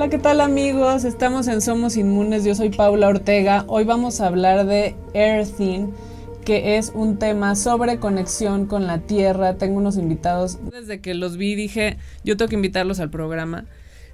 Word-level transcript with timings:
Hola, 0.00 0.08
¿qué 0.08 0.18
tal 0.18 0.40
amigos? 0.40 1.04
Estamos 1.04 1.46
en 1.46 1.60
Somos 1.60 1.98
Inmunes, 1.98 2.42
yo 2.42 2.54
soy 2.54 2.70
Paula 2.70 3.06
Ortega. 3.06 3.66
Hoy 3.68 3.84
vamos 3.84 4.22
a 4.22 4.28
hablar 4.28 4.64
de 4.64 4.94
Earthing, 5.12 5.92
que 6.42 6.78
es 6.78 6.90
un 6.94 7.18
tema 7.18 7.54
sobre 7.54 7.98
conexión 7.98 8.64
con 8.64 8.86
la 8.86 9.00
Tierra. 9.00 9.58
Tengo 9.58 9.76
unos 9.76 9.98
invitados. 9.98 10.58
Desde 10.72 11.02
que 11.02 11.12
los 11.12 11.36
vi 11.36 11.54
dije, 11.54 11.98
yo 12.24 12.38
tengo 12.38 12.48
que 12.48 12.54
invitarlos 12.54 12.98
al 12.98 13.10
programa. 13.10 13.66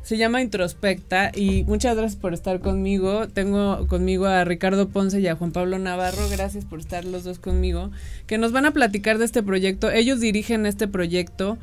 Se 0.02 0.16
llama 0.16 0.42
Introspecta 0.42 1.30
y 1.32 1.62
muchas 1.68 1.96
gracias 1.96 2.20
por 2.20 2.34
estar 2.34 2.58
conmigo. 2.58 3.28
Tengo 3.28 3.86
conmigo 3.86 4.26
a 4.26 4.44
Ricardo 4.44 4.88
Ponce 4.88 5.20
y 5.20 5.28
a 5.28 5.36
Juan 5.36 5.52
Pablo 5.52 5.78
Navarro. 5.78 6.28
Gracias 6.28 6.64
por 6.64 6.80
estar 6.80 7.04
los 7.04 7.22
dos 7.22 7.38
conmigo. 7.38 7.92
Que 8.26 8.38
nos 8.38 8.50
van 8.50 8.66
a 8.66 8.72
platicar 8.72 9.18
de 9.18 9.24
este 9.24 9.44
proyecto. 9.44 9.88
Ellos 9.92 10.18
dirigen 10.18 10.66
este 10.66 10.88
proyecto 10.88 11.58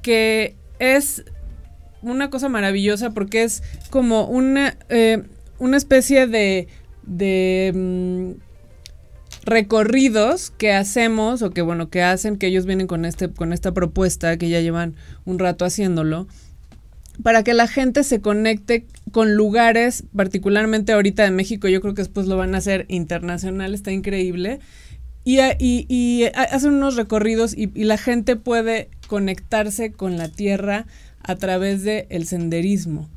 que 0.00 0.56
es 0.78 1.24
una 2.04 2.30
cosa 2.30 2.48
maravillosa 2.48 3.10
porque 3.10 3.42
es 3.42 3.62
como 3.90 4.26
una, 4.26 4.76
eh, 4.88 5.22
una 5.58 5.76
especie 5.76 6.26
de, 6.26 6.68
de 7.02 7.72
mm, 7.74 8.30
recorridos 9.44 10.50
que 10.50 10.72
hacemos 10.72 11.42
o 11.42 11.50
que 11.50 11.62
bueno 11.62 11.90
que 11.90 12.02
hacen 12.02 12.36
que 12.36 12.46
ellos 12.46 12.64
vienen 12.66 12.86
con 12.86 13.04
este 13.04 13.30
con 13.30 13.52
esta 13.52 13.72
propuesta 13.72 14.38
que 14.38 14.48
ya 14.48 14.60
llevan 14.60 14.94
un 15.26 15.38
rato 15.38 15.64
haciéndolo 15.66 16.26
para 17.22 17.44
que 17.44 17.54
la 17.54 17.68
gente 17.68 18.02
se 18.02 18.20
conecte 18.20 18.86
con 19.12 19.34
lugares, 19.34 20.04
particularmente 20.16 20.92
ahorita 20.92 21.22
de 21.22 21.30
México, 21.30 21.68
yo 21.68 21.80
creo 21.80 21.94
que 21.94 22.02
después 22.02 22.26
lo 22.26 22.36
van 22.36 22.54
a 22.54 22.58
hacer 22.58 22.86
internacional, 22.88 23.74
está 23.74 23.92
increíble. 23.92 24.58
Y, 25.22 25.38
y, 25.40 25.86
y 25.88 26.24
hacen 26.34 26.74
unos 26.74 26.96
recorridos 26.96 27.56
y, 27.56 27.68
la 27.84 27.96
gente 27.96 28.36
puede 28.36 28.90
conectarse 29.06 29.92
con 29.92 30.18
la 30.18 30.28
tierra 30.28 30.86
a 31.24 31.36
través 31.36 31.82
del 31.82 32.06
el 32.10 32.26
senderismo. 32.26 33.08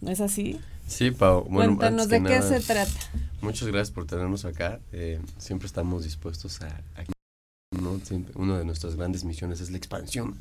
¿No 0.00 0.10
es 0.10 0.20
así? 0.20 0.58
Sí, 0.86 1.10
Pau. 1.10 1.44
Bueno, 1.44 1.76
Cuéntanos 1.76 2.08
de 2.08 2.22
qué 2.22 2.40
se 2.40 2.60
trata. 2.60 2.92
Muchas 3.42 3.68
gracias 3.68 3.90
por 3.90 4.06
tenernos 4.06 4.44
acá. 4.44 4.80
Eh, 4.92 5.20
siempre 5.38 5.66
estamos 5.66 6.04
dispuestos 6.04 6.62
a... 6.62 6.68
a 6.68 7.04
¿no? 7.80 8.00
una 8.36 8.58
de 8.58 8.64
nuestras 8.64 8.96
grandes 8.96 9.24
misiones 9.24 9.60
es 9.60 9.70
la 9.70 9.76
expansión. 9.76 10.36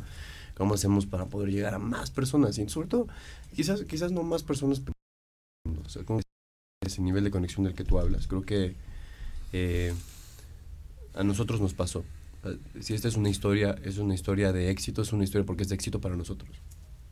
¿Cómo 0.55 0.75
hacemos 0.75 1.05
para 1.05 1.25
poder 1.25 1.49
llegar 1.51 1.73
a 1.73 1.79
más 1.79 2.11
personas? 2.11 2.57
Y 2.57 2.69
sobre 2.69 2.87
todo, 2.87 3.07
quizás, 3.55 3.83
quizás 3.83 4.11
no 4.11 4.23
más 4.23 4.43
personas, 4.43 4.81
o 5.85 5.89
sea, 5.89 6.03
con 6.03 6.21
ese 6.85 7.01
nivel 7.01 7.23
de 7.23 7.31
conexión 7.31 7.65
del 7.65 7.75
que 7.75 7.83
tú 7.83 7.99
hablas. 7.99 8.27
Creo 8.27 8.43
que 8.43 8.75
eh, 9.53 9.93
a 11.13 11.23
nosotros 11.23 11.61
nos 11.61 11.73
pasó. 11.73 12.05
Si 12.79 12.93
esta 12.93 13.07
es 13.07 13.17
una 13.17 13.29
historia, 13.29 13.75
es 13.83 13.97
una 13.97 14.13
historia 14.13 14.53
de 14.53 14.69
éxito, 14.69 15.01
es 15.01 15.11
una 15.11 15.23
historia 15.23 15.45
porque 15.45 15.63
es 15.63 15.69
de 15.69 15.75
éxito 15.75 15.99
para 15.99 16.15
nosotros 16.15 16.49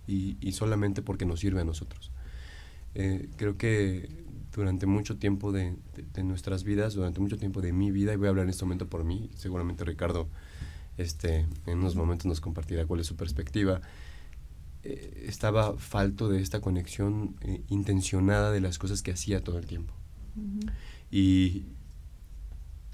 y, 0.07 0.37
y 0.41 0.51
solamente 0.53 1.01
porque 1.01 1.25
nos 1.25 1.39
sirve 1.39 1.61
a 1.61 1.65
nosotros. 1.65 2.11
Eh, 2.93 3.29
creo 3.35 3.57
que 3.57 4.09
durante 4.53 4.85
mucho 4.85 5.17
tiempo 5.17 5.51
de, 5.51 5.75
de, 5.95 6.03
de, 6.13 6.23
nuestras 6.23 6.63
vidas, 6.63 6.93
durante 6.93 7.19
mucho 7.19 7.37
tiempo 7.37 7.61
de 7.61 7.73
mi 7.73 7.91
vida, 7.91 8.13
y 8.13 8.15
voy 8.15 8.27
a 8.27 8.29
hablar 8.29 8.45
en 8.45 8.49
este 8.51 8.63
momento 8.63 8.87
por 8.87 9.03
mí, 9.03 9.29
seguramente 9.35 9.83
Ricardo 9.83 10.29
este, 10.97 11.45
en 11.65 11.79
unos 11.79 11.95
momentos 11.95 12.25
nos 12.25 12.39
compartirá 12.39 12.85
cuál 12.85 13.01
es 13.01 13.07
su 13.07 13.15
perspectiva, 13.15 13.81
eh, 14.83 15.25
estaba 15.27 15.77
falto 15.77 16.29
de 16.29 16.41
esta 16.41 16.61
conexión 16.61 17.35
eh, 17.41 17.61
intencionada 17.69 18.51
de 18.51 18.61
las 18.61 18.77
cosas 18.77 19.01
que 19.01 19.11
hacía 19.11 19.43
todo 19.43 19.57
el 19.57 19.65
tiempo. 19.65 19.93
Uh 20.35 20.41
-huh. 20.41 20.71
y, 21.11 21.65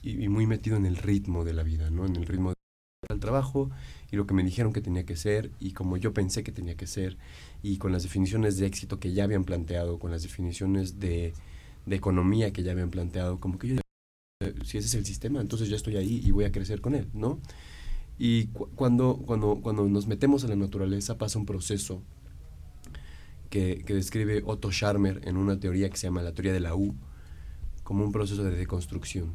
y, 0.04 0.24
y, 0.24 0.30
muy 0.30 0.46
metido 0.46 0.78
en 0.78 0.86
el 0.86 0.98
ritmo 0.98 1.44
de 1.44 1.54
la 1.54 1.64
vida, 1.64 1.90
¿no? 1.90 2.06
en 2.06 2.16
el 2.16 2.26
ritmo 2.26 2.54
del 3.12 3.20
trabajo 3.20 3.70
y 4.12 4.16
lo 4.16 4.26
que 4.26 4.34
me 4.34 4.44
dijeron 4.44 4.74
que 4.74 4.82
tenía 4.82 5.06
que 5.06 5.16
ser 5.16 5.52
y 5.60 5.72
como 5.72 5.98
yo 5.98 6.14
pensé 6.14 6.44
que 6.44 6.52
tenía 6.52 6.76
que 6.76 6.88
ser 6.88 7.18
y 7.64 7.78
con 7.78 7.92
las 7.92 8.04
definiciones 8.04 8.58
de 8.58 8.66
éxito 8.66 9.00
que 9.00 9.14
ya 9.14 9.24
habían 9.24 9.44
planteado, 9.44 10.00
con 10.00 10.12
las 10.12 10.24
definiciones 10.24 11.00
de, 11.00 11.34
de 11.86 11.96
economía 11.96 12.52
que 12.52 12.64
ya 12.64 12.72
habían 12.72 12.90
planteado, 12.90 13.40
como 13.40 13.58
que 13.58 13.68
yo, 13.68 13.76
si 14.66 14.78
ese 14.78 14.88
es 14.88 14.96
el 14.96 15.06
sistema, 15.06 15.42
entonces 15.42 15.70
ya 15.70 15.76
estoy 15.76 15.98
ahí 15.98 16.22
y 16.24 16.32
voy 16.32 16.46
a 16.46 16.52
crecer 16.52 16.82
con 16.82 16.96
él, 16.96 17.08
¿no? 17.14 17.40
Y 18.18 18.48
cu 18.48 18.68
cuando, 18.76 19.18
cuando, 19.26 19.62
cuando 19.62 19.88
nos 19.88 20.08
metemos 20.08 20.44
a 20.44 20.48
la 20.48 20.56
naturaleza 20.56 21.18
pasa 21.18 21.40
un 21.40 21.46
proceso 21.46 22.04
que, 23.50 23.84
que 23.86 23.94
describe 23.94 24.44
Otto 24.46 24.72
Scharmer 24.72 25.22
en 25.26 25.38
una 25.38 25.60
teoría 25.60 25.90
que 25.90 25.98
se 25.98 26.08
llama 26.08 26.22
la 26.22 26.34
teoría 26.34 26.54
de 26.54 26.60
la 26.60 26.76
U, 26.76 26.96
como 27.84 28.04
un 28.04 28.12
proceso 28.12 28.44
de 28.44 28.52
deconstrucción 28.52 29.34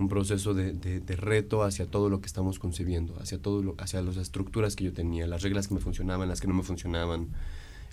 un 0.00 0.08
proceso 0.08 0.54
de, 0.54 0.72
de, 0.72 1.00
de, 1.00 1.16
reto 1.16 1.62
hacia 1.62 1.86
todo 1.86 2.08
lo 2.08 2.20
que 2.20 2.26
estamos 2.26 2.58
concebiendo, 2.58 3.16
hacia 3.20 3.38
todo 3.38 3.62
lo, 3.62 3.74
hacia 3.78 4.00
las 4.02 4.16
estructuras 4.16 4.74
que 4.74 4.84
yo 4.84 4.92
tenía, 4.92 5.26
las 5.26 5.42
reglas 5.42 5.68
que 5.68 5.74
me 5.74 5.80
funcionaban, 5.80 6.28
las 6.28 6.40
que 6.40 6.48
no 6.48 6.54
me 6.54 6.62
funcionaban, 6.62 7.28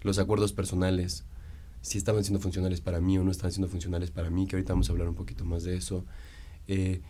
los 0.03 0.17
acuerdos 0.17 0.53
personales, 0.53 1.25
si 1.81 1.97
estaban 1.97 2.23
siendo 2.23 2.39
funcionales 2.39 2.81
para 2.81 3.01
mí 3.01 3.17
o 3.17 3.23
no 3.23 3.31
estaban 3.31 3.51
siendo 3.51 3.67
funcionales 3.67 4.09
para 4.11 4.29
mí, 4.29 4.47
que 4.47 4.55
ahorita 4.55 4.73
vamos 4.73 4.89
a 4.89 4.93
hablar 4.93 5.09
un 5.09 5.15
poquito 5.15 5.45
más 5.45 5.63
de 5.63 5.75
eso. 5.75 6.05
Eh, 6.67 7.01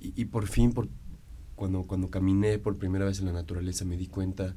y, 0.00 0.20
y, 0.20 0.24
por 0.26 0.46
fin, 0.46 0.72
por, 0.72 0.88
cuando, 1.54 1.84
cuando 1.84 2.08
caminé 2.08 2.58
por 2.58 2.76
primera 2.76 3.04
vez 3.04 3.20
en 3.20 3.26
la 3.26 3.32
naturaleza, 3.32 3.84
me 3.84 3.96
di 3.96 4.08
cuenta 4.08 4.56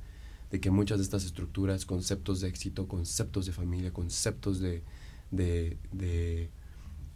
de 0.52 0.60
que 0.60 0.72
muchas 0.72 0.98
de 0.98 1.04
estas 1.04 1.26
estructuras, 1.26 1.86
conceptos 1.86 2.42
de 2.42 2.50
éxito, 2.50 2.88
conceptos 2.88 3.46
de 3.46 3.52
familia, 3.52 3.94
conceptos 3.94 4.60
de, 4.60 4.84
de, 5.32 6.50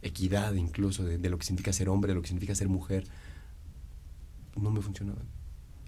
equidad 0.04 0.54
incluso, 0.54 1.04
de, 1.04 1.18
de, 1.18 1.30
lo 1.30 1.38
que 1.38 1.46
significa 1.46 1.74
ser 1.74 1.90
hombre, 1.90 2.10
de 2.10 2.16
lo 2.16 2.22
que 2.22 2.28
significa 2.28 2.56
ser 2.56 2.70
mujer, 2.70 3.06
no 4.56 4.72
me 4.72 4.82
funcionaban. 4.82 5.26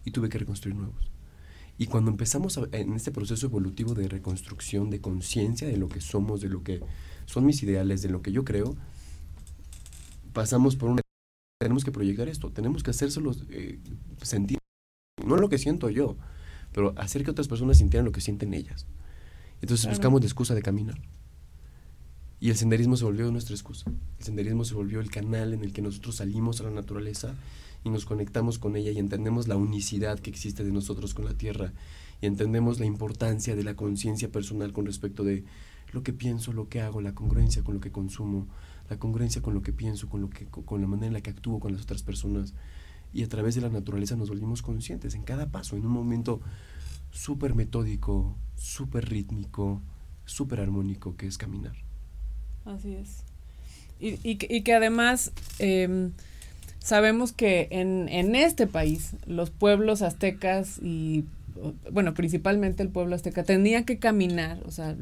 Y 0.04 0.12
tuve 0.12 0.30
que 0.30 0.38
reconstruir 0.38 0.76
nuevos. 0.76 1.12
Y 1.78 1.88
cuando 1.88 2.10
empezamos 2.10 2.58
a, 2.58 2.68
en 2.72 2.94
este 2.94 3.12
proceso 3.12 3.48
evolutivo 3.48 3.94
de 3.94 4.08
reconstrucción, 4.08 4.90
de 4.90 5.02
conciencia 5.02 5.68
de 5.68 5.78
lo 5.78 5.90
que 5.90 6.00
somos, 6.00 6.42
de 6.42 6.50
lo 6.50 6.64
que 6.64 6.82
son 7.26 7.46
mis 7.46 7.62
ideales, 7.64 8.02
de 8.02 8.10
lo 8.10 8.22
que 8.22 8.32
yo 8.32 8.46
creo, 8.46 8.76
pasamos 10.34 10.76
por 10.76 10.90
un... 10.90 11.00
Tenemos 11.60 11.84
que 11.84 11.92
proyectar 11.92 12.28
esto, 12.30 12.52
tenemos 12.52 12.84
que 12.84 12.92
hacérselo 12.92 13.32
eh, 13.50 13.80
sentir, 14.22 14.58
no 15.26 15.38
lo 15.38 15.50
que 15.50 15.58
siento 15.58 15.90
yo, 15.90 16.18
pero 16.74 16.94
hacer 16.98 17.24
que 17.24 17.32
otras 17.32 17.48
personas 17.48 17.78
sintieran 17.78 18.06
lo 18.06 18.12
que 18.12 18.22
sienten 18.22 18.54
ellas. 18.54 18.86
Entonces 19.62 19.86
claro. 19.86 19.98
buscamos 19.98 20.22
la 20.22 20.28
excusa 20.28 20.54
de 20.54 20.62
caminar. 20.62 21.02
Y 22.46 22.52
el 22.52 22.58
senderismo 22.58 22.96
se 22.96 23.06
volvió 23.06 23.32
nuestra 23.32 23.56
excusa. 23.56 23.92
El 24.20 24.24
senderismo 24.24 24.66
se 24.66 24.76
volvió 24.76 25.00
el 25.00 25.10
canal 25.10 25.52
en 25.52 25.64
el 25.64 25.74
que 25.74 25.82
nosotros 25.82 26.18
salimos 26.18 26.62
a 26.62 26.66
la 26.66 26.70
naturaleza 26.70 27.34
y 27.84 27.90
nos 27.90 28.06
conectamos 28.06 28.60
con 28.60 28.76
ella 28.76 28.92
y 28.92 29.00
entendemos 29.00 29.48
la 29.48 29.58
unicidad 29.58 30.20
que 30.20 30.30
existe 30.30 30.64
de 30.64 30.72
nosotros 30.72 31.16
con 31.16 31.26
la 31.26 31.34
tierra 31.34 31.74
y 32.22 32.28
entendemos 32.28 32.80
la 32.80 32.86
importancia 32.86 33.56
de 33.56 33.64
la 33.64 33.76
conciencia 33.76 34.32
personal 34.32 34.74
con 34.74 34.86
respecto 34.86 35.24
de 35.24 35.44
lo 35.92 36.04
que 36.04 36.14
pienso, 36.14 36.54
lo 36.54 36.70
que 36.70 36.82
hago, 36.82 37.02
la 37.02 37.16
congruencia 37.16 37.64
con 37.64 37.74
lo 37.74 37.82
que 37.82 37.92
consumo, 37.92 38.48
la 38.92 39.00
congruencia 39.00 39.42
con 39.42 39.56
lo 39.56 39.64
que 39.64 39.74
pienso, 39.74 40.08
con, 40.08 40.22
lo 40.22 40.30
que, 40.30 40.46
con 40.46 40.82
la 40.82 40.86
manera 40.86 41.08
en 41.08 41.14
la 41.14 41.22
que 41.22 41.32
actúo 41.32 41.60
con 41.60 41.74
las 41.74 41.82
otras 41.82 42.04
personas. 42.04 42.54
Y 43.12 43.24
a 43.24 43.28
través 43.28 43.56
de 43.56 43.62
la 43.62 43.70
naturaleza 43.70 44.18
nos 44.18 44.30
volvimos 44.30 44.62
conscientes 44.62 45.16
en 45.16 45.24
cada 45.24 45.52
paso, 45.52 45.78
en 45.78 45.86
un 45.88 45.94
momento 45.94 46.42
súper 47.10 47.56
metódico, 47.56 48.38
súper 48.56 49.10
rítmico, 49.10 49.82
súper 50.26 50.60
armónico 50.60 51.16
que 51.16 51.26
es 51.26 51.40
caminar. 51.40 51.85
Así 52.66 52.96
es. 52.96 53.24
Y, 54.00 54.20
y, 54.30 54.38
y 54.50 54.62
que 54.62 54.74
además 54.74 55.32
eh, 55.60 56.10
sabemos 56.80 57.32
que 57.32 57.68
en, 57.72 58.10
en, 58.10 58.36
este 58.36 58.68
país 58.68 59.14
los 59.26 59.50
pueblos 59.50 60.02
aztecas 60.02 60.80
y, 60.82 61.26
bueno, 61.92 62.14
principalmente 62.14 62.84
el 62.84 62.90
pueblo 62.90 63.16
azteca 63.16 63.44
tenía 63.44 63.86
que 63.86 63.98
caminar, 63.98 64.60
o 64.66 64.72
sea, 64.72 64.96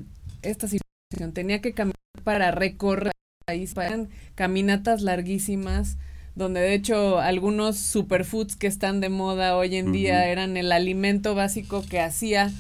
esta 0.44 0.68
situación 0.68 1.34
tenía 1.34 1.60
que 1.60 1.74
caminar 1.74 1.98
para 2.24 2.52
recorrer 2.52 3.14
el 3.14 3.46
país, 3.46 3.74
para 3.74 4.06
caminatas 4.36 5.02
larguísimas, 5.02 5.98
donde 6.36 6.62
de 6.62 6.74
hecho 6.74 7.20
algunos 7.20 7.78
superfoods 7.78 8.56
que 8.56 8.68
están 8.68 9.02
de 9.02 9.10
moda 9.10 9.58
hoy 9.58 9.76
en 9.76 9.88
uh 9.88 9.90
-huh. 9.90 9.94
día 9.94 10.28
eran 10.28 10.56
el 10.58 10.72
alimento 10.72 11.36
básico 11.36 11.84
que 11.84 12.00
hacía 12.00 12.52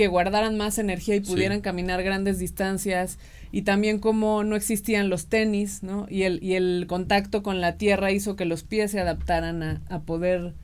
que 0.00 0.08
guardaran 0.08 0.56
más 0.56 0.78
energía 0.78 1.14
y 1.14 1.20
pudieran 1.20 1.58
sí. 1.58 1.62
caminar 1.62 2.02
grandes 2.02 2.38
distancias 2.38 3.18
y 3.52 3.62
también 3.62 3.98
como 3.98 4.44
no 4.44 4.56
existían 4.56 5.10
los 5.10 5.26
tenis, 5.26 5.82
¿no? 5.82 6.06
Y 6.08 6.22
el, 6.22 6.42
y 6.42 6.54
el 6.54 6.86
contacto 6.88 7.42
con 7.42 7.60
la 7.60 7.76
tierra 7.76 8.10
hizo 8.10 8.34
que 8.34 8.46
los 8.46 8.62
pies 8.62 8.92
se 8.92 9.00
adaptaran 9.00 9.62
a, 9.62 9.82
a 9.90 10.00
poder 10.00 10.54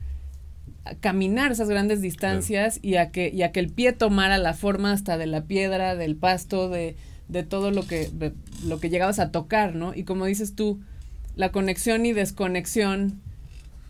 a 0.85 0.95
caminar 0.95 1.51
esas 1.51 1.69
grandes 1.69 2.01
distancias 2.01 2.79
claro. 2.79 2.89
y, 2.89 2.95
a 2.95 3.11
que, 3.11 3.29
y 3.31 3.43
a 3.43 3.51
que 3.51 3.59
el 3.59 3.69
pie 3.69 3.93
tomara 3.93 4.39
la 4.39 4.55
forma 4.55 4.91
hasta 4.91 5.19
de 5.19 5.27
la 5.27 5.43
piedra, 5.43 5.95
del 5.95 6.15
pasto, 6.15 6.67
de, 6.67 6.95
de 7.27 7.43
todo 7.43 7.69
lo 7.69 7.85
que, 7.85 8.09
de, 8.11 8.33
lo 8.65 8.79
que 8.79 8.89
llegabas 8.89 9.19
a 9.19 9.29
tocar, 9.29 9.75
¿no? 9.75 9.93
Y 9.93 10.03
como 10.03 10.25
dices 10.25 10.55
tú, 10.55 10.79
la 11.35 11.51
conexión 11.51 12.07
y 12.07 12.13
desconexión, 12.13 13.21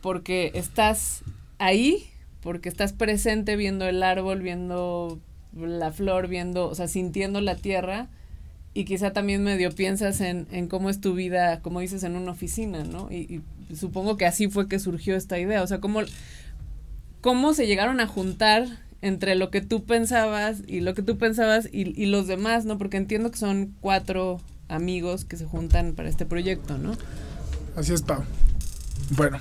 porque 0.02 0.52
estás 0.56 1.24
ahí, 1.58 2.04
porque 2.42 2.68
estás 2.68 2.92
presente 2.92 3.56
viendo 3.56 3.88
el 3.88 4.04
árbol, 4.04 4.42
viendo 4.42 5.22
la 5.56 5.92
flor, 5.92 6.28
viendo, 6.28 6.68
o 6.68 6.76
sea, 6.76 6.88
sintiendo 6.88 7.42
la 7.42 7.56
tierra, 7.56 8.08
y 8.74 8.86
quizá 8.86 9.12
también 9.12 9.44
medio 9.44 9.72
piensas 9.72 10.22
en, 10.22 10.48
en, 10.52 10.68
cómo 10.68 10.90
es 10.90 11.02
tu 11.02 11.14
vida, 11.14 11.62
como 11.62 11.80
dices, 11.80 12.04
en 12.04 12.16
una 12.16 12.32
oficina, 12.32 12.84
¿no? 12.84 13.12
Y, 13.12 13.42
supongo 13.76 14.16
que 14.16 14.26
así 14.26 14.48
fue 14.48 14.70
que 14.70 14.80
surgió 14.80 15.16
esta 15.18 15.38
idea, 15.40 15.62
o 15.62 15.68
sea, 15.68 15.80
cómo, 15.80 16.00
cómo 17.20 17.54
se 17.54 17.68
llegaron 17.68 18.00
a 18.00 18.08
juntar 18.08 18.66
entre 19.02 19.36
lo 19.36 19.50
que 19.50 19.62
tú 19.62 19.84
pensabas 19.84 20.62
y 20.68 20.80
lo 20.80 20.94
que 20.94 21.02
tú 21.02 21.18
pensabas 21.18 21.68
y, 21.72 22.02
y 22.02 22.06
los 22.06 22.28
demás, 22.28 22.66
¿no? 22.66 22.78
Porque 22.78 22.98
entiendo 22.98 23.30
que 23.30 23.38
son 23.38 23.74
cuatro 23.82 24.40
amigos 24.70 25.26
que 25.26 25.38
se 25.38 25.46
juntan 25.46 25.94
para 25.94 26.10
este 26.10 26.26
proyecto, 26.26 26.78
¿no? 26.78 26.94
Así 27.76 27.94
es, 27.94 28.02
Pau. 28.02 28.24
Bueno, 29.12 29.40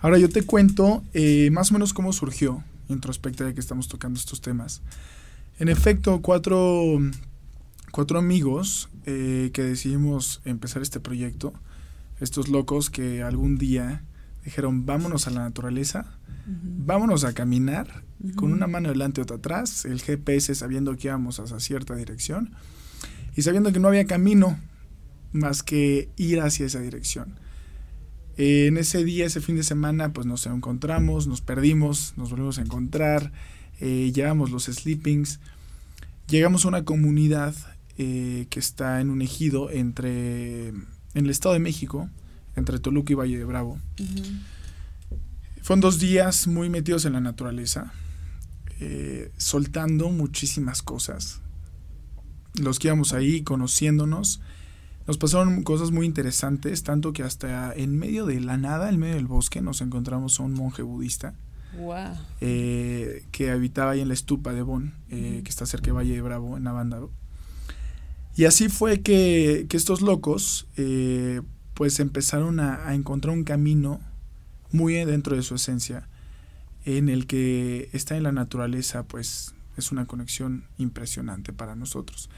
ahora 0.00 0.18
yo 0.18 0.28
te 0.28 0.42
cuento 0.42 1.02
eh, 1.14 1.50
más 1.50 1.70
o 1.70 1.74
menos 1.74 1.92
cómo 1.92 2.12
surgió 2.12 2.62
introspecta 2.88 3.44
de 3.44 3.54
que 3.54 3.60
estamos 3.60 3.88
tocando 3.88 4.18
estos 4.18 4.40
temas. 4.40 4.82
En 5.58 5.68
efecto, 5.68 6.22
cuatro, 6.22 7.00
cuatro 7.90 8.18
amigos 8.20 8.88
eh, 9.06 9.50
que 9.52 9.64
decidimos 9.64 10.40
empezar 10.44 10.82
este 10.82 11.00
proyecto, 11.00 11.52
estos 12.20 12.48
locos 12.48 12.90
que 12.90 13.24
algún 13.24 13.58
día 13.58 14.04
dijeron 14.44 14.86
vámonos 14.86 15.26
a 15.26 15.30
la 15.30 15.40
naturaleza, 15.40 16.16
vámonos 16.46 17.24
a 17.24 17.32
caminar 17.32 18.04
con 18.36 18.52
una 18.52 18.68
mano 18.68 18.88
delante 18.88 19.20
y 19.20 19.22
otra 19.22 19.38
atrás, 19.38 19.84
el 19.84 20.00
GPS 20.00 20.54
sabiendo 20.54 20.96
que 20.96 21.08
íbamos 21.08 21.40
hacia 21.40 21.58
cierta 21.58 21.96
dirección 21.96 22.52
y 23.36 23.42
sabiendo 23.42 23.72
que 23.72 23.80
no 23.80 23.88
había 23.88 24.04
camino 24.06 24.60
más 25.32 25.64
que 25.64 26.08
ir 26.16 26.40
hacia 26.40 26.66
esa 26.66 26.80
dirección. 26.80 27.40
en 28.36 28.76
ese 28.76 29.02
día, 29.02 29.26
ese 29.26 29.40
fin 29.40 29.56
de 29.56 29.64
semana, 29.64 30.12
pues 30.12 30.24
nos 30.24 30.46
encontramos, 30.46 31.26
nos 31.26 31.40
perdimos, 31.40 32.14
nos 32.16 32.30
volvimos 32.30 32.58
a 32.58 32.62
encontrar, 32.62 33.32
eh, 33.80 34.12
llevamos 34.14 34.50
los 34.50 34.64
sleepings, 34.64 35.40
llegamos 36.28 36.64
a 36.64 36.68
una 36.68 36.84
comunidad 36.84 37.54
eh, 37.96 38.46
que 38.50 38.60
está 38.60 39.00
en 39.00 39.10
un 39.10 39.22
ejido 39.22 39.70
entre, 39.70 40.68
en 40.68 40.86
el 41.14 41.30
Estado 41.30 41.54
de 41.54 41.60
México, 41.60 42.08
entre 42.56 42.78
Toluca 42.78 43.12
y 43.12 43.16
Valle 43.16 43.38
de 43.38 43.44
Bravo. 43.44 43.78
Fueron 45.62 45.80
dos 45.80 45.98
días 45.98 46.46
muy 46.46 46.70
metidos 46.70 47.04
en 47.04 47.12
la 47.12 47.20
naturaleza, 47.20 47.92
eh, 48.80 49.32
soltando 49.36 50.10
muchísimas 50.10 50.82
cosas. 50.82 51.40
Los 52.54 52.78
que 52.78 52.88
íbamos 52.88 53.12
ahí 53.12 53.42
conociéndonos, 53.42 54.40
nos 55.06 55.18
pasaron 55.18 55.62
cosas 55.62 55.90
muy 55.90 56.06
interesantes, 56.06 56.82
tanto 56.82 57.12
que 57.12 57.22
hasta 57.22 57.72
en 57.74 57.98
medio 57.98 58.26
de 58.26 58.40
la 58.40 58.56
nada, 58.58 58.90
en 58.90 58.98
medio 58.98 59.14
del 59.14 59.26
bosque, 59.26 59.60
nos 59.62 59.80
encontramos 59.80 60.38
a 60.38 60.42
un 60.42 60.54
monje 60.54 60.82
budista. 60.82 61.34
Eh, 62.40 63.24
que 63.30 63.50
habitaba 63.50 63.92
ahí 63.92 64.00
en 64.00 64.08
la 64.08 64.14
estupa 64.14 64.52
de 64.52 64.62
Bon, 64.62 64.94
eh, 65.10 65.42
que 65.44 65.50
está 65.50 65.66
cerca 65.66 65.86
de 65.86 65.92
Valle 65.92 66.14
de 66.14 66.20
Bravo, 66.22 66.56
en 66.56 66.66
Avándaro. 66.66 67.10
Y 68.36 68.44
así 68.44 68.68
fue 68.68 69.00
que, 69.00 69.66
estos 69.70 70.00
locos, 70.00 70.66
pues 71.74 72.00
empezaron 72.00 72.60
a, 72.60 72.88
a, 72.88 72.94
encontrar 72.94 73.34
un 73.34 73.44
camino 73.44 74.00
muy 74.70 74.94
dentro 74.94 75.36
de 75.36 75.42
su 75.42 75.56
esencia, 75.56 76.08
en 76.84 77.08
el 77.08 77.26
que 77.26 77.88
está 77.92 78.16
en 78.16 78.22
la 78.22 78.32
naturaleza, 78.32 79.02
pues 79.02 79.54
es 79.76 79.92
una 79.92 80.06
conexión 80.06 80.64
impresionante 80.78 81.52
para 81.52 81.74
nosotros. 81.74 82.30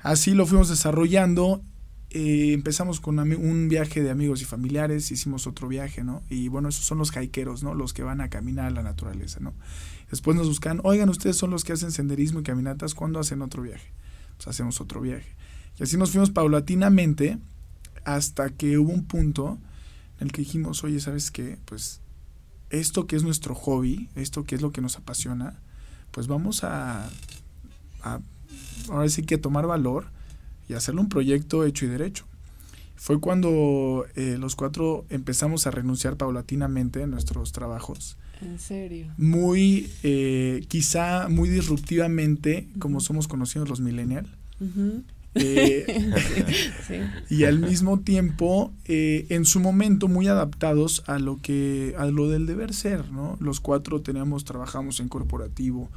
Así 0.00 0.34
lo 0.34 0.46
fuimos 0.46 0.68
desarrollando. 0.68 1.62
Eh, 2.10 2.52
empezamos 2.54 3.00
con 3.00 3.18
un 3.18 3.68
viaje 3.68 4.02
de 4.02 4.10
amigos 4.10 4.40
y 4.40 4.46
familiares, 4.46 5.10
hicimos 5.10 5.46
otro 5.46 5.68
viaje, 5.68 6.04
¿no? 6.04 6.22
Y 6.30 6.48
bueno, 6.48 6.70
esos 6.70 6.84
son 6.84 6.98
los 6.98 7.14
haikeros, 7.14 7.62
¿no? 7.62 7.74
Los 7.74 7.92
que 7.92 8.02
van 8.02 8.20
a 8.22 8.30
caminar 8.30 8.66
a 8.66 8.70
la 8.70 8.82
naturaleza, 8.82 9.40
¿no? 9.40 9.52
Después 10.10 10.36
nos 10.36 10.48
buscan, 10.48 10.80
oigan, 10.84 11.10
ustedes 11.10 11.36
son 11.36 11.50
los 11.50 11.64
que 11.64 11.74
hacen 11.74 11.92
senderismo 11.92 12.40
y 12.40 12.42
caminatas, 12.44 12.94
¿cuándo 12.94 13.20
hacen 13.20 13.42
otro 13.42 13.62
viaje? 13.62 13.92
Pues 14.36 14.48
hacemos 14.48 14.80
otro 14.80 15.02
viaje. 15.02 15.28
Y 15.78 15.82
así 15.82 15.98
nos 15.98 16.10
fuimos 16.10 16.30
paulatinamente 16.30 17.38
hasta 18.04 18.48
que 18.48 18.78
hubo 18.78 18.90
un 18.90 19.04
punto 19.04 19.58
en 20.18 20.28
el 20.28 20.32
que 20.32 20.42
dijimos, 20.42 20.82
oye, 20.84 21.00
¿sabes 21.00 21.30
qué? 21.30 21.58
Pues 21.66 22.00
esto 22.70 23.06
que 23.06 23.16
es 23.16 23.22
nuestro 23.22 23.54
hobby, 23.54 24.08
esto 24.14 24.44
que 24.44 24.54
es 24.54 24.62
lo 24.62 24.72
que 24.72 24.80
nos 24.80 24.96
apasiona, 24.96 25.58
pues 26.10 26.26
vamos 26.26 26.64
a, 26.64 27.10
ahora 28.88 29.08
sí 29.10 29.22
que 29.24 29.36
tomar 29.36 29.66
valor 29.66 30.06
y 30.68 30.74
hacerle 30.74 31.00
un 31.00 31.08
proyecto 31.08 31.64
hecho 31.64 31.86
y 31.86 31.88
derecho. 31.88 32.26
Fue 32.96 33.20
cuando 33.20 34.06
eh, 34.16 34.36
los 34.38 34.56
cuatro 34.56 35.04
empezamos 35.08 35.66
a 35.66 35.70
renunciar 35.70 36.16
paulatinamente 36.16 37.02
a 37.02 37.06
nuestros 37.06 37.52
trabajos. 37.52 38.16
¿En 38.40 38.58
serio? 38.58 39.06
Muy, 39.16 39.90
eh, 40.02 40.64
quizá 40.68 41.28
muy 41.28 41.48
disruptivamente, 41.48 42.68
como 42.78 43.00
somos 43.00 43.28
conocidos 43.28 43.68
los 43.68 43.80
millennials. 43.80 44.28
Eh, 45.34 46.10
y 47.30 47.44
al 47.44 47.58
mismo 47.58 48.00
tiempo, 48.00 48.72
eh, 48.84 49.26
en 49.30 49.44
su 49.44 49.60
momento, 49.60 50.08
muy 50.08 50.28
adaptados 50.28 51.02
a 51.06 51.18
lo 51.18 51.40
que, 51.40 51.94
a 51.98 52.06
lo 52.06 52.28
del 52.28 52.46
deber 52.46 52.74
ser, 52.74 53.10
¿no? 53.10 53.36
Los 53.40 53.60
cuatro 53.60 54.00
teníamos, 54.00 54.44
trabajamos 54.44 55.00
en 55.00 55.08
corporativo, 55.08 55.90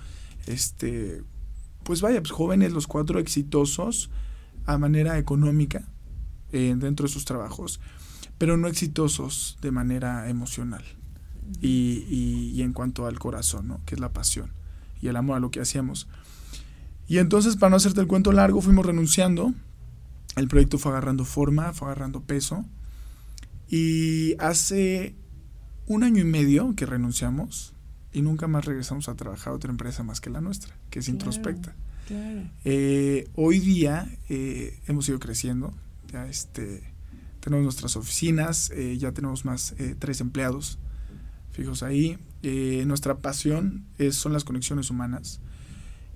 este, 0.47 1.21
pues 1.83 2.01
vaya, 2.01 2.21
pues 2.21 2.31
jóvenes, 2.31 2.73
los 2.73 2.87
cuatro 2.87 3.19
exitosos 3.19 4.09
a 4.65 4.77
manera 4.77 5.17
económica 5.17 5.87
eh, 6.51 6.75
dentro 6.77 7.07
de 7.07 7.13
sus 7.13 7.25
trabajos, 7.25 7.79
pero 8.37 8.57
no 8.57 8.67
exitosos 8.67 9.57
de 9.61 9.71
manera 9.71 10.29
emocional 10.29 10.83
y, 11.61 12.05
y, 12.09 12.51
y 12.55 12.61
en 12.61 12.73
cuanto 12.73 13.05
al 13.05 13.19
corazón, 13.19 13.67
¿no? 13.67 13.81
Que 13.85 13.95
es 13.95 14.01
la 14.01 14.13
pasión 14.13 14.51
y 15.01 15.07
el 15.07 15.15
amor 15.15 15.37
a 15.37 15.39
lo 15.39 15.51
que 15.51 15.61
hacíamos. 15.61 16.07
Y 17.07 17.17
entonces, 17.17 17.57
para 17.57 17.71
no 17.71 17.75
hacerte 17.75 17.99
el 17.99 18.07
cuento 18.07 18.31
largo, 18.31 18.61
fuimos 18.61 18.85
renunciando. 18.85 19.53
El 20.37 20.47
proyecto 20.47 20.77
fue 20.77 20.91
agarrando 20.91 21.25
forma, 21.25 21.73
fue 21.73 21.87
agarrando 21.87 22.21
peso. 22.21 22.63
Y 23.67 24.35
hace 24.39 25.15
un 25.87 26.03
año 26.03 26.21
y 26.21 26.25
medio 26.25 26.73
que 26.75 26.85
renunciamos 26.85 27.73
y 28.13 28.21
nunca 28.21 28.47
más 28.47 28.65
regresamos 28.65 29.09
a 29.09 29.15
trabajar 29.15 29.53
a 29.53 29.55
otra 29.55 29.71
empresa 29.71 30.03
más 30.03 30.21
que 30.21 30.29
la 30.29 30.41
nuestra, 30.41 30.77
que 30.89 30.99
es 30.99 31.07
Introspecta. 31.09 31.75
Eh, 32.63 33.29
hoy 33.35 33.59
día 33.59 34.09
eh, 34.29 34.79
hemos 34.87 35.07
ido 35.09 35.19
creciendo, 35.19 35.73
este, 36.29 36.83
tenemos 37.39 37.63
nuestras 37.63 37.95
oficinas, 37.95 38.71
eh, 38.71 38.97
ya 38.97 39.11
tenemos 39.11 39.45
más 39.45 39.75
tres 39.99 40.21
empleados 40.21 40.77
fijos 41.51 41.83
ahí. 41.83 42.17
nuestra 42.85 43.17
pasión 43.17 43.85
es, 43.97 44.15
son 44.15 44.33
las 44.33 44.43
conexiones 44.43 44.89
humanas. 44.89 45.39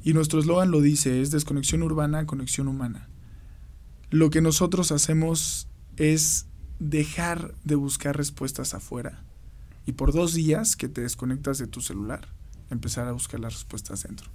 Y 0.04 0.14
nuestro 0.14 0.40
eslogan 0.40 0.70
lo 0.70 0.82
dice, 0.82 1.22
es 1.22 1.32
desconexión 1.32 1.82
urbana, 1.82 2.26
conexión 2.26 2.68
humana. 2.68 3.10
Lo 4.12 4.30
que 4.30 4.42
nosotros 4.42 4.92
hacemos 4.92 5.68
es 5.98 6.46
dejar 6.80 7.56
de 7.64 7.76
buscar 7.76 8.16
respuestas 8.16 8.74
afuera 8.74 9.24
y 9.86 9.94
por 9.94 10.14
dos 10.14 10.34
días 10.34 10.76
que 10.76 10.90
te 10.90 11.02
desconectas 11.02 11.58
de 11.58 11.68
tu 11.68 11.82
celular, 11.82 12.28
empezar 12.70 13.08
a 13.08 13.14
buscar 13.14 13.40
las 13.40 13.54
respuestas 13.54 14.04
dentro. 14.04 14.30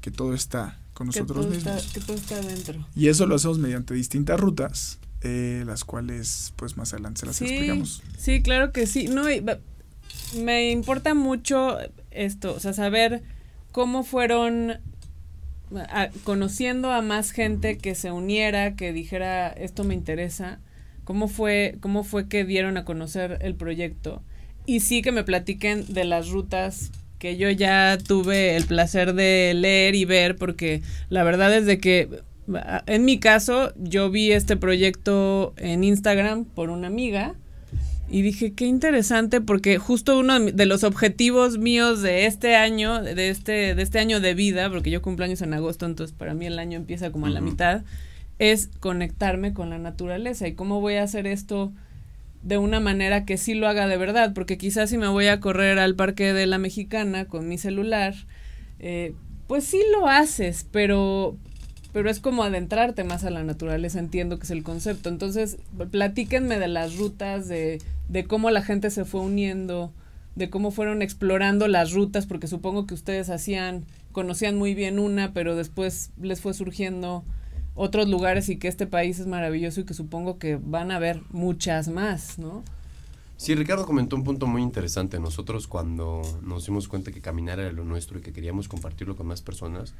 Que 0.00 0.10
todo 0.10 0.34
está 0.34 0.78
con 0.96 1.08
nosotros 1.08 1.46
mismos. 1.46 1.92
que 1.92 2.00
todo 2.00 2.16
está 2.16 2.40
dentro. 2.40 2.86
Y 2.96 3.08
eso 3.08 3.26
lo 3.26 3.34
hacemos 3.34 3.58
mediante 3.58 3.92
distintas 3.92 4.40
rutas, 4.40 4.98
eh, 5.20 5.62
las 5.66 5.84
cuales 5.84 6.54
pues 6.56 6.78
más 6.78 6.94
adelante 6.94 7.20
se 7.20 7.26
las 7.26 7.42
explicamos. 7.42 8.02
Sí, 8.16 8.40
claro 8.40 8.72
que 8.72 8.86
sí. 8.86 9.06
No, 9.06 9.24
me 10.42 10.70
importa 10.70 11.12
mucho 11.12 11.76
esto, 12.10 12.54
o 12.54 12.60
sea, 12.60 12.72
saber 12.72 13.22
cómo 13.72 14.04
fueron 14.04 14.78
conociendo 16.24 16.90
a 16.90 17.02
más 17.02 17.30
gente 17.32 17.76
que 17.76 17.94
se 17.94 18.10
uniera, 18.10 18.74
que 18.74 18.94
dijera 18.94 19.48
esto 19.48 19.84
me 19.84 19.92
interesa, 19.92 20.60
cómo 21.04 21.28
fue, 21.28 21.76
cómo 21.80 22.04
fue 22.04 22.26
que 22.26 22.46
dieron 22.46 22.78
a 22.78 22.86
conocer 22.86 23.36
el 23.42 23.54
proyecto. 23.54 24.22
Y 24.64 24.80
sí 24.80 25.02
que 25.02 25.12
me 25.12 25.24
platiquen 25.24 25.92
de 25.92 26.04
las 26.06 26.30
rutas 26.30 26.90
que 27.18 27.36
yo 27.36 27.50
ya 27.50 27.98
tuve 27.98 28.56
el 28.56 28.64
placer 28.64 29.14
de 29.14 29.52
leer 29.54 29.94
y 29.94 30.04
ver, 30.04 30.36
porque 30.36 30.82
la 31.08 31.24
verdad 31.24 31.54
es 31.54 31.66
de 31.66 31.78
que 31.78 32.08
en 32.86 33.04
mi 33.04 33.18
caso 33.18 33.72
yo 33.76 34.10
vi 34.10 34.32
este 34.32 34.56
proyecto 34.56 35.54
en 35.56 35.84
Instagram 35.84 36.44
por 36.44 36.70
una 36.70 36.86
amiga 36.86 37.34
y 38.08 38.22
dije, 38.22 38.52
qué 38.52 38.66
interesante, 38.66 39.40
porque 39.40 39.78
justo 39.78 40.18
uno 40.18 40.38
de 40.38 40.66
los 40.66 40.84
objetivos 40.84 41.58
míos 41.58 42.02
de 42.02 42.26
este 42.26 42.54
año, 42.54 43.02
de 43.02 43.30
este, 43.30 43.74
de 43.74 43.82
este 43.82 43.98
año 43.98 44.20
de 44.20 44.34
vida, 44.34 44.70
porque 44.70 44.90
yo 44.90 45.02
cumplo 45.02 45.24
años 45.24 45.42
en 45.42 45.54
agosto, 45.54 45.86
entonces 45.86 46.14
para 46.16 46.32
mí 46.32 46.46
el 46.46 46.60
año 46.60 46.76
empieza 46.76 47.10
como 47.10 47.26
a 47.26 47.30
la 47.30 47.40
mitad, 47.40 47.82
es 48.38 48.68
conectarme 48.78 49.54
con 49.54 49.70
la 49.70 49.78
naturaleza. 49.78 50.46
¿Y 50.46 50.54
cómo 50.54 50.80
voy 50.80 50.94
a 50.94 51.02
hacer 51.02 51.26
esto 51.26 51.72
de 52.42 52.58
una 52.58 52.80
manera 52.80 53.24
que 53.24 53.36
sí 53.36 53.54
lo 53.54 53.68
haga 53.68 53.86
de 53.86 53.96
verdad? 53.96 54.32
Porque 54.34 54.58
quizás 54.58 54.90
si 54.90 54.98
me 54.98 55.08
voy 55.08 55.26
a 55.26 55.40
correr 55.40 55.78
al 55.78 55.94
Parque 55.94 56.32
de 56.32 56.46
la 56.46 56.58
Mexicana 56.58 57.26
con 57.26 57.48
mi 57.48 57.58
celular, 57.58 58.14
eh, 58.78 59.14
pues 59.46 59.64
sí 59.64 59.80
lo 59.92 60.08
haces, 60.08 60.66
pero, 60.70 61.36
pero 61.92 62.10
es 62.10 62.20
como 62.20 62.44
adentrarte 62.44 63.04
más 63.04 63.24
a 63.24 63.30
la 63.30 63.44
naturaleza, 63.44 63.98
entiendo 63.98 64.38
que 64.38 64.44
es 64.44 64.50
el 64.50 64.62
concepto. 64.62 65.08
Entonces, 65.08 65.58
platíquenme 65.90 66.58
de 66.58 66.68
las 66.68 66.96
rutas, 66.96 67.48
de 67.48 67.78
de 68.08 68.24
cómo 68.24 68.50
la 68.50 68.62
gente 68.62 68.90
se 68.90 69.04
fue 69.04 69.20
uniendo, 69.20 69.92
de 70.34 70.50
cómo 70.50 70.70
fueron 70.70 71.02
explorando 71.02 71.68
las 71.68 71.92
rutas, 71.92 72.26
porque 72.26 72.46
supongo 72.46 72.86
que 72.86 72.94
ustedes 72.94 73.30
hacían, 73.30 73.84
conocían 74.12 74.56
muy 74.56 74.74
bien 74.74 74.98
una, 74.98 75.32
pero 75.32 75.56
después 75.56 76.10
les 76.20 76.40
fue 76.40 76.54
surgiendo 76.54 77.24
otros 77.76 78.08
lugares 78.08 78.48
y 78.48 78.56
que 78.56 78.66
este 78.68 78.86
país 78.86 79.20
es 79.20 79.26
maravilloso 79.26 79.80
y 79.80 79.84
que 79.84 79.94
supongo 79.94 80.38
que 80.38 80.56
van 80.56 80.90
a 80.90 80.96
haber 80.96 81.22
muchas 81.30 81.88
más, 81.88 82.38
¿no? 82.38 82.64
Sí, 83.36 83.54
Ricardo 83.54 83.84
comentó 83.86 84.16
un 84.16 84.24
punto 84.24 84.46
muy 84.46 84.62
interesante. 84.62 85.20
Nosotros 85.20 85.66
cuando 85.68 86.22
nos 86.42 86.64
dimos 86.66 86.88
cuenta 86.88 87.12
que 87.12 87.20
caminar 87.20 87.60
era 87.60 87.70
lo 87.70 87.84
nuestro 87.84 88.18
y 88.18 88.22
que 88.22 88.32
queríamos 88.32 88.66
compartirlo 88.66 89.14
con 89.14 89.26
más 89.26 89.42
personas, 89.42 89.92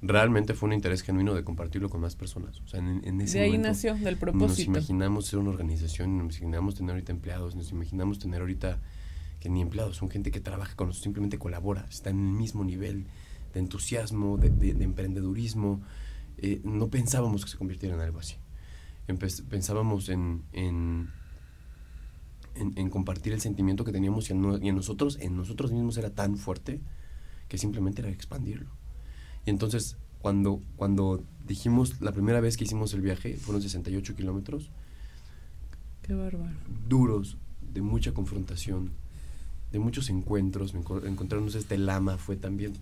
realmente 0.00 0.54
fue 0.54 0.68
un 0.68 0.72
interés 0.72 1.02
genuino 1.02 1.34
de 1.34 1.44
compartirlo 1.44 1.90
con 1.90 2.00
más 2.00 2.16
personas. 2.16 2.60
O 2.64 2.68
sea, 2.68 2.80
en, 2.80 3.02
en 3.04 3.20
ese 3.20 3.38
de 3.38 3.44
ahí 3.44 3.50
momento 3.50 3.68
nació, 3.68 3.94
del 3.94 4.14
nos 4.14 4.18
propósito. 4.18 4.70
imaginamos 4.70 5.26
ser 5.26 5.38
una 5.38 5.50
organización, 5.50 6.16
nos 6.16 6.38
imaginamos 6.38 6.74
tener 6.74 6.90
ahorita 6.92 7.12
empleados, 7.12 7.54
nos 7.54 7.70
imaginamos 7.72 8.18
tener 8.18 8.40
ahorita 8.40 8.78
que 9.38 9.48
ni 9.50 9.60
empleados, 9.60 9.96
son 9.96 10.08
gente 10.08 10.30
que 10.30 10.40
trabaja 10.40 10.74
con 10.74 10.86
nosotros, 10.88 11.04
simplemente 11.04 11.38
colabora, 11.38 11.86
está 11.90 12.10
en 12.10 12.20
el 12.20 12.32
mismo 12.32 12.64
nivel 12.64 13.04
de 13.52 13.60
entusiasmo, 13.60 14.38
de, 14.38 14.48
de- 14.50 14.72
de 14.74 14.84
emprendedurismo. 14.84 15.80
Eh, 16.42 16.60
no 16.64 16.88
pensábamos 16.88 17.44
que 17.44 17.50
se 17.50 17.56
convirtiera 17.56 17.94
en 17.94 18.00
algo 18.02 18.18
así. 18.18 18.36
Empe- 19.08 19.44
pensábamos 19.48 20.08
en, 20.08 20.42
en, 20.52 21.08
en- 22.56 22.72
en 22.76 22.90
compartir 22.90 23.32
el 23.32 23.40
sentimiento 23.40 23.84
que 23.84 23.92
teníamos 23.92 24.28
y 24.28 24.32
en, 24.32 24.42
no- 24.42 24.58
y 24.58 24.68
en 24.68 24.74
nosotros, 24.76 25.18
en 25.20 25.36
nosotros 25.36 25.72
mismos 25.72 25.96
era 25.96 26.10
tan 26.10 26.36
fuerte 26.36 26.80
que 27.48 27.58
simplemente 27.58 28.02
era 28.02 28.10
expandirlo. 28.10 28.70
Y 29.46 29.50
entonces, 29.50 29.96
cuando, 30.20 30.60
cuando 30.76 31.22
dijimos, 31.46 32.00
la 32.00 32.12
primera 32.12 32.40
vez 32.40 32.56
que 32.56 32.64
hicimos 32.64 32.92
el 32.94 33.00
viaje, 33.00 33.36
fueron 33.36 33.62
68 33.62 34.14
kilómetros, 34.16 34.70
Qué 36.02 36.14
bárbaro. 36.14 36.52
duros, 36.88 37.36
de 37.72 37.82
mucha 37.82 38.12
confrontación, 38.12 38.90
de 39.70 39.78
muchos 39.78 40.10
encuentros. 40.10 40.74
enco- 40.74 41.06
Encontrarnos 41.06 41.54
este 41.54 41.78
lama 41.78 42.18
fue 42.18 42.36
también 42.36 42.72
Me 42.72 42.78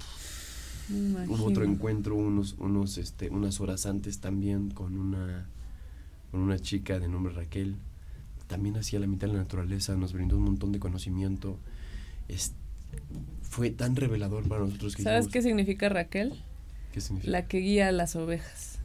Hubo 1.28 1.44
otro 1.44 1.64
encuentro 1.64 2.16
unos, 2.16 2.56
unos, 2.58 2.98
este, 2.98 3.28
unas 3.30 3.60
horas 3.60 3.86
antes 3.86 4.18
también 4.18 4.70
con 4.70 4.98
una, 4.98 5.46
con 6.30 6.40
una 6.40 6.58
chica 6.58 6.98
de 6.98 7.08
nombre 7.08 7.32
Raquel. 7.32 7.76
También 8.46 8.76
hacía 8.76 8.98
la 8.98 9.06
mitad 9.06 9.28
de 9.28 9.34
la 9.34 9.40
naturaleza, 9.40 9.94
nos 9.96 10.12
brindó 10.12 10.36
un 10.36 10.42
montón 10.44 10.72
de 10.72 10.80
conocimiento. 10.80 11.56
Es- 12.28 12.52
fue 13.42 13.70
tan 13.70 13.94
revelador 13.96 14.48
para 14.48 14.62
nosotros 14.62 14.96
que 14.96 15.02
¿Sabes 15.02 15.26
dijimos, 15.26 15.32
qué 15.32 15.42
significa 15.42 15.88
Raquel? 15.88 16.34
¿qué 16.92 17.00
significa? 17.00 17.30
La 17.30 17.46
que 17.46 17.58
guía 17.58 17.88
a 17.88 17.92
las 17.92 18.16
ovejas. 18.16 18.78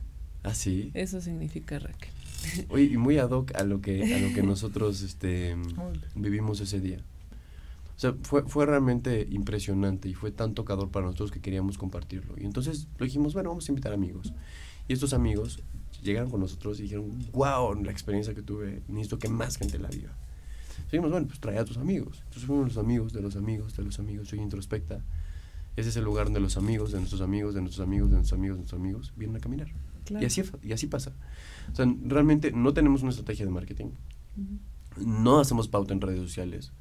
Ah, 0.44 0.54
sí. 0.54 0.92
Eso 0.94 1.22
significa 1.22 1.80
Raquel. 1.80 2.12
Oye, 2.70 2.84
y 2.84 2.98
muy 2.98 3.18
ad 3.18 3.32
hoc 3.32 3.56
a 3.56 3.64
lo 3.64 3.82
que, 3.82 4.14
a 4.14 4.20
lo 4.20 4.32
que 4.34 4.44
nosotros 4.44 5.02
este, 5.02 5.56
vivimos 6.16 6.60
ese 6.62 6.80
día. 6.80 7.00
O 7.96 8.00
sea, 8.00 8.14
fue, 8.24 8.44
fue 8.44 8.66
realmente 8.66 9.26
impresionante 9.32 10.10
y 10.10 10.14
fue 10.14 10.32
tan 10.32 10.54
tocador 10.54 10.90
para 10.90 11.06
nosotros 11.06 11.32
que 11.32 11.40
queríamos 11.40 11.78
compartirlo. 11.78 12.36
Y 12.38 12.46
entonces 12.46 12.88
lo 12.98 13.06
dijimos, 13.06 13.34
bueno, 13.34 13.50
vamos 13.50 13.70
a 13.70 13.72
invitar 13.72 13.94
amigos. 13.94 14.34
Y 14.88 14.94
estos 14.94 15.14
amigos 15.14 15.64
llegaron 16.04 16.30
con 16.30 16.42
nosotros 16.42 16.80
y 16.80 16.84
dijeron, 16.84 17.18
wow, 17.32 17.74
la 17.82 17.92
experiencia 17.92 18.34
que 18.34 18.42
tuve, 18.42 18.82
necesito 18.88 19.18
que 19.18 19.30
más 19.30 19.58
gente 19.58 19.80
la 19.80 19.88
viva. 19.88 20.12
Dijimos, 20.92 21.10
bueno, 21.10 21.28
pues 21.28 21.40
trae 21.40 21.58
a 21.58 21.66
tus 21.66 21.78
amigos. 21.78 22.20
Entonces 22.26 22.46
fuimos 22.46 22.68
los 22.68 22.78
amigos 22.78 23.14
de 23.14 23.22
los 23.22 23.36
amigos 23.36 23.76
de 23.78 23.84
los 23.84 23.98
amigos. 24.00 24.28
Soy 24.28 24.40
introspecta. 24.40 25.02
Ese 25.76 25.90
es 25.90 25.98
el 25.98 26.04
lugar 26.04 26.26
donde 26.26 26.40
los 26.40 26.58
amigos 26.58 26.92
de 26.92 27.00
nuestros 27.00 27.22
amigos, 27.22 27.54
de 27.54 27.62
nuestros 27.62 27.86
amigos, 27.86 28.10
de 28.10 28.16
nuestros 28.16 28.38
amigos, 28.38 28.58
de 28.58 28.60
nuestros 28.62 28.80
amigos 28.80 29.14
vienen 29.16 29.38
a 29.38 29.40
caminar. 29.40 29.68
Claro. 30.06 30.24
Y, 30.24 30.26
así, 30.26 30.44
y 30.64 30.72
así 30.74 30.88
pasa. 30.88 31.14
O 31.72 31.76
sea, 31.76 31.86
realmente 32.04 32.52
no 32.52 32.74
tenemos 32.74 33.02
una 33.02 33.12
estrategia 33.12 33.46
de 33.46 33.52
marketing. 33.52 33.88
No 34.98 35.40
hacemos 35.40 35.68
pauta 35.68 35.94
en 35.94 36.02
redes 36.02 36.20
sociales. 36.20 36.72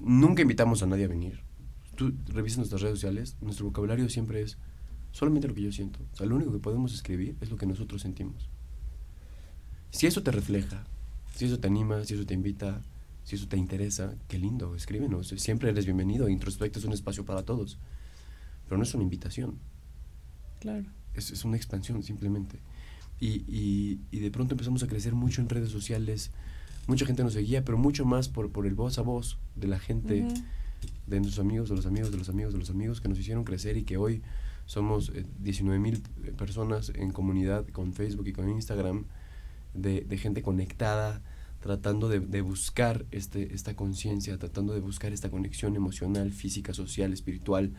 Nunca 0.00 0.42
invitamos 0.42 0.82
a 0.82 0.86
nadie 0.86 1.04
a 1.04 1.08
venir. 1.08 1.40
Tú 1.96 2.12
revisas 2.28 2.58
nuestras 2.58 2.82
redes 2.82 2.96
sociales, 2.98 3.36
nuestro 3.40 3.66
vocabulario 3.66 4.08
siempre 4.08 4.40
es 4.42 4.56
solamente 5.12 5.48
lo 5.48 5.54
que 5.54 5.62
yo 5.62 5.72
siento. 5.72 6.00
O 6.12 6.16
sea, 6.16 6.26
lo 6.26 6.36
único 6.36 6.52
que 6.52 6.58
podemos 6.58 6.94
escribir 6.94 7.36
es 7.40 7.50
lo 7.50 7.56
que 7.56 7.66
nosotros 7.66 8.02
sentimos. 8.02 8.48
Si 9.90 10.06
eso 10.06 10.22
te 10.22 10.30
refleja, 10.30 10.84
si 11.34 11.46
eso 11.46 11.58
te 11.58 11.66
anima, 11.66 12.04
si 12.04 12.14
eso 12.14 12.24
te 12.26 12.34
invita, 12.34 12.82
si 13.24 13.36
eso 13.36 13.48
te 13.48 13.56
interesa, 13.56 14.14
qué 14.28 14.38
lindo, 14.38 14.74
escríbenos. 14.76 15.28
Siempre 15.28 15.70
eres 15.70 15.86
bienvenido. 15.86 16.28
Introspecta 16.28 16.78
es 16.78 16.84
un 16.84 16.92
espacio 16.92 17.24
para 17.24 17.42
todos. 17.42 17.78
Pero 18.64 18.76
no 18.76 18.82
es 18.84 18.94
una 18.94 19.02
invitación 19.02 19.58
Claro. 20.60 20.86
es, 21.14 21.30
es 21.30 21.44
una 21.44 21.56
expansión 21.56 22.02
simplemente. 22.02 22.60
Y, 23.18 23.42
y, 23.48 24.00
y 24.10 24.20
de 24.20 24.30
pronto 24.30 24.54
empezamos 24.54 24.82
a 24.82 24.86
crecer 24.86 25.14
mucho 25.14 25.40
en 25.40 25.48
redes 25.48 25.70
sociales. 25.70 26.30
Mucha 26.88 27.06
gente 27.06 27.22
nos 27.22 27.34
seguía, 27.34 27.64
pero 27.64 27.78
mucho 27.78 28.04
más 28.04 28.28
por, 28.28 28.50
por 28.50 28.66
el 28.66 28.74
voz 28.74 28.98
a 28.98 29.02
voz 29.02 29.38
de 29.54 29.68
la 29.68 29.78
gente, 29.78 30.26
de 31.06 31.20
nuestros 31.20 31.38
amigos, 31.38 31.68
de 31.68 31.76
los 31.76 31.86
amigos, 31.86 32.10
de 32.10 32.16
los 32.16 32.28
amigos, 32.30 32.52
de 32.54 32.58
los 32.58 32.70
amigos 32.70 33.00
que 33.00 33.08
nos 33.08 33.18
hicieron 33.18 33.44
crecer 33.44 33.76
y 33.76 33.84
que 33.84 33.98
hoy 33.98 34.22
somos 34.64 35.12
19 35.38 35.78
mil 35.78 36.00
personas 36.36 36.90
en 36.94 37.12
comunidad 37.12 37.66
con 37.68 37.92
Facebook 37.92 38.26
y 38.26 38.32
con 38.32 38.48
Instagram, 38.48 39.04
de, 39.74 40.00
de 40.00 40.16
gente 40.16 40.42
conectada, 40.42 41.22
tratando 41.60 42.08
de, 42.08 42.20
de 42.20 42.40
buscar 42.40 43.04
este, 43.10 43.54
esta 43.54 43.76
conciencia, 43.76 44.38
tratando 44.38 44.72
de 44.72 44.80
buscar 44.80 45.12
esta 45.12 45.30
conexión 45.30 45.76
emocional, 45.76 46.32
física, 46.32 46.72
social, 46.72 47.12
espiritual, 47.12 47.74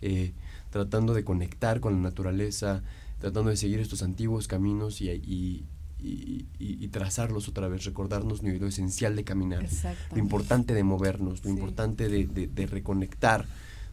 eh, 0.00 0.32
tratando 0.70 1.12
de 1.12 1.24
conectar 1.24 1.80
con 1.80 1.94
la 1.94 2.00
naturaleza, 2.00 2.82
tratando 3.18 3.50
de 3.50 3.56
seguir 3.56 3.80
estos 3.80 4.02
antiguos 4.02 4.48
caminos 4.48 5.00
y, 5.00 5.10
y, 5.10 5.66
y- 5.98 6.44
y- 6.58 6.84
y 6.84 6.88
trazarlos 6.88 7.48
otra 7.48 7.68
vez, 7.68 7.84
recordarnos 7.84 8.42
lo 8.42 8.66
esencial 8.66 9.16
de 9.16 9.24
caminar, 9.24 9.66
lo 10.12 10.18
importante 10.18 10.74
de 10.74 10.84
movernos, 10.84 11.42
lo 11.44 11.50
Sí. 11.50 11.56
importante 11.56 12.08
de, 12.08 12.26
de- 12.26 12.46
de 12.46 12.66
reconectar, 12.66 13.46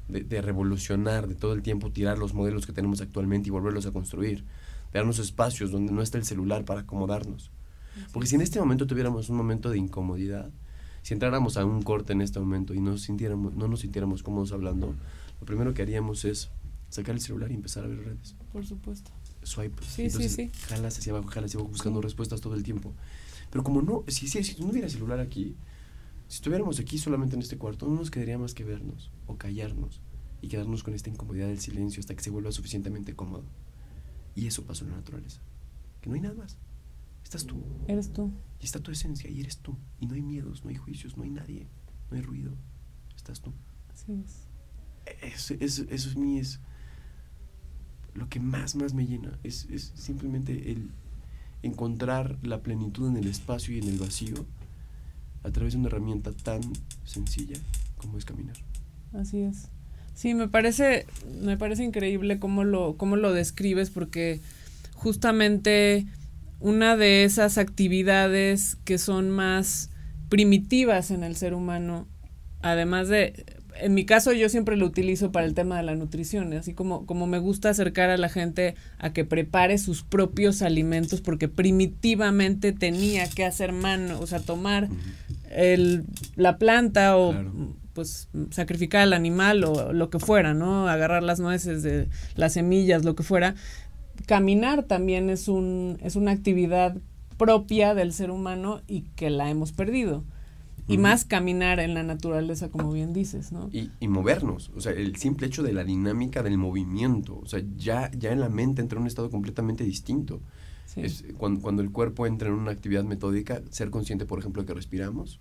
de, 0.10 0.22
de 0.24 0.42
revolucionar, 0.42 1.28
de 1.28 1.36
todo 1.36 1.54
el 1.54 1.62
tiempo 1.62 1.92
tirar 1.92 2.18
los 2.18 2.34
modelos 2.34 2.66
que 2.66 2.74
tenemos 2.74 3.00
actualmente 3.02 3.48
y 3.48 3.52
volverlos 3.52 3.86
a 3.86 3.92
construir, 3.92 4.40
de 4.92 5.00
darnos 5.00 5.20
espacios 5.20 5.72
donde 5.72 5.92
no 5.94 6.02
está 6.02 6.18
el 6.18 6.26
celular 6.26 6.66
para 6.66 6.82
acomodarnos. 6.82 7.52
Porque 8.12 8.28
si 8.28 8.36
en 8.36 8.42
este 8.42 8.60
momento 8.60 8.86
tuviéramos 8.88 9.30
un 9.30 9.38
momento 9.38 9.70
de 9.70 9.78
incomodidad, 9.78 10.50
si 11.04 11.14
entráramos 11.14 11.58
a 11.58 11.66
un 11.66 11.82
corte 11.84 12.14
en 12.14 12.22
este 12.22 12.40
momento 12.40 12.74
y 12.74 12.80
no, 12.82 12.98
sintiéramos, 12.98 13.56
no 13.56 13.68
nos 13.68 13.82
sintiéramos 13.82 14.24
cómodos 14.24 14.52
hablando, 14.52 14.94
lo 15.40 15.46
primero 15.46 15.74
que 15.74 15.82
haríamos 15.84 16.26
es 16.26 16.50
sacar 16.90 17.16
el 17.16 17.22
celular 17.22 17.52
y 17.52 17.56
empezar 17.56 17.84
a 17.84 17.88
ver 17.88 18.00
redes. 18.00 18.36
Por 18.52 18.66
supuesto. 18.66 19.12
Swipe. 19.46 19.82
Sí, 19.84 20.04
Entonces, 20.04 20.32
sí, 20.34 20.50
sí. 20.54 20.60
jalas 20.68 20.98
hacia 20.98 21.12
abajo, 21.14 21.28
jalas 21.30 21.50
hacia 21.50 21.60
abajo, 21.60 21.72
buscando 21.72 22.00
Sí. 22.00 22.04
respuestas 22.04 22.42
todo 22.42 22.56
el 22.56 22.64
tiempo. 22.64 22.94
Pero 23.52 23.64
como 23.64 23.82
no, 23.82 24.04
si, 24.08 24.28
si, 24.28 24.44
si 24.44 24.60
no 24.62 24.68
hubiera 24.72 24.90
celular 24.90 25.20
aquí, 25.20 25.56
si 26.28 26.36
estuviéramos 26.36 26.80
aquí 26.80 26.98
solamente 26.98 27.36
en 27.36 27.42
este 27.42 27.58
cuarto, 27.58 27.88
no 27.88 27.96
nos 27.96 28.10
quedaría 28.12 28.38
más 28.38 28.54
que 28.54 28.64
vernos 28.64 29.12
o 29.28 29.38
callarnos 29.38 30.02
y 30.42 30.48
quedarnos 30.48 30.84
con 30.84 30.94
esta 30.94 31.10
incomodidad 31.10 31.48
del 31.48 31.60
silencio 31.60 32.00
hasta 32.00 32.16
que 32.16 32.24
se 32.24 32.30
vuelva 32.32 32.52
suficientemente 32.52 33.16
cómodo. 33.16 33.44
Y 34.36 34.48
eso 34.48 34.64
pasó 34.64 34.84
en 34.86 34.92
la 34.92 34.98
naturaleza. 34.98 35.42
Que 36.02 36.10
no 36.10 36.16
hay 36.16 36.22
nada 36.22 36.34
más. 36.36 36.58
Estás 37.24 37.46
tú. 37.46 37.62
Eres 37.88 38.12
tú. 38.12 38.32
Y 38.60 38.66
está 38.66 38.80
tu 38.80 38.92
esencia 38.92 39.30
y 39.30 39.40
eres 39.40 39.58
tú. 39.60 39.78
Y 40.00 40.08
no 40.08 40.16
hay 40.16 40.22
miedos, 40.22 40.64
no 40.64 40.70
hay 40.72 40.76
juicios, 40.76 41.16
no 41.18 41.24
hay 41.24 41.30
nadie, 41.30 41.68
no 42.10 42.18
hay 42.18 42.24
ruido. 42.24 42.54
Estás 43.16 43.40
tú. 43.42 43.54
Así 43.94 44.12
es. 44.26 44.48
Eso, 45.22 45.54
eso, 45.60 45.84
eso 45.90 46.10
es 46.10 46.16
mí 46.18 46.40
es 46.40 46.60
lo 48.16 48.30
que 48.30 48.40
más, 48.40 48.76
más 48.76 48.94
me 48.94 49.06
llena. 49.06 49.38
Es, 49.44 49.68
es 49.70 49.92
simplemente 49.96 50.72
el 50.72 50.90
encontrar 51.64 52.38
la 52.44 52.62
plenitud 52.62 53.08
en 53.08 53.18
el 53.18 53.28
espacio 53.28 53.74
y 53.74 53.80
en 53.80 53.88
el 53.88 53.98
vacío 53.98 54.46
a 55.44 55.52
través 55.52 55.74
de 55.74 55.80
una 55.80 55.88
herramienta 55.88 56.32
tan 56.32 56.62
sencilla 57.06 57.58
como 57.98 58.18
es 58.18 58.26
caminar. 58.26 58.56
Así 59.14 59.42
es. 59.42 59.70
Sí, 60.14 60.34
me 60.34 60.48
parece, 60.48 61.06
me 61.42 61.58
parece 61.58 61.84
increíble 61.84 62.40
cómo 62.40 62.64
lo, 62.64 62.98
cómo 62.98 63.16
lo 63.16 63.34
describes, 63.34 63.90
porque 63.90 64.42
justamente 64.94 66.06
una 66.60 66.96
de 66.96 67.24
esas 67.24 67.58
actividades 67.58 68.78
que 68.86 68.98
son 68.98 69.30
más 69.30 69.90
primitivas 70.30 71.12
en 71.12 71.24
el 71.24 71.36
ser 71.36 71.54
humano, 71.54 72.08
además 72.62 73.08
de, 73.08 73.63
en 73.80 73.94
mi 73.94 74.06
caso 74.06 74.34
yo 74.34 74.50
siempre 74.50 74.78
lo 74.78 74.86
utilizo 74.86 75.32
para 75.32 75.46
el 75.46 75.54
tema 75.54 75.78
de 75.78 75.84
la 75.84 75.96
nutrición, 75.96 76.54
así 76.54 76.74
como, 76.74 77.06
como 77.06 77.28
me 77.28 77.40
gusta 77.40 77.70
acercar 77.70 78.10
a 78.10 78.18
la 78.18 78.30
gente 78.30 78.76
a 79.00 79.14
que 79.14 79.26
prepare 79.26 79.78
sus 79.78 80.04
propios 80.04 80.62
alimentos, 80.62 81.22
porque 81.22 81.48
primitivamente 81.48 82.72
tenía 82.72 83.30
que 83.30 83.46
hacer 83.46 83.72
mano, 83.72 84.20
o 84.20 84.28
sea, 84.28 84.40
tomar 84.40 84.90
el, 85.52 86.06
la 86.36 86.58
planta 86.58 87.18
o 87.18 87.32
Claro. 87.32 87.52
pues 87.94 88.28
sacrificar 88.52 89.02
al 89.02 89.14
animal 89.14 89.64
o 89.64 89.94
lo 89.94 90.10
que 90.10 90.20
fuera, 90.20 90.54
¿no? 90.54 90.88
Agarrar 90.88 91.22
las 91.24 91.40
nueces 91.40 91.84
de 91.84 92.08
las 92.36 92.54
semillas, 92.54 93.06
lo 93.06 93.16
que 93.16 93.24
fuera. 93.24 93.56
Caminar 94.26 94.84
también 94.84 95.30
es 95.30 95.48
un 95.48 95.98
es 96.02 96.16
una 96.16 96.32
actividad 96.32 96.96
propia 97.38 97.94
del 97.94 98.14
ser 98.14 98.32
humano 98.32 98.82
y 98.88 99.02
que 99.16 99.30
la 99.30 99.50
hemos 99.50 99.72
perdido. 99.74 100.24
Y 100.88 100.98
más 100.98 101.24
caminar 101.24 101.80
en 101.80 101.94
la 101.94 102.04
naturaleza, 102.04 102.70
como 102.70 102.92
bien 102.92 103.14
dices, 103.14 103.52
¿no? 103.52 103.70
Y, 103.72 103.90
y 104.00 104.08
movernos, 104.08 104.70
o 104.76 104.82
sea, 104.82 104.92
el 104.92 105.16
simple 105.16 105.48
hecho 105.48 105.64
de 105.64 105.72
la 105.72 105.84
dinámica 105.84 106.44
del 106.44 106.58
movimiento, 106.58 107.40
o 107.40 107.46
sea, 107.46 107.64
ya, 107.78 108.12
ya 108.12 108.32
en 108.32 108.42
la 108.42 108.50
mente 108.50 108.82
entra 108.82 108.98
en 108.98 109.04
un 109.04 109.08
estado 109.08 109.30
completamente 109.30 109.84
distinto. 109.84 110.42
Sí. 110.86 111.02
Es 111.02 111.24
cuando, 111.38 111.62
cuando 111.62 111.82
el 111.82 111.92
cuerpo 111.92 112.28
entra 112.28 112.50
en 112.50 112.56
una 112.56 112.72
actividad 112.72 113.04
metódica, 113.06 113.62
ser 113.70 113.90
consciente, 113.90 114.26
por 114.26 114.40
ejemplo, 114.40 114.62
de 114.62 114.68
que 114.68 114.74
respiramos. 114.74 115.40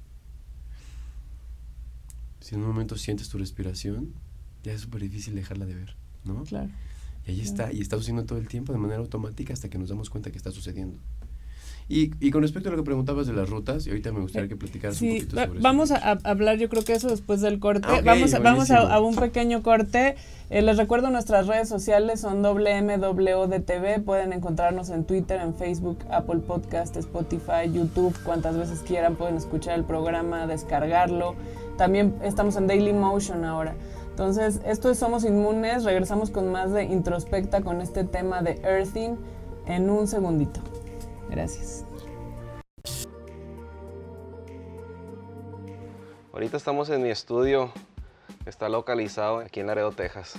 Si 2.40 2.54
en 2.54 2.60
un 2.60 2.68
momento 2.68 2.96
sientes 2.96 3.28
tu 3.28 3.38
respiración, 3.38 4.12
ya 4.62 4.72
es 4.72 4.82
súper 4.82 5.02
difícil 5.02 5.34
dejarla 5.34 5.66
de 5.66 5.74
ver, 5.74 5.96
¿no? 6.24 6.44
Claro. 6.44 6.70
Y 7.26 7.30
ahí 7.30 7.36
claro. 7.36 7.50
está, 7.50 7.72
y 7.72 7.80
está 7.80 7.96
sucediendo 7.96 8.24
todo 8.24 8.38
el 8.38 8.48
tiempo 8.48 8.72
de 8.72 8.78
manera 8.78 9.00
automática 9.00 9.52
hasta 9.52 9.68
que 9.68 9.78
nos 9.78 9.88
damos 9.88 10.08
cuenta 10.08 10.30
que 10.30 10.38
está 10.38 10.52
sucediendo. 10.52 10.98
Y, 11.88 12.12
y, 12.20 12.30
con 12.30 12.42
respecto 12.42 12.68
a 12.68 12.72
lo 12.72 12.78
que 12.78 12.84
preguntabas 12.84 13.26
de 13.26 13.32
las 13.32 13.50
rutas, 13.50 13.86
y 13.86 13.90
ahorita 13.90 14.12
me 14.12 14.20
gustaría 14.20 14.48
que 14.48 14.56
platicaras 14.56 14.96
sí, 14.96 15.06
un 15.06 15.14
poquito 15.14 15.30
sobre 15.30 15.60
vamos 15.60 15.90
eso. 15.90 16.00
Vamos 16.00 16.24
a 16.24 16.30
hablar, 16.30 16.58
yo 16.58 16.68
creo 16.68 16.84
que 16.84 16.92
eso 16.94 17.08
después 17.08 17.40
del 17.40 17.58
corte. 17.58 17.86
Ah, 17.86 17.94
okay, 17.94 18.04
vamos 18.04 18.34
a, 18.34 18.38
vamos 18.38 18.70
a, 18.70 18.94
a, 18.94 19.00
un 19.00 19.14
pequeño 19.14 19.62
corte. 19.62 20.16
Eh, 20.48 20.62
les 20.62 20.76
recuerdo 20.76 21.10
nuestras 21.10 21.46
redes 21.46 21.68
sociales 21.68 22.20
son 22.20 22.42
WMWDTV. 22.42 24.02
Pueden 24.04 24.32
encontrarnos 24.32 24.90
en 24.90 25.04
Twitter, 25.04 25.40
en 25.40 25.54
Facebook, 25.54 25.98
Apple 26.10 26.40
Podcast, 26.40 26.96
Spotify, 26.96 27.70
YouTube. 27.72 28.16
Cuantas 28.22 28.56
veces 28.56 28.80
quieran 28.80 29.16
pueden 29.16 29.36
escuchar 29.36 29.78
el 29.78 29.84
programa, 29.84 30.46
descargarlo. 30.46 31.34
También 31.76 32.14
estamos 32.22 32.56
en 32.56 32.66
Daily 32.66 32.92
Motion 32.92 33.44
ahora. 33.44 33.74
Entonces, 34.10 34.60
esto 34.66 34.90
es 34.90 34.98
Somos 34.98 35.24
Inmunes. 35.24 35.84
Regresamos 35.84 36.30
con 36.30 36.52
más 36.52 36.72
de 36.72 36.84
Introspecta 36.84 37.62
con 37.62 37.80
este 37.80 38.04
tema 38.04 38.42
de 38.42 38.60
Earthing 38.62 39.16
en 39.66 39.88
un 39.88 40.06
segundito. 40.06 40.60
Gracias. 41.32 41.86
Ahorita 46.30 46.58
estamos 46.58 46.90
en 46.90 47.02
mi 47.02 47.08
estudio, 47.08 47.72
está 48.44 48.68
localizado 48.68 49.38
aquí 49.38 49.60
en 49.60 49.66
Laredo, 49.66 49.92
Texas. 49.92 50.38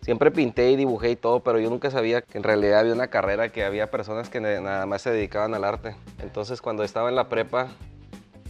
Siempre 0.00 0.30
pinté 0.30 0.70
y 0.70 0.76
dibujé 0.76 1.10
y 1.10 1.16
todo, 1.16 1.40
pero 1.40 1.60
yo 1.60 1.68
nunca 1.68 1.90
sabía 1.90 2.22
que 2.22 2.38
en 2.38 2.44
realidad 2.44 2.80
había 2.80 2.94
una 2.94 3.08
carrera 3.08 3.50
que 3.50 3.62
había 3.62 3.90
personas 3.90 4.30
que 4.30 4.40
nada 4.40 4.86
más 4.86 5.02
se 5.02 5.10
dedicaban 5.10 5.54
al 5.54 5.64
arte. 5.64 5.94
Entonces 6.22 6.62
cuando 6.62 6.82
estaba 6.82 7.10
en 7.10 7.14
la 7.14 7.28
prepa, 7.28 7.68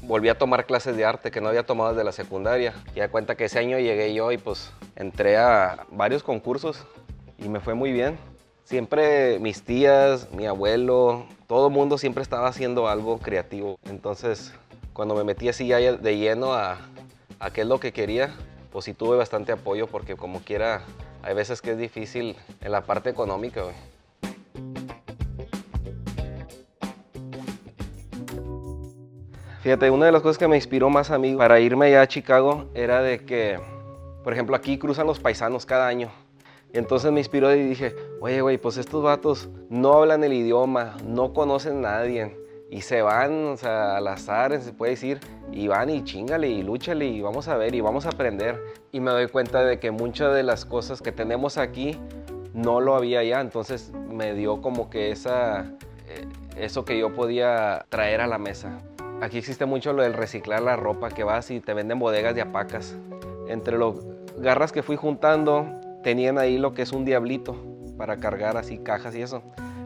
volví 0.03 0.29
a 0.29 0.39
tomar 0.39 0.67
clases 0.67 0.97
de 0.97 1.05
arte 1.05 1.31
que 1.31 1.41
no 1.41 1.49
había 1.49 1.67
tomado 1.67 1.91
desde 1.91 2.05
la 2.05 2.13
secundaria. 2.13 2.75
Y 2.95 3.01
da 3.01 3.09
cuenta 3.09 3.35
que 3.35 3.47
ese 3.47 3.59
año 3.59 3.79
llegué 3.79 4.15
yo 4.15 4.31
y 4.31 4.39
pues 4.39 4.73
entré 4.95 5.37
a 5.37 5.85
varios 5.91 6.23
concursos 6.23 6.85
y 7.39 7.49
me 7.49 7.59
fue 7.59 7.75
muy 7.75 7.93
bien. 7.93 8.32
Siempre 8.65 9.39
mis 9.39 9.63
tías, 9.63 10.31
mi 10.33 10.47
abuelo, 10.47 11.27
todo 11.47 11.69
el 11.69 11.73
mundo 11.73 11.99
siempre 11.99 12.23
estaba 12.23 12.49
haciendo 12.49 12.89
algo 12.89 13.19
creativo. 13.19 13.79
Entonces 13.85 14.53
cuando 14.93 15.15
me 15.15 15.25
metí 15.25 15.49
así 15.49 15.69
de 15.69 16.17
lleno 16.17 16.53
a, 16.53 16.79
a 17.41 17.51
qué 17.51 17.63
es 17.63 17.67
lo 17.67 17.81
que 17.81 17.93
quería, 17.93 18.35
pues 18.71 18.85
sí 18.85 18.95
tuve 18.95 19.17
bastante 19.17 19.53
apoyo 19.53 19.87
porque 19.87 20.17
como 20.17 20.41
quiera, 20.41 20.83
hay 21.23 21.35
veces 21.35 21.61
que 21.61 21.73
es 21.73 21.79
difícil 21.79 22.37
en 22.61 22.73
la 22.73 22.83
parte 22.83 23.11
económica. 23.11 23.63
Fíjate, 29.63 29.91
una 29.91 30.07
de 30.07 30.13
las 30.13 30.23
cosas 30.23 30.39
que 30.39 30.49
me 30.49 30.57
inspiró 30.57 30.91
más 30.91 31.11
a 31.11 31.19
mí 31.19 31.37
para 31.37 31.61
irme 31.61 31.87
allá 31.87 32.03
a 32.03 32.09
Chicago 32.09 32.69
era 32.75 33.01
de 33.01 33.25
que, 33.25 33.61
por 34.25 34.33
ejemplo, 34.33 34.57
aquí 34.57 34.77
cruzan 34.77 35.07
los 35.07 35.21
paisanos 35.21 35.67
cada 35.67 35.87
año. 35.87 36.11
Entonces 36.73 37.13
me 37.13 37.21
inspiró 37.21 37.55
y 37.55 37.63
dije, 37.63 37.95
oye, 38.21 38.41
güey, 38.41 38.59
pues 38.59 38.77
estos 38.79 39.03
vatos 39.03 39.49
no 39.69 39.93
hablan 39.95 40.25
el 40.25 40.33
idioma, 40.33 40.97
no 41.07 41.33
conocen 41.33 41.79
a 41.85 41.99
nadie 41.99 42.43
y 42.73 42.81
se 42.81 43.03
van, 43.03 43.45
o 43.49 43.57
sea, 43.59 43.99
al 43.99 44.09
azar, 44.09 44.59
se 44.59 44.73
puede 44.73 44.93
decir, 44.93 45.21
y 45.53 45.69
van 45.69 45.91
y 45.91 46.03
chingale 46.05 46.49
y 46.49 46.63
lúchale 46.63 47.05
y 47.05 47.21
vamos 47.21 47.47
a 47.49 47.59
ver 47.59 47.75
y 47.75 47.83
vamos 47.83 48.07
a 48.07 48.09
aprender. 48.09 48.59
Y 48.93 49.01
me 49.01 49.11
doy 49.11 49.29
cuenta 49.29 49.63
de 49.63 49.79
que 49.79 49.91
muchas 49.91 50.35
de 50.35 50.43
las 50.43 50.65
cosas 50.65 51.03
que 51.03 51.13
tenemos 51.13 51.59
aquí 51.59 51.99
no 52.55 52.81
lo 52.81 52.97
había 52.97 53.21
allá, 53.21 53.43
entonces 53.43 53.93
me 54.09 54.33
dio 54.33 54.63
como 54.63 54.89
que 54.89 55.11
esa, 55.11 55.67
eh, 56.09 56.27
eso 56.57 56.87
que 56.87 56.99
yo 56.99 57.13
podía 57.13 57.85
traer 57.91 58.23
a 58.23 58.27
la 58.27 58.39
mesa. 58.39 58.79
Aquí 59.21 59.37
existe 59.37 59.67
mucho 59.67 59.93
lo 59.93 60.03
del 60.03 60.15
reciclar 60.15 60.63
la 60.63 60.77
ropa, 60.77 61.11
que 61.11 61.25
vas 61.25 61.51
y 61.51 61.61
te 61.61 61.75
venden 61.75 61.99
bodegas 61.99 62.35
de 62.35 62.41
apacas. 62.41 62.97
Entre 63.49 63.77
los 63.77 63.97
garras 64.39 64.73
que 64.73 64.83
fui 64.83 64.97
juntando, 64.97 65.67
tenían 66.03 66.39
ahí 66.39 66.59
lo 66.59 66.75
que 66.75 66.83
es 66.83 66.93
un 66.93 67.05
diablito 67.05 67.57
para 67.97 68.19
cargar 68.19 68.57
así 68.57 68.79
cajas 68.79 69.15
y 69.15 69.23
eso. 69.23 69.43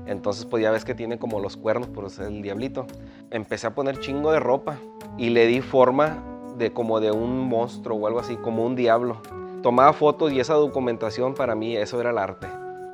Entonces 0.06 0.44
pues 0.44 0.62
ya 0.62 0.70
ves 0.70 0.85
que 0.85 0.94
tiene 0.94 1.18
como 1.18 1.40
los 1.40 1.56
cuernos, 1.56 1.88
por 1.88 2.04
eso 2.04 2.23
es 2.23 2.28
el 2.28 2.42
diablito. 2.42 2.87
Empecé 3.30 3.66
a 3.66 3.75
poner 3.75 3.99
chingo 3.99 4.32
de 4.32 4.40
ropa 4.40 4.76
y 5.18 5.30
le 5.30 5.46
di 5.46 5.61
forma 5.61 6.23
de 6.56 6.73
como 6.73 7.00
de 7.00 7.11
un 7.11 7.49
monstruo 7.49 7.99
o 7.99 8.06
algo 8.06 8.20
así, 8.20 8.37
como 8.37 8.64
un 8.64 8.76
diablo. 8.76 9.20
Tomaba 9.62 9.92
fotos 9.92 10.32
y 10.32 10.40
esa 10.40 10.54
documentación 10.54 11.35
para 11.35 11.54
mí, 11.54 11.76
eso 11.76 12.00
era 12.00 12.10
el 12.10 12.19
arte. 12.19 12.47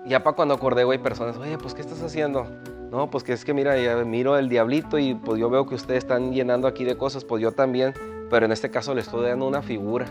Ya 0.07 0.23
para 0.23 0.35
cuando 0.35 0.55
acordé, 0.55 0.85
güey, 0.85 0.99
personas, 0.99 1.37
oye, 1.37 1.59
pues 1.59 1.75
¿qué 1.75 1.83
estás 1.83 2.03
haciendo? 2.03 2.46
No, 2.90 3.09
pues 3.09 3.25
que 3.25 3.33
es 3.33 3.44
que 3.44 3.55
mira, 3.55 3.79
ya 3.79 3.96
miro 4.05 4.37
el 4.37 4.49
diablito 4.49 4.99
y 4.99 5.14
pues 5.14 5.38
yo 5.38 5.49
veo 5.49 5.66
que 5.66 5.75
ustedes 5.75 5.99
están 5.99 6.33
llenando 6.33 6.66
aquí 6.66 6.85
de 6.85 6.96
cosas, 6.96 7.25
pues 7.25 7.42
yo 7.42 7.53
también, 7.53 7.94
pero 8.29 8.46
en 8.46 8.53
este 8.53 8.70
caso 8.70 8.94
le 8.94 9.01
estoy 9.01 9.27
dando 9.27 9.46
una 9.46 9.62
figura. 9.62 10.07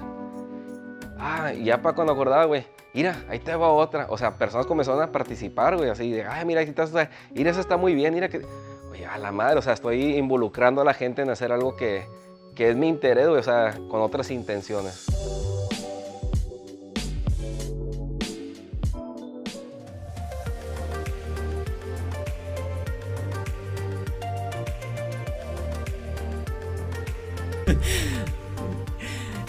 Ah, 1.20 1.54
ya 1.54 1.82
para 1.82 1.94
cuando 1.94 2.14
acordaba, 2.14 2.46
güey, 2.46 2.66
mira, 2.94 3.24
ahí 3.30 3.40
te 3.40 3.56
va 3.56 3.70
otra. 3.70 4.08
O 4.10 4.18
sea, 4.18 4.38
personas 4.38 4.66
comenzaron 4.66 5.02
a 5.02 5.12
participar, 5.12 5.78
güey, 5.78 5.90
así 5.90 6.12
de, 6.12 6.26
ay, 6.26 6.46
mira, 6.46 6.62
aquí 6.62 6.70
estás, 6.70 6.92
mira, 7.34 7.52
eso 7.52 7.60
está 7.60 7.78
muy 7.78 7.94
bien, 7.94 8.14
mira 8.14 8.30
que, 8.30 8.46
oye, 8.92 9.06
a 9.06 9.18
la 9.18 9.32
madre, 9.32 9.60
o 9.60 9.62
sea, 9.62 9.74
estoy 9.74 10.18
involucrando 10.18 10.82
a 10.82 10.86
la 10.86 10.94
gente 10.94 11.22
en 11.22 11.30
hacer 11.30 11.52
algo 11.52 11.76
que, 11.76 12.06
que 12.56 12.70
es 12.70 12.76
mi 12.76 12.88
interés, 12.88 13.28
güey, 13.28 13.40
o 13.40 13.44
sea, 13.44 13.78
con 13.90 14.02
otras 14.02 14.32
intenciones. 14.32 15.06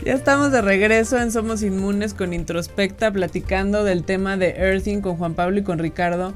Ya 0.05 0.15
estamos 0.15 0.51
de 0.51 0.62
regreso 0.62 1.17
en 1.17 1.31
Somos 1.31 1.62
Inmunes 1.62 2.12
con 2.12 2.33
Introspecta, 2.33 3.12
platicando 3.12 3.85
del 3.85 4.03
tema 4.03 4.37
de 4.37 4.51
Earthing 4.57 5.01
con 5.01 5.17
Juan 5.17 5.35
Pablo 5.35 5.61
y 5.61 5.62
con 5.62 5.79
Ricardo, 5.79 6.35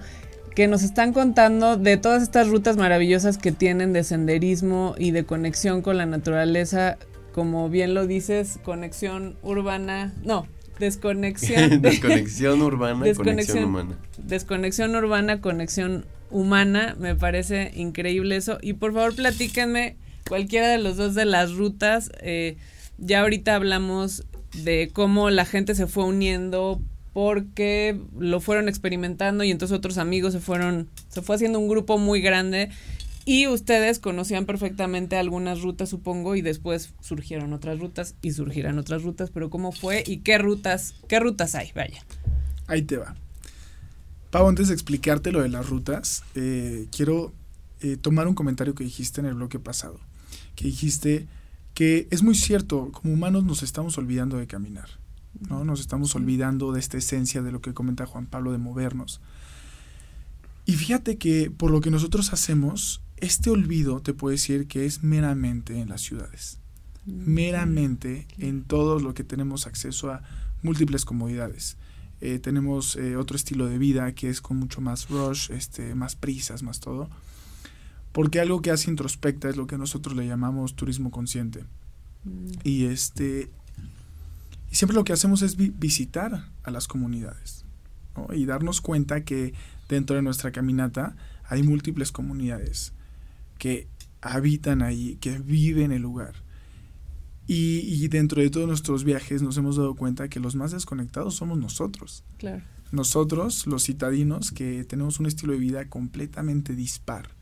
que 0.54 0.68
nos 0.68 0.84
están 0.84 1.12
contando 1.12 1.76
de 1.76 1.96
todas 1.96 2.22
estas 2.22 2.48
rutas 2.48 2.76
maravillosas 2.76 3.38
que 3.38 3.50
tienen 3.50 3.92
de 3.92 4.04
senderismo 4.04 4.94
y 4.98 5.10
de 5.10 5.24
conexión 5.24 5.82
con 5.82 5.96
la 5.96 6.06
naturaleza, 6.06 6.96
como 7.32 7.68
bien 7.68 7.92
lo 7.92 8.06
dices, 8.06 8.60
conexión 8.62 9.36
urbana, 9.42 10.14
no, 10.22 10.46
desconexión. 10.78 11.68
De, 11.82 11.90
desconexión 11.90 12.62
urbana, 12.62 13.04
desconexión 13.04 13.64
humana. 13.64 13.98
Desconexión 14.16 14.94
urbana, 14.94 15.40
conexión 15.40 16.06
humana, 16.30 16.94
me 17.00 17.16
parece 17.16 17.72
increíble 17.74 18.36
eso. 18.36 18.58
Y 18.62 18.74
por 18.74 18.94
favor 18.94 19.16
platíquenme 19.16 19.96
cualquiera 20.28 20.68
de 20.68 20.78
los 20.78 20.96
dos 20.96 21.16
de 21.16 21.24
las 21.24 21.52
rutas. 21.52 22.12
Eh, 22.20 22.58
ya 22.98 23.20
ahorita 23.20 23.54
hablamos 23.54 24.24
de 24.52 24.90
cómo 24.92 25.30
la 25.30 25.44
gente 25.44 25.74
se 25.74 25.86
fue 25.86 26.04
uniendo 26.04 26.80
porque 27.12 27.98
lo 28.18 28.40
fueron 28.40 28.68
experimentando 28.68 29.42
y 29.42 29.50
entonces 29.50 29.76
otros 29.76 29.98
amigos 29.98 30.32
se 30.32 30.40
fueron, 30.40 30.88
se 31.08 31.22
fue 31.22 31.36
haciendo 31.36 31.58
un 31.58 31.68
grupo 31.68 31.98
muy 31.98 32.20
grande 32.20 32.70
y 33.24 33.48
ustedes 33.48 33.98
conocían 33.98 34.46
perfectamente 34.46 35.16
algunas 35.16 35.60
rutas, 35.60 35.88
supongo, 35.88 36.36
y 36.36 36.42
después 36.42 36.94
surgieron 37.00 37.52
otras 37.52 37.80
rutas 37.80 38.14
y 38.22 38.30
surgirán 38.30 38.78
otras 38.78 39.02
rutas, 39.02 39.30
pero 39.30 39.50
¿cómo 39.50 39.72
fue 39.72 40.04
y 40.06 40.18
qué 40.18 40.38
rutas, 40.38 40.94
qué 41.08 41.18
rutas 41.18 41.56
hay? 41.56 41.72
Vaya. 41.74 42.04
Ahí 42.68 42.82
te 42.82 42.98
va. 42.98 43.16
Pau, 44.30 44.46
antes 44.48 44.68
de 44.68 44.74
explicarte 44.74 45.32
lo 45.32 45.42
de 45.42 45.48
las 45.48 45.68
rutas, 45.68 46.22
eh, 46.36 46.86
quiero 46.94 47.32
eh, 47.80 47.96
tomar 47.96 48.28
un 48.28 48.34
comentario 48.34 48.76
que 48.76 48.84
dijiste 48.84 49.20
en 49.20 49.26
el 49.26 49.34
bloque 49.34 49.58
pasado, 49.58 49.98
que 50.54 50.66
dijiste 50.66 51.26
que 51.76 52.08
es 52.10 52.22
muy 52.22 52.34
cierto, 52.34 52.90
como 52.90 53.12
humanos 53.12 53.44
nos 53.44 53.62
estamos 53.62 53.98
olvidando 53.98 54.38
de 54.38 54.46
caminar, 54.46 54.88
¿no? 55.46 55.62
Nos 55.62 55.80
estamos 55.80 56.14
olvidando 56.14 56.72
de 56.72 56.80
esta 56.80 56.96
esencia 56.96 57.42
de 57.42 57.52
lo 57.52 57.60
que 57.60 57.74
comenta 57.74 58.06
Juan 58.06 58.24
Pablo 58.24 58.50
de 58.50 58.56
movernos. 58.56 59.20
Y 60.64 60.72
fíjate 60.72 61.18
que 61.18 61.50
por 61.50 61.70
lo 61.70 61.82
que 61.82 61.90
nosotros 61.90 62.32
hacemos, 62.32 63.02
este 63.18 63.50
olvido 63.50 64.00
te 64.00 64.14
puedo 64.14 64.30
decir 64.30 64.68
que 64.68 64.86
es 64.86 65.02
meramente 65.02 65.78
en 65.78 65.90
las 65.90 66.00
ciudades, 66.00 66.60
meramente 67.04 68.26
en 68.38 68.64
todo 68.64 68.98
lo 68.98 69.12
que 69.12 69.22
tenemos 69.22 69.66
acceso 69.66 70.10
a 70.10 70.22
múltiples 70.62 71.04
comodidades. 71.04 71.76
Eh, 72.22 72.38
tenemos 72.38 72.96
eh, 72.96 73.16
otro 73.16 73.36
estilo 73.36 73.66
de 73.66 73.76
vida 73.76 74.14
que 74.14 74.30
es 74.30 74.40
con 74.40 74.56
mucho 74.56 74.80
más 74.80 75.10
rush, 75.10 75.50
este, 75.50 75.94
más 75.94 76.16
prisas, 76.16 76.62
más 76.62 76.80
todo 76.80 77.10
porque 78.16 78.40
algo 78.40 78.62
que 78.62 78.70
hace 78.70 78.88
introspecta 78.88 79.50
es 79.50 79.58
lo 79.58 79.66
que 79.66 79.76
nosotros 79.76 80.16
le 80.16 80.26
llamamos 80.26 80.74
turismo 80.74 81.10
consciente. 81.10 81.64
Mm. 82.24 82.46
Y 82.64 82.86
este 82.86 83.50
y 84.72 84.74
siempre 84.74 84.94
lo 84.94 85.04
que 85.04 85.12
hacemos 85.12 85.42
es 85.42 85.56
vi 85.56 85.68
visitar 85.68 86.48
a 86.62 86.70
las 86.70 86.88
comunidades 86.88 87.66
¿no? 88.16 88.34
y 88.34 88.46
darnos 88.46 88.80
cuenta 88.80 89.22
que 89.22 89.52
dentro 89.90 90.16
de 90.16 90.22
nuestra 90.22 90.50
caminata 90.50 91.14
hay 91.44 91.62
múltiples 91.62 92.10
comunidades 92.10 92.94
que 93.58 93.86
habitan 94.22 94.80
ahí, 94.80 95.18
que 95.20 95.38
viven 95.38 95.92
el 95.92 96.00
lugar. 96.00 96.36
Y, 97.46 97.80
y, 97.80 98.08
dentro 98.08 98.40
de 98.40 98.48
todos 98.48 98.66
nuestros 98.66 99.04
viajes 99.04 99.42
nos 99.42 99.58
hemos 99.58 99.76
dado 99.76 99.94
cuenta 99.94 100.30
que 100.30 100.40
los 100.40 100.56
más 100.56 100.72
desconectados 100.72 101.34
somos 101.34 101.58
nosotros. 101.58 102.24
Claro. 102.38 102.62
Nosotros, 102.92 103.66
los 103.66 103.84
citadinos, 103.84 104.52
que 104.52 104.84
tenemos 104.84 105.20
un 105.20 105.26
estilo 105.26 105.52
de 105.52 105.58
vida 105.58 105.90
completamente 105.90 106.74
dispar 106.74 107.35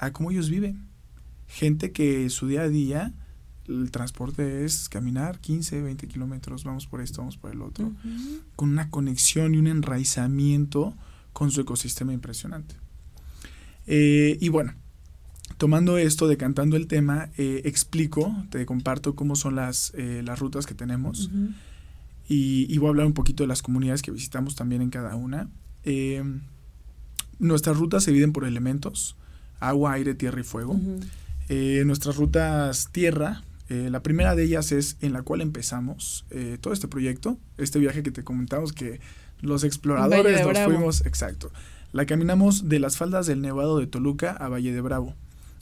a 0.00 0.12
cómo 0.12 0.30
ellos 0.30 0.48
viven. 0.48 0.88
Gente 1.46 1.92
que 1.92 2.30
su 2.30 2.48
día 2.48 2.62
a 2.62 2.68
día, 2.68 3.12
el 3.68 3.90
transporte 3.90 4.64
es 4.64 4.88
caminar 4.88 5.38
15, 5.40 5.82
20 5.82 6.08
kilómetros, 6.08 6.64
vamos 6.64 6.86
por 6.86 7.02
esto, 7.02 7.18
vamos 7.18 7.36
por 7.36 7.52
el 7.52 7.60
otro, 7.60 7.88
uh 7.88 7.90
-huh. 7.90 8.40
con 8.56 8.70
una 8.70 8.88
conexión 8.90 9.54
y 9.54 9.58
un 9.58 9.66
enraizamiento 9.66 10.94
con 11.32 11.50
su 11.50 11.60
ecosistema 11.60 12.12
impresionante. 12.12 12.74
Eh, 13.86 14.38
y 14.40 14.48
bueno, 14.48 14.72
tomando 15.58 15.98
esto, 15.98 16.28
decantando 16.28 16.76
el 16.76 16.86
tema, 16.86 17.28
eh, 17.36 17.62
explico, 17.64 18.34
te 18.50 18.64
comparto 18.64 19.14
cómo 19.14 19.36
son 19.36 19.54
las, 19.56 19.92
eh, 19.96 20.22
las 20.24 20.38
rutas 20.38 20.64
que 20.64 20.74
tenemos 20.74 21.30
y, 22.28 22.72
y 22.72 22.78
voy 22.78 22.86
a 22.86 22.90
hablar 22.90 23.06
un 23.06 23.12
poquito 23.12 23.42
de 23.42 23.48
las 23.48 23.60
comunidades 23.60 24.00
que 24.00 24.12
visitamos 24.12 24.54
también 24.54 24.80
en 24.80 24.90
cada 24.90 25.14
una. 25.14 25.50
Nuestras 27.38 27.76
rutas 27.76 28.04
se 28.04 28.10
dividen 28.12 28.32
por 28.32 28.44
elementos, 28.44 29.16
agua, 29.60 29.92
aire, 29.92 30.14
tierra 30.14 30.40
y 30.40 30.44
fuego. 30.44 30.78
Eh, 31.48 31.82
nuestras 31.86 32.16
rutas 32.16 32.88
tierra, 32.92 33.42
eh, 33.68 33.88
la 33.90 34.02
primera 34.02 34.34
de 34.34 34.44
ellas 34.44 34.72
es 34.72 34.96
en 35.00 35.12
la 35.12 35.22
cual 35.22 35.40
empezamos 35.40 36.26
eh, 36.30 36.58
todo 36.60 36.72
este 36.72 36.88
proyecto, 36.88 37.38
este 37.56 37.78
viaje 37.78 38.02
que 38.02 38.10
te 38.10 38.24
comentamos 38.24 38.72
que 38.72 39.00
los 39.40 39.64
exploradores 39.64 40.44
nos 40.44 40.58
fuimos, 40.60 41.06
exacto. 41.06 41.50
La 41.92 42.06
caminamos 42.06 42.68
de 42.68 42.78
las 42.78 42.96
faldas 42.96 43.26
del 43.26 43.40
Nevado 43.40 43.78
de 43.78 43.86
Toluca 43.86 44.32
a 44.32 44.48
Valle 44.48 44.72
de 44.72 44.80
Bravo. 44.80 45.14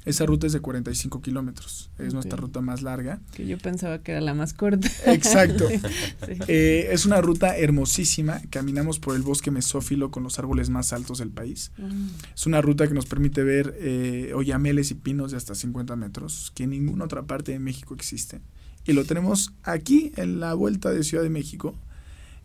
Esa 0.09 0.27
ruta 0.27 0.47
es 0.47 0.53
de 0.53 0.61
45 0.61 1.21
kilómetros, 1.23 1.91
es 1.99 2.15
nuestra 2.15 2.37
ruta 2.37 2.61
más 2.61 2.83
larga. 2.83 3.21
Que 3.35 3.47
yo 3.47 3.59
pensaba 3.59 4.03
que 4.03 4.13
era 4.13 4.21
la 4.21 4.35
más 4.35 4.53
corta. 4.55 4.89
Exacto. 5.07 5.69
Sí. 6.27 6.33
Eh, 6.49 6.89
es 6.91 7.07
una 7.07 7.21
ruta 7.21 7.57
hermosísima, 7.57 8.43
caminamos 8.51 8.99
por 8.99 9.15
el 9.15 9.23
bosque 9.23 9.51
mesófilo 9.51 10.11
con 10.11 10.23
los 10.25 10.39
árboles 10.39 10.69
más 10.69 10.93
altos 10.93 11.19
del 11.19 11.31
país. 11.31 11.71
Mm. 11.79 12.09
Es 12.35 12.47
una 12.47 12.61
ruta 12.61 12.89
que 12.89 12.95
nos 12.95 13.07
permite 13.07 13.43
ver 13.45 13.77
eh, 13.79 14.33
oyameles 14.35 14.91
y 14.91 14.95
pinos 14.95 15.31
de 15.31 15.37
hasta 15.37 15.55
50 15.55 15.95
metros, 15.97 16.53
que 16.55 16.65
en 16.65 16.71
ninguna 16.71 17.05
otra 17.05 17.23
parte 17.23 17.53
de 17.53 17.59
México 17.61 17.95
existe. 17.95 18.41
Y 18.87 18.93
lo 18.95 19.05
tenemos 19.05 19.53
aquí 19.63 20.13
en 20.17 20.41
la 20.41 20.55
vuelta 20.55 20.91
de 20.91 21.03
Ciudad 21.05 21.23
de 21.23 21.31
México. 21.31 21.75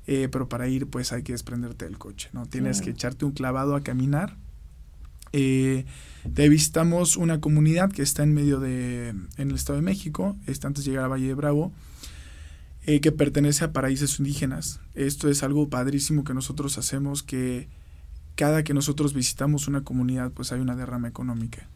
eh, 0.06 0.28
pero 0.32 0.50
para 0.50 0.68
ir, 0.68 0.88
pues 0.88 1.14
hay 1.14 1.24
que 1.24 1.32
desprenderte 1.32 1.86
del 1.86 1.98
coche, 1.98 2.30
¿no? 2.34 2.46
Tienes 2.46 2.82
que 2.82 2.90
echarte 2.92 3.24
un 3.26 3.32
clavado 3.32 3.76
a 3.76 3.82
caminar. 3.82 4.36
Eh, 5.34 5.86
visitamos 6.26 7.18
una 7.18 7.42
comunidad 7.42 7.92
que 7.92 8.04
está 8.04 8.24
en 8.24 8.34
medio 8.34 8.60
de, 8.60 9.10
en 9.10 9.50
el 9.50 9.56
Estado 9.56 9.78
de 9.78 9.84
México, 9.84 10.38
está 10.48 10.68
antes 10.68 10.86
de 10.86 10.92
llegar 10.92 11.06
a 11.06 11.10
Valle 11.10 11.28
de 11.28 11.34
Bravo, 11.34 11.74
eh, 12.86 13.02
que 13.02 13.12
pertenece 13.12 13.66
a 13.66 13.74
paraísos 13.74 14.20
indígenas. 14.20 14.80
Esto 14.94 15.30
es 15.30 15.44
algo 15.44 15.70
padrísimo 15.70 16.24
que 16.24 16.34
nosotros 16.34 16.78
hacemos, 16.78 17.24
que 17.24 17.68
cada 18.36 18.64
que 18.64 18.74
nosotros 18.74 19.14
visitamos 19.14 19.68
una 19.68 19.84
comunidad, 19.84 20.32
pues 20.32 20.52
hay 20.52 20.60
una 20.60 20.76
derrama 20.76 21.08
económica 21.08 21.68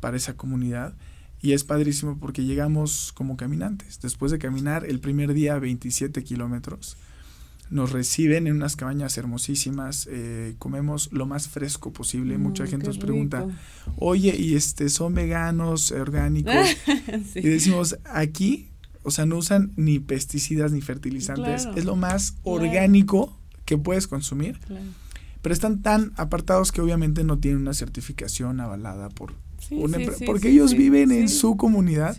para 0.00 0.16
esa 0.16 0.34
comunidad. 0.34 0.94
Y 1.42 1.52
es 1.52 1.62
padrísimo 1.62 2.18
porque 2.18 2.44
llegamos 2.44 3.12
como 3.12 3.36
caminantes. 3.36 4.00
Después 4.00 4.32
de 4.32 4.38
caminar 4.38 4.86
el 4.86 4.98
primer 4.98 5.34
día 5.34 5.58
27 5.58 6.24
kilómetros, 6.24 6.96
nos 7.70 7.92
reciben 7.92 8.46
en 8.46 8.56
unas 8.56 8.76
cabañas 8.76 9.16
hermosísimas, 9.18 10.08
eh, 10.10 10.54
comemos 10.58 11.08
lo 11.12 11.26
más 11.26 11.48
fresco 11.48 11.92
posible. 11.92 12.38
Mucha 12.38 12.64
Mm, 12.64 12.68
gente 12.68 12.86
nos 12.86 12.98
pregunta, 12.98 13.40
rico. 13.40 13.52
oye, 13.96 14.36
¿y 14.38 14.54
este 14.54 14.88
son 14.90 15.14
veganos, 15.14 15.90
orgánicos? 15.92 16.54
Sí. 17.32 17.40
Y 17.40 17.48
decimos, 17.48 17.96
aquí, 18.04 18.68
o 19.02 19.10
sea, 19.10 19.26
no 19.26 19.36
usan 19.38 19.72
ni 19.76 19.98
pesticidas 19.98 20.72
ni 20.72 20.80
fertilizantes. 20.80 21.62
Claro. 21.62 21.76
Es 21.78 21.84
lo 21.84 21.96
más 21.96 22.32
Claro. 22.32 22.50
orgánico 22.58 23.38
que 23.64 23.78
puedes 23.78 24.06
consumir. 24.06 24.58
Claro. 24.60 24.84
Pero 25.42 25.52
están 25.52 25.82
tan 25.82 26.12
apartados 26.16 26.72
que 26.72 26.80
obviamente 26.80 27.22
no 27.24 27.38
tienen 27.38 27.60
una 27.62 27.74
certificación 27.74 28.60
avalada 28.60 29.08
por 29.10 29.34
Sí, 29.58 29.74
una 29.76 29.98
sí, 29.98 30.24
porque 30.26 30.50
ellos 30.50 30.74
viven 30.74 31.10
en 31.10 31.28
su 31.28 31.56
comunidad, 31.56 32.16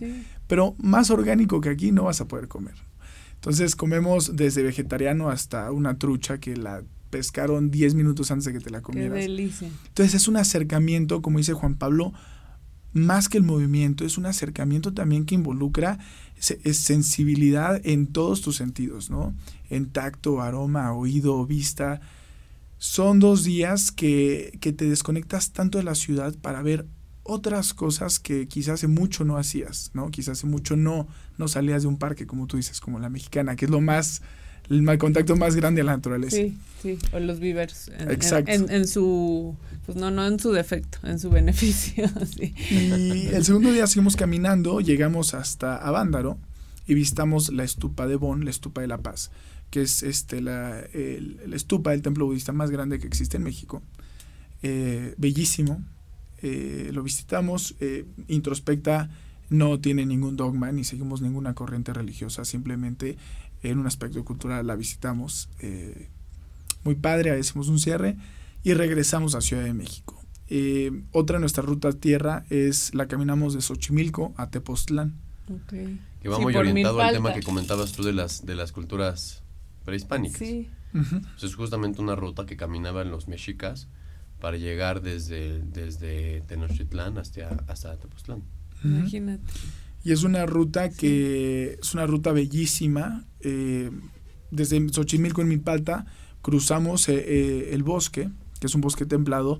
pero 0.48 0.74
más 0.78 1.10
orgánico 1.10 1.60
que 1.60 1.68
aquí 1.68 1.92
no 1.92 2.04
vas 2.04 2.20
a 2.20 2.26
poder 2.28 2.46
comer. 2.48 2.74
Entonces 3.36 3.76
comemos 3.76 4.36
desde 4.36 4.62
vegetariano 4.62 5.30
hasta 5.30 5.70
una 5.70 5.98
trucha 5.98 6.38
que 6.38 6.56
la 6.56 6.82
pescaron 7.10 7.70
10 7.70 7.94
minutos 7.94 8.30
antes 8.30 8.44
de 8.46 8.52
que 8.52 8.60
te 8.60 8.70
la 8.70 8.78
Qué 8.78 8.84
comieras. 8.84 9.18
delicia. 9.18 9.70
Entonces 9.88 10.14
es 10.14 10.28
un 10.28 10.36
acercamiento, 10.36 11.22
como 11.22 11.38
dice 11.38 11.52
Juan 11.52 11.76
Pablo, 11.76 12.12
más 12.92 13.28
que 13.28 13.38
el 13.38 13.44
movimiento, 13.44 14.04
es 14.04 14.16
un 14.16 14.26
acercamiento 14.26 14.92
también 14.94 15.26
que 15.26 15.34
involucra 15.34 15.98
es 16.64 16.76
sensibilidad 16.78 17.80
en 17.86 18.06
todos 18.06 18.40
tus 18.40 18.56
sentidos, 18.56 19.10
¿no? 19.10 19.34
En 19.70 19.86
tacto, 19.90 20.40
aroma, 20.40 20.92
oído, 20.92 21.44
vista. 21.46 22.00
Son 22.78 23.18
dos 23.20 23.44
días 23.44 23.90
que, 23.90 24.58
que 24.60 24.72
te 24.72 24.86
desconectas 24.88 25.52
tanto 25.52 25.78
de 25.78 25.84
la 25.84 25.94
ciudad 25.94 26.34
para 26.40 26.62
ver 26.62 26.86
otras 27.26 27.74
cosas 27.74 28.18
que 28.18 28.48
quizás 28.48 28.74
hace 28.74 28.86
mucho 28.88 29.24
no 29.24 29.36
hacías, 29.36 29.90
¿no? 29.94 30.10
Quizás 30.10 30.38
hace 30.38 30.46
mucho 30.46 30.76
no, 30.76 31.06
no 31.38 31.48
salías 31.48 31.82
de 31.82 31.88
un 31.88 31.98
parque, 31.98 32.26
como 32.26 32.46
tú 32.46 32.56
dices, 32.56 32.80
como 32.80 32.98
la 32.98 33.08
mexicana, 33.08 33.56
que 33.56 33.64
es 33.66 33.70
lo 33.70 33.80
más, 33.80 34.22
el 34.68 34.98
contacto 34.98 35.36
más 35.36 35.54
grande 35.56 35.80
a 35.80 35.84
la 35.84 35.92
naturaleza. 35.96 36.36
Sí, 36.36 36.56
sí, 36.82 36.98
o 37.12 37.18
los 37.20 37.38
viveros. 37.40 37.88
En, 37.88 38.02
en- 38.02 38.10
Exacto. 38.10 38.50
En, 38.50 38.70
en 38.70 38.86
su, 38.88 39.56
pues 39.84 39.96
no, 39.96 40.10
no 40.10 40.26
en 40.26 40.38
su 40.40 40.52
defecto, 40.52 40.98
en 41.04 41.18
su 41.18 41.30
beneficio, 41.30 42.08
sí. 42.36 42.54
Y 42.70 43.26
el 43.28 43.44
segundo 43.44 43.72
día 43.72 43.86
seguimos 43.86 44.16
caminando, 44.16 44.80
llegamos 44.80 45.34
hasta 45.34 45.76
Avándaro 45.76 46.38
y 46.86 46.94
visitamos 46.94 47.52
la 47.52 47.64
estupa 47.64 48.06
de 48.06 48.16
Bon, 48.16 48.44
la 48.44 48.50
estupa 48.50 48.80
de 48.80 48.86
la 48.86 48.98
paz, 48.98 49.30
que 49.70 49.82
es 49.82 50.02
este 50.04 50.40
la, 50.40 50.78
el, 50.92 51.40
la 51.46 51.56
estupa 51.56 51.90
del 51.90 52.02
templo 52.02 52.26
budista 52.26 52.52
más 52.52 52.70
grande 52.70 52.98
que 53.00 53.06
existe 53.06 53.36
en 53.36 53.42
México. 53.42 53.82
Eh, 54.62 55.14
bellísimo. 55.18 55.82
Eh, 56.42 56.90
lo 56.92 57.02
visitamos, 57.02 57.74
eh, 57.80 58.04
introspecta, 58.28 59.10
no 59.48 59.78
tiene 59.80 60.06
ningún 60.06 60.36
dogma 60.36 60.72
ni 60.72 60.84
seguimos 60.84 61.22
ninguna 61.22 61.54
corriente 61.54 61.92
religiosa, 61.92 62.44
simplemente 62.44 63.16
en 63.62 63.78
un 63.78 63.86
aspecto 63.86 64.24
cultural 64.24 64.66
la 64.66 64.76
visitamos. 64.76 65.48
eh, 65.60 66.08
muy 66.84 66.94
padre, 66.94 67.32
hacemos 67.32 67.68
un 67.68 67.80
cierre 67.80 68.16
y 68.62 68.72
regresamos 68.74 69.34
a 69.34 69.40
Ciudad 69.40 69.64
de 69.64 69.74
México. 69.74 70.22
Eh, 70.48 71.02
otra 71.10 71.38
de 71.38 71.40
nuestra 71.40 71.64
ruta 71.64 71.92
tierra 71.92 72.44
es 72.48 72.94
la 72.94 73.08
caminamos 73.08 73.54
de 73.54 73.60
Xochimilco 73.60 74.32
a 74.36 74.50
Tepoztlán. 74.50 75.14
Okay. 75.64 76.00
Que 76.22 76.28
va 76.28 76.36
Sí, 76.36 76.42
muy 76.42 76.54
orientado 76.54 77.00
al 77.00 77.12
tema 77.12 77.34
que 77.34 77.42
comentabas 77.42 77.92
tú 77.92 78.04
de 78.04 78.12
las, 78.12 78.46
de 78.46 78.54
las 78.54 78.70
culturas 78.72 79.42
prehispánicas. 79.84 80.38
Sí. 80.38 80.70
Pues 80.92 81.42
es 81.42 81.54
justamente 81.56 82.00
una 82.00 82.14
ruta 82.14 82.46
que 82.46 82.56
caminaban 82.56 83.10
los 83.10 83.28
mexicas 83.28 83.88
para 84.40 84.56
llegar 84.56 85.02
desde, 85.02 85.60
desde 85.60 86.42
Tenochtitlán 86.46 87.18
hasta, 87.18 87.48
hasta 87.68 87.96
Tepoztlán. 87.96 88.42
Imagínate. 88.84 89.42
Y 90.04 90.12
es 90.12 90.22
una 90.22 90.46
ruta 90.46 90.90
que 90.90 91.78
es 91.80 91.94
una 91.94 92.06
ruta 92.06 92.32
bellísima. 92.32 93.24
eh, 93.40 93.90
desde 94.50 94.88
Xochimilco 94.90 95.42
en 95.42 95.48
Milpalta 95.48 96.06
cruzamos 96.42 97.08
eh, 97.08 97.14
eh, 97.16 97.70
el 97.72 97.82
bosque, 97.82 98.30
que 98.60 98.68
es 98.68 98.74
un 98.74 98.80
bosque 98.80 99.04
templado, 99.06 99.58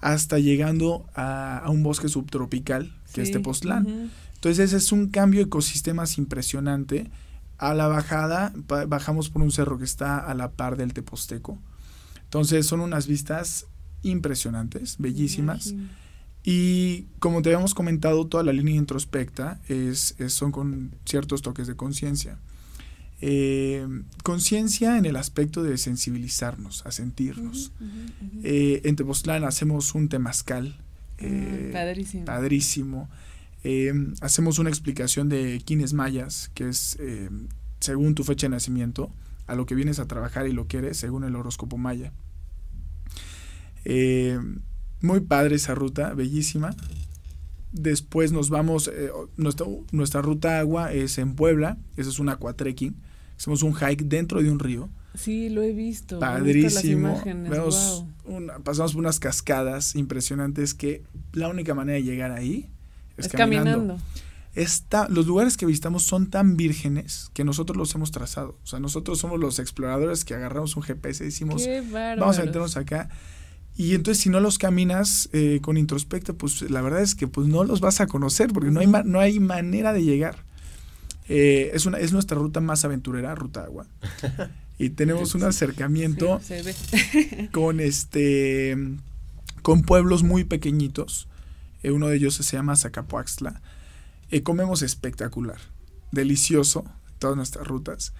hasta 0.00 0.38
llegando 0.38 1.06
a, 1.14 1.58
a 1.58 1.70
un 1.70 1.82
bosque 1.82 2.08
subtropical, 2.08 2.92
que 3.14 3.22
es 3.22 3.30
Tepoztlán. 3.32 3.86
ujú. 3.86 4.08
Entonces 4.34 4.72
es 4.72 4.92
un 4.92 5.08
cambio 5.08 5.40
de 5.40 5.46
ecosistemas 5.46 6.18
impresionante. 6.18 7.10
A 7.56 7.74
la 7.74 7.88
bajada 7.88 8.52
bajamos 8.86 9.30
por 9.30 9.42
un 9.42 9.50
cerro 9.50 9.78
que 9.78 9.84
está 9.84 10.18
a 10.18 10.34
la 10.34 10.52
par 10.52 10.76
del 10.76 10.92
Teposteco. 10.92 11.58
Entonces 12.22 12.66
son 12.66 12.80
unas 12.80 13.08
vistas 13.08 13.66
impresionantes, 14.02 14.96
bellísimas. 14.98 15.74
Y 16.44 17.06
como 17.18 17.42
te 17.42 17.50
habíamos 17.50 17.74
comentado, 17.74 18.26
toda 18.26 18.42
la 18.44 18.52
línea 18.52 18.74
introspecta 18.76 19.60
es, 19.68 20.14
es- 20.18 20.32
son 20.32 20.52
con 20.52 20.94
ciertos 21.04 21.42
toques 21.42 21.66
de 21.66 21.76
conciencia. 21.76 22.38
Eh, 23.20 23.86
conciencia 24.22 24.96
en 24.96 25.04
el 25.04 25.16
aspecto 25.16 25.62
de 25.62 25.76
sensibilizarnos, 25.76 26.86
a 26.86 26.92
sentirnos. 26.92 27.72
Ujú, 27.80 27.86
ujú. 27.86 28.40
Eh, 28.44 28.82
en 28.84 28.94
Tepoztlán 28.96 29.44
hacemos 29.44 29.94
un 29.94 30.08
temazcal. 30.08 30.76
Ah, 30.78 30.84
eh, 31.24 31.70
padrísimo. 31.72 32.24
padrísimo. 32.24 33.08
Eh, 33.64 33.92
hacemos 34.20 34.60
una 34.60 34.70
explicación 34.70 35.28
de 35.28 35.60
quienes 35.66 35.92
mayas, 35.92 36.50
que 36.54 36.68
es 36.68 36.96
según 37.80 38.14
tu 38.14 38.22
fecha 38.24 38.46
de 38.46 38.50
nacimiento, 38.50 39.12
a 39.48 39.54
lo 39.56 39.66
que 39.66 39.74
vienes 39.74 39.98
a 39.98 40.06
trabajar 40.06 40.46
y 40.46 40.52
lo 40.52 40.68
que 40.68 40.78
eres, 40.78 40.96
según 40.96 41.24
el 41.24 41.34
horóscopo 41.34 41.76
maya. 41.76 42.12
Eh, 43.84 44.38
muy 45.00 45.20
padre 45.20 45.56
esa 45.56 45.74
ruta, 45.74 46.12
bellísima. 46.14 46.74
Después 47.72 48.32
nos 48.32 48.48
vamos, 48.48 48.88
eh, 48.92 49.10
nuestra, 49.36 49.66
nuestra 49.92 50.22
ruta 50.22 50.58
agua 50.58 50.92
es 50.92 51.18
en 51.18 51.34
Puebla, 51.34 51.76
esa 51.96 52.08
es 52.08 52.18
un 52.18 52.28
aquatrekking. 52.30 52.96
Hacemos 53.36 53.62
un 53.62 53.74
hike 53.74 54.04
dentro 54.04 54.42
de 54.42 54.50
un 54.50 54.58
río. 54.58 54.88
Sí, 55.14 55.48
lo 55.48 55.62
he 55.62 55.72
visto. 55.72 56.16
he 56.16 56.18
visto 56.18 56.20
Padrísimo. 56.20 57.08
Las 57.08 57.24
imágenes, 57.24 57.50
Vemos 57.50 58.04
wow. 58.24 58.36
una- 58.36 58.58
pasamos 58.60 58.92
por 58.92 59.00
unas 59.00 59.20
cascadas 59.20 59.94
impresionantes 59.96 60.74
que 60.74 61.02
la 61.32 61.48
única 61.48 61.74
manera 61.74 61.96
de 61.96 62.04
llegar 62.04 62.30
ahí 62.32 62.68
es, 63.16 63.26
Es 63.26 63.32
caminando. 63.32 63.98
los 65.10 65.26
lugares 65.26 65.56
que 65.56 65.66
visitamos 65.66 66.02
son 66.04 66.30
tan 66.30 66.56
vírgenes 66.56 67.30
que 67.34 67.44
nosotros 67.44 67.76
los 67.76 67.94
hemos 67.94 68.10
trazado. 68.12 68.58
O 68.62 68.66
sea, 68.66 68.80
nosotros 68.80 69.18
somos 69.18 69.38
los 69.38 69.58
exploradores 69.58 70.24
que 70.24 70.34
agarramos 70.34 70.74
un 70.76 70.82
GPS 70.82 71.22
y 71.22 71.26
decimos, 71.26 71.64
vamos 71.92 72.38
a 72.38 72.44
meternos 72.44 72.76
acá. 72.76 73.08
Y 73.78 73.94
entonces 73.94 74.22
si 74.22 74.28
no 74.28 74.40
los 74.40 74.58
caminas 74.58 75.30
eh, 75.32 75.60
con 75.62 75.76
introspecto, 75.78 76.34
pues 76.34 76.62
la 76.68 76.82
verdad 76.82 77.00
es 77.00 77.14
que 77.14 77.28
pues 77.28 77.46
no 77.46 77.62
los 77.64 77.80
vas 77.80 78.00
a 78.02 78.08
conocer 78.08 78.52
porque 78.52 78.70
no 78.72 78.80
hay, 78.80 78.88
ma- 78.88 79.04
no 79.04 79.20
hay 79.20 79.38
manera 79.40 79.92
de 79.94 80.02
llegar. 80.04 80.44
Eh, 81.28 81.70
es, 81.74 81.86
una, 81.86 81.98
es 81.98 82.12
nuestra 82.12 82.36
ruta 82.38 82.60
más 82.60 82.84
aventurera, 82.84 83.34
ruta 83.34 83.62
agua. 83.64 83.86
Y 84.80 84.90
tenemos 84.90 85.34
un 85.34 85.42
acercamiento 85.42 86.40
con 87.52 87.80
este 87.80 88.76
con 89.62 89.82
pueblos 89.82 90.22
muy 90.22 90.44
pequeñitos. 90.44 91.26
Eh, 91.82 91.90
uno 91.90 92.06
de 92.06 92.16
ellos 92.16 92.36
se 92.36 92.44
llama 92.56 92.76
Zacapuaxtla. 92.76 93.60
Eh, 94.30 94.42
comemos 94.44 94.82
espectacular, 94.82 95.58
delicioso, 96.12 96.84
todas 97.18 97.36
nuestras 97.36 97.66
rutas. 97.66 98.12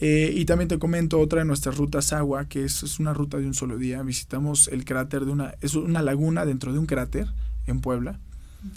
Eh, 0.00 0.32
y 0.34 0.44
también 0.44 0.68
te 0.68 0.78
comento 0.78 1.20
otra 1.20 1.40
de 1.40 1.44
nuestras 1.44 1.76
rutas 1.76 2.12
agua, 2.12 2.46
que 2.46 2.64
es, 2.64 2.82
es, 2.82 2.98
una 2.98 3.14
ruta 3.14 3.38
de 3.38 3.46
un 3.46 3.54
solo 3.54 3.78
día. 3.78 4.02
Visitamos 4.02 4.68
el 4.68 4.84
cráter 4.84 5.24
de 5.24 5.32
una, 5.32 5.54
es 5.60 5.74
una 5.74 6.02
laguna 6.02 6.44
dentro 6.44 6.72
de 6.72 6.78
un 6.78 6.86
cráter 6.86 7.28
en 7.66 7.80
Puebla. 7.80 8.18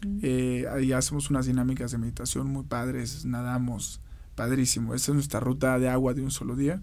Uh 0.03 0.05
-huh. 0.21 0.73
ahí 0.73 0.91
hacemos 0.91 1.29
unas 1.29 1.45
dinámicas 1.45 1.91
de 1.91 1.97
meditación 1.97 2.47
muy 2.47 2.63
padres, 2.63 3.25
nadamos, 3.25 4.01
padrísimo. 4.35 4.93
Esa 4.93 5.11
es 5.11 5.15
nuestra 5.15 5.39
ruta 5.39 5.79
de 5.79 5.89
agua 5.89 6.13
de 6.13 6.21
un 6.21 6.31
solo 6.31 6.55
día. 6.55 6.81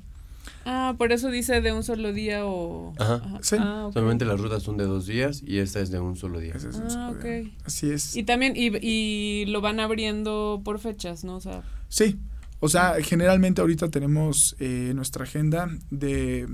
Ah, 0.66 0.94
por 0.98 1.12
eso 1.12 1.30
dice 1.30 1.60
de 1.60 1.72
un 1.72 1.82
solo 1.82 2.12
día 2.12 2.44
o... 2.46 2.92
Ajá. 2.98 3.14
Ajá. 3.24 3.38
Sí. 3.42 3.56
Ah, 3.58 3.86
okay. 3.86 3.94
Solamente 3.94 4.24
las 4.24 4.40
rutas 4.40 4.62
son 4.62 4.76
de 4.76 4.84
dos 4.84 5.06
días 5.06 5.42
y 5.46 5.58
esta 5.58 5.80
es 5.80 5.90
de 5.90 6.00
un 6.00 6.16
solo 6.16 6.38
día. 6.40 6.54
Es 6.54 6.64
un 6.64 6.82
Ah, 6.82 6.90
solo 6.90 7.10
ok. 7.18 7.22
día. 7.24 7.50
Así 7.64 7.90
es. 7.90 8.16
Y 8.16 8.24
también, 8.24 8.54
y, 8.56 8.70
y 8.80 9.46
lo 9.46 9.60
van 9.60 9.80
abriendo 9.80 10.60
por 10.64 10.78
fechas, 10.80 11.24
¿no? 11.24 11.36
O 11.36 11.40
sea, 11.40 11.62
Sí. 11.88 12.18
O 12.64 12.68
sea, 12.70 12.94
generalmente 13.02 13.60
ahorita 13.60 13.90
tenemos 13.90 14.56
eh, 14.58 14.92
nuestra 14.94 15.24
agenda 15.24 15.68
de 15.90 16.48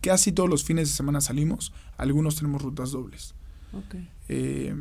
casi 0.00 0.32
todos 0.32 0.50
los 0.50 0.64
fines 0.64 0.88
de 0.88 0.94
semana 0.96 1.20
salimos. 1.20 1.72
Algunos 1.96 2.34
tenemos 2.34 2.62
rutas 2.62 2.90
dobles. 2.90 3.34
ok. 3.72 3.94
Eh, 4.28 4.74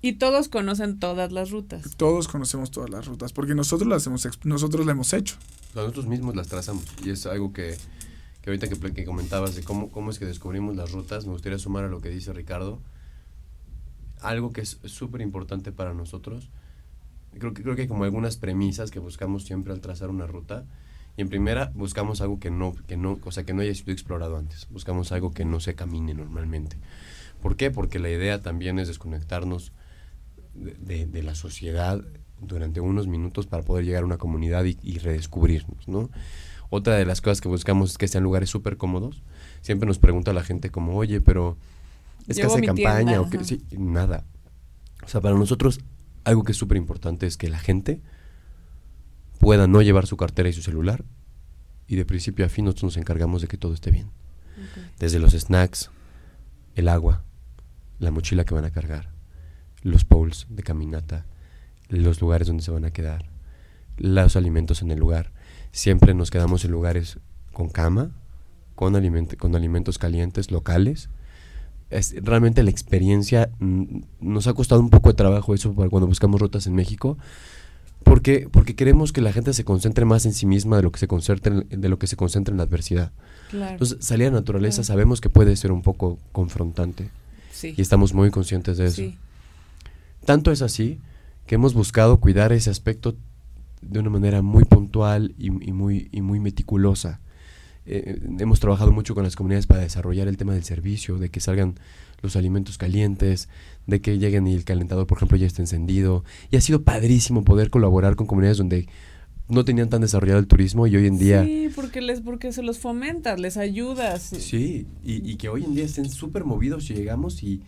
Y 0.00 0.12
todos 0.12 0.48
conocen 0.48 1.00
todas 1.00 1.32
las 1.32 1.50
rutas. 1.50 1.96
todos 1.96 2.28
conocemos 2.28 2.70
todas 2.70 2.88
las 2.88 3.06
rutas 3.06 3.32
porque 3.32 3.56
nosotros 3.56 3.88
las 3.88 4.06
hemos 4.06 4.28
nosotros 4.44 4.86
la 4.86 4.92
hemos 4.92 5.12
hecho. 5.12 5.34
Nosotros 5.74 6.06
mismos 6.06 6.36
las 6.36 6.46
trazamos 6.46 6.84
y 7.04 7.10
es 7.10 7.26
algo 7.26 7.52
que, 7.52 7.76
que 8.40 8.50
ahorita 8.50 8.68
que, 8.68 8.76
que 8.94 9.04
comentabas 9.04 9.56
de 9.56 9.64
cómo, 9.64 9.90
cómo 9.90 10.10
es 10.12 10.20
que 10.20 10.24
descubrimos 10.24 10.76
las 10.76 10.92
rutas, 10.92 11.26
me 11.26 11.32
gustaría 11.32 11.58
sumar 11.58 11.82
a 11.84 11.88
lo 11.88 12.00
que 12.00 12.10
dice 12.10 12.32
Ricardo. 12.32 12.80
Algo 14.20 14.52
que 14.52 14.60
es 14.60 14.78
súper 14.84 15.20
importante 15.20 15.72
para 15.72 15.94
nosotros. 15.94 16.48
Creo 17.38 17.54
que, 17.54 17.62
creo 17.62 17.76
que 17.76 17.82
hay 17.82 17.88
como 17.88 18.04
algunas 18.04 18.36
premisas 18.36 18.90
que 18.90 18.98
buscamos 18.98 19.44
siempre 19.44 19.72
al 19.72 19.80
trazar 19.80 20.10
una 20.10 20.26
ruta. 20.26 20.64
Y 21.16 21.22
en 21.22 21.28
primera, 21.28 21.72
buscamos 21.74 22.20
algo 22.20 22.38
que 22.38 22.50
no, 22.50 22.74
que 22.86 22.96
no, 22.96 23.18
o 23.24 23.32
sea, 23.32 23.44
que 23.44 23.52
no 23.52 23.62
haya 23.62 23.74
sido 23.74 23.92
explorado 23.92 24.36
antes. 24.36 24.68
Buscamos 24.70 25.10
algo 25.12 25.32
que 25.32 25.44
no 25.44 25.58
se 25.60 25.74
camine 25.74 26.14
normalmente. 26.14 26.76
¿Por 27.42 27.56
qué? 27.56 27.70
Porque 27.70 27.98
la 27.98 28.10
idea 28.10 28.40
también 28.40 28.78
es 28.78 28.88
desconectarnos 28.88 29.72
de, 30.54 30.74
de- 30.74 31.06
de 31.06 31.22
la 31.22 31.34
sociedad 31.34 32.02
durante 32.40 32.80
unos 32.80 33.08
minutos 33.08 33.46
para 33.46 33.64
poder 33.64 33.84
llegar 33.84 34.02
a 34.02 34.06
una 34.06 34.18
comunidad 34.18 34.64
y, 34.64 34.78
y 34.82 34.98
redescubrirnos, 34.98 35.88
¿no? 35.88 36.08
Otra 36.70 36.94
de 36.96 37.04
las 37.06 37.20
cosas 37.20 37.40
que 37.40 37.48
buscamos 37.48 37.90
es 37.92 37.98
que 37.98 38.06
sean 38.08 38.22
lugares 38.24 38.50
súper 38.50 38.76
cómodos. 38.76 39.22
Siempre 39.60 39.86
nos 39.86 39.98
pregunta 39.98 40.32
la 40.32 40.44
gente 40.44 40.70
como, 40.70 40.96
oye, 40.96 41.20
pero 41.20 41.56
es 42.28 42.36
Llevo 42.36 42.54
de 42.54 42.60
mi 42.60 42.66
campaña 42.66 43.04
tienda, 43.04 43.20
o 43.20 43.24
ajá. 43.24 43.44
Sí, 43.44 43.62
nada. 43.72 44.24
O 45.02 45.08
sea, 45.08 45.20
para 45.20 45.34
nosotros 45.34 45.80
algo 46.28 46.44
que 46.44 46.52
es 46.52 46.58
súper 46.58 46.76
importante 46.76 47.26
es 47.26 47.38
que 47.38 47.48
la 47.48 47.58
gente 47.58 48.02
pueda 49.40 49.66
no 49.66 49.80
llevar 49.80 50.06
su 50.06 50.18
cartera 50.18 50.50
y 50.50 50.52
su 50.52 50.60
celular 50.60 51.04
y 51.86 51.96
de 51.96 52.04
principio 52.04 52.44
a 52.44 52.50
fin 52.50 52.66
nosotros 52.66 52.84
nos 52.84 52.96
encargamos 52.98 53.40
de 53.40 53.48
que 53.48 53.56
todo 53.56 53.72
esté 53.72 53.90
bien. 53.90 54.10
Desde 54.98 55.18
los 55.18 55.32
snacks, 55.32 55.90
el 56.74 56.88
agua, 56.88 57.24
la 57.98 58.10
mochila 58.10 58.44
que 58.44 58.54
van 58.54 58.66
a 58.66 58.70
cargar, 58.70 59.10
los 59.82 60.04
poles 60.04 60.46
de 60.50 60.62
caminata, 60.62 61.24
los 61.88 62.20
lugares 62.20 62.46
donde 62.46 62.62
se 62.62 62.72
van 62.72 62.84
a 62.84 62.90
quedar, 62.90 63.30
los 63.96 64.36
alimentos 64.36 64.82
en 64.82 64.90
el 64.90 64.98
lugar. 64.98 65.32
Siempre 65.72 66.12
nos 66.12 66.30
quedamos 66.30 66.62
en 66.66 66.72
lugares 66.72 67.20
con 67.54 67.70
cama, 67.70 68.10
con, 68.74 68.96
aliment 68.96 69.34
con 69.36 69.56
alimentos 69.56 69.96
calientes 69.96 70.50
locales. 70.50 71.08
Es, 71.90 72.14
realmente 72.22 72.62
la 72.62 72.70
experiencia 72.70 73.50
mm, 73.60 74.00
nos 74.20 74.46
ha 74.46 74.54
costado 74.54 74.80
un 74.80 74.90
poco 74.90 75.08
de 75.08 75.14
trabajo 75.14 75.54
eso 75.54 75.72
para 75.74 75.88
cuando 75.88 76.06
buscamos 76.06 76.40
rutas 76.40 76.66
en 76.66 76.74
México, 76.74 77.16
porque, 78.04 78.48
porque 78.50 78.74
queremos 78.74 79.12
que 79.12 79.20
la 79.20 79.32
gente 79.32 79.52
se 79.54 79.64
concentre 79.64 80.04
más 80.04 80.26
en 80.26 80.32
sí 80.32 80.46
misma 80.46 80.76
de 80.76 80.82
lo 80.82 80.92
que 80.92 80.98
se 80.98 81.08
concentre 81.08 81.64
en, 81.70 81.80
de 81.80 81.88
lo 81.88 81.98
que 81.98 82.06
se 82.06 82.16
concentra 82.16 82.52
en 82.52 82.58
la 82.58 82.64
adversidad. 82.64 83.10
Claro. 83.50 83.72
Entonces, 83.72 83.98
salir 84.04 84.28
a 84.28 84.30
la 84.30 84.40
naturaleza 84.40 84.76
Claro. 84.76 84.86
sabemos 84.86 85.20
que 85.20 85.30
puede 85.30 85.56
ser 85.56 85.72
un 85.72 85.82
poco 85.82 86.18
confrontante 86.32 87.08
sí. 87.52 87.74
y 87.76 87.80
estamos 87.80 88.12
muy 88.12 88.30
conscientes 88.30 88.76
de 88.76 88.86
eso. 88.86 88.96
sí. 88.96 89.16
Tanto 90.24 90.52
es 90.52 90.60
así 90.62 91.00
que 91.46 91.54
hemos 91.54 91.72
buscado 91.72 92.18
cuidar 92.20 92.52
ese 92.52 92.68
aspecto 92.68 93.16
de 93.80 93.98
una 94.00 94.10
manera 94.10 94.42
muy 94.42 94.64
puntual 94.64 95.34
y, 95.38 95.46
y 95.46 95.72
muy, 95.72 96.08
y 96.12 96.20
muy 96.20 96.38
meticulosa. 96.40 97.20
Eh, 97.90 98.20
hemos 98.38 98.60
trabajado 98.60 98.92
mucho 98.92 99.14
con 99.14 99.24
las 99.24 99.34
comunidades 99.34 99.66
para 99.66 99.80
desarrollar 99.80 100.28
el 100.28 100.36
tema 100.36 100.52
del 100.52 100.62
servicio, 100.62 101.16
de 101.16 101.30
que 101.30 101.40
salgan 101.40 101.76
los 102.20 102.36
alimentos 102.36 102.76
calientes, 102.76 103.48
de 103.86 104.00
que 104.02 104.18
lleguen 104.18 104.46
y 104.46 104.52
el 104.52 104.64
calentador, 104.64 105.06
por 105.06 105.16
ejemplo, 105.16 105.38
ya 105.38 105.46
esté 105.46 105.62
encendido. 105.62 106.22
Y 106.50 106.56
ha 106.56 106.60
sido 106.60 106.82
padrísimo 106.82 107.44
poder 107.44 107.70
colaborar 107.70 108.14
con 108.14 108.26
comunidades 108.26 108.58
donde 108.58 108.88
no 109.48 109.64
tenían 109.64 109.88
tan 109.88 110.02
desarrollado 110.02 110.38
el 110.38 110.46
turismo 110.46 110.86
y 110.86 110.96
hoy 110.96 111.06
en 111.06 111.18
día... 111.18 111.42
Sí, 111.42 111.70
porque, 111.74 112.02
les, 112.02 112.20
porque 112.20 112.52
se 112.52 112.62
los 112.62 112.78
fomentas, 112.78 113.40
les 113.40 113.56
ayudas. 113.56 114.22
Sí, 114.22 114.86
y, 115.02 115.26
y 115.26 115.36
que 115.36 115.48
hoy 115.48 115.64
en 115.64 115.74
día 115.74 115.86
estén 115.86 116.10
súper 116.10 116.44
movidos 116.44 116.90
y 116.90 116.94
llegamos 116.94 117.42
y, 117.42 117.62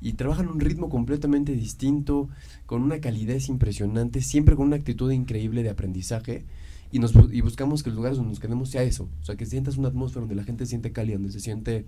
y 0.00 0.14
trabajan 0.14 0.48
un 0.48 0.58
ritmo 0.58 0.88
completamente 0.88 1.52
distinto, 1.52 2.28
con 2.66 2.82
una 2.82 3.00
calidez 3.00 3.48
impresionante, 3.48 4.22
siempre 4.22 4.56
con 4.56 4.66
una 4.66 4.76
actitud 4.76 5.12
increíble 5.12 5.62
de 5.62 5.70
aprendizaje. 5.70 6.44
Y, 6.92 6.98
nos, 6.98 7.12
y 7.32 7.40
buscamos 7.40 7.82
que 7.82 7.90
los 7.90 7.96
lugares 7.96 8.16
donde 8.18 8.30
nos 8.30 8.40
quedemos 8.40 8.68
sea 8.70 8.82
eso. 8.82 9.08
O 9.20 9.24
sea, 9.24 9.36
que 9.36 9.46
sientas 9.46 9.76
una 9.76 9.88
atmósfera 9.88 10.20
donde 10.22 10.34
la 10.34 10.44
gente 10.44 10.64
se 10.66 10.70
siente 10.70 10.92
cálida, 10.92 11.16
donde 11.16 11.32
se 11.32 11.40
siente 11.40 11.86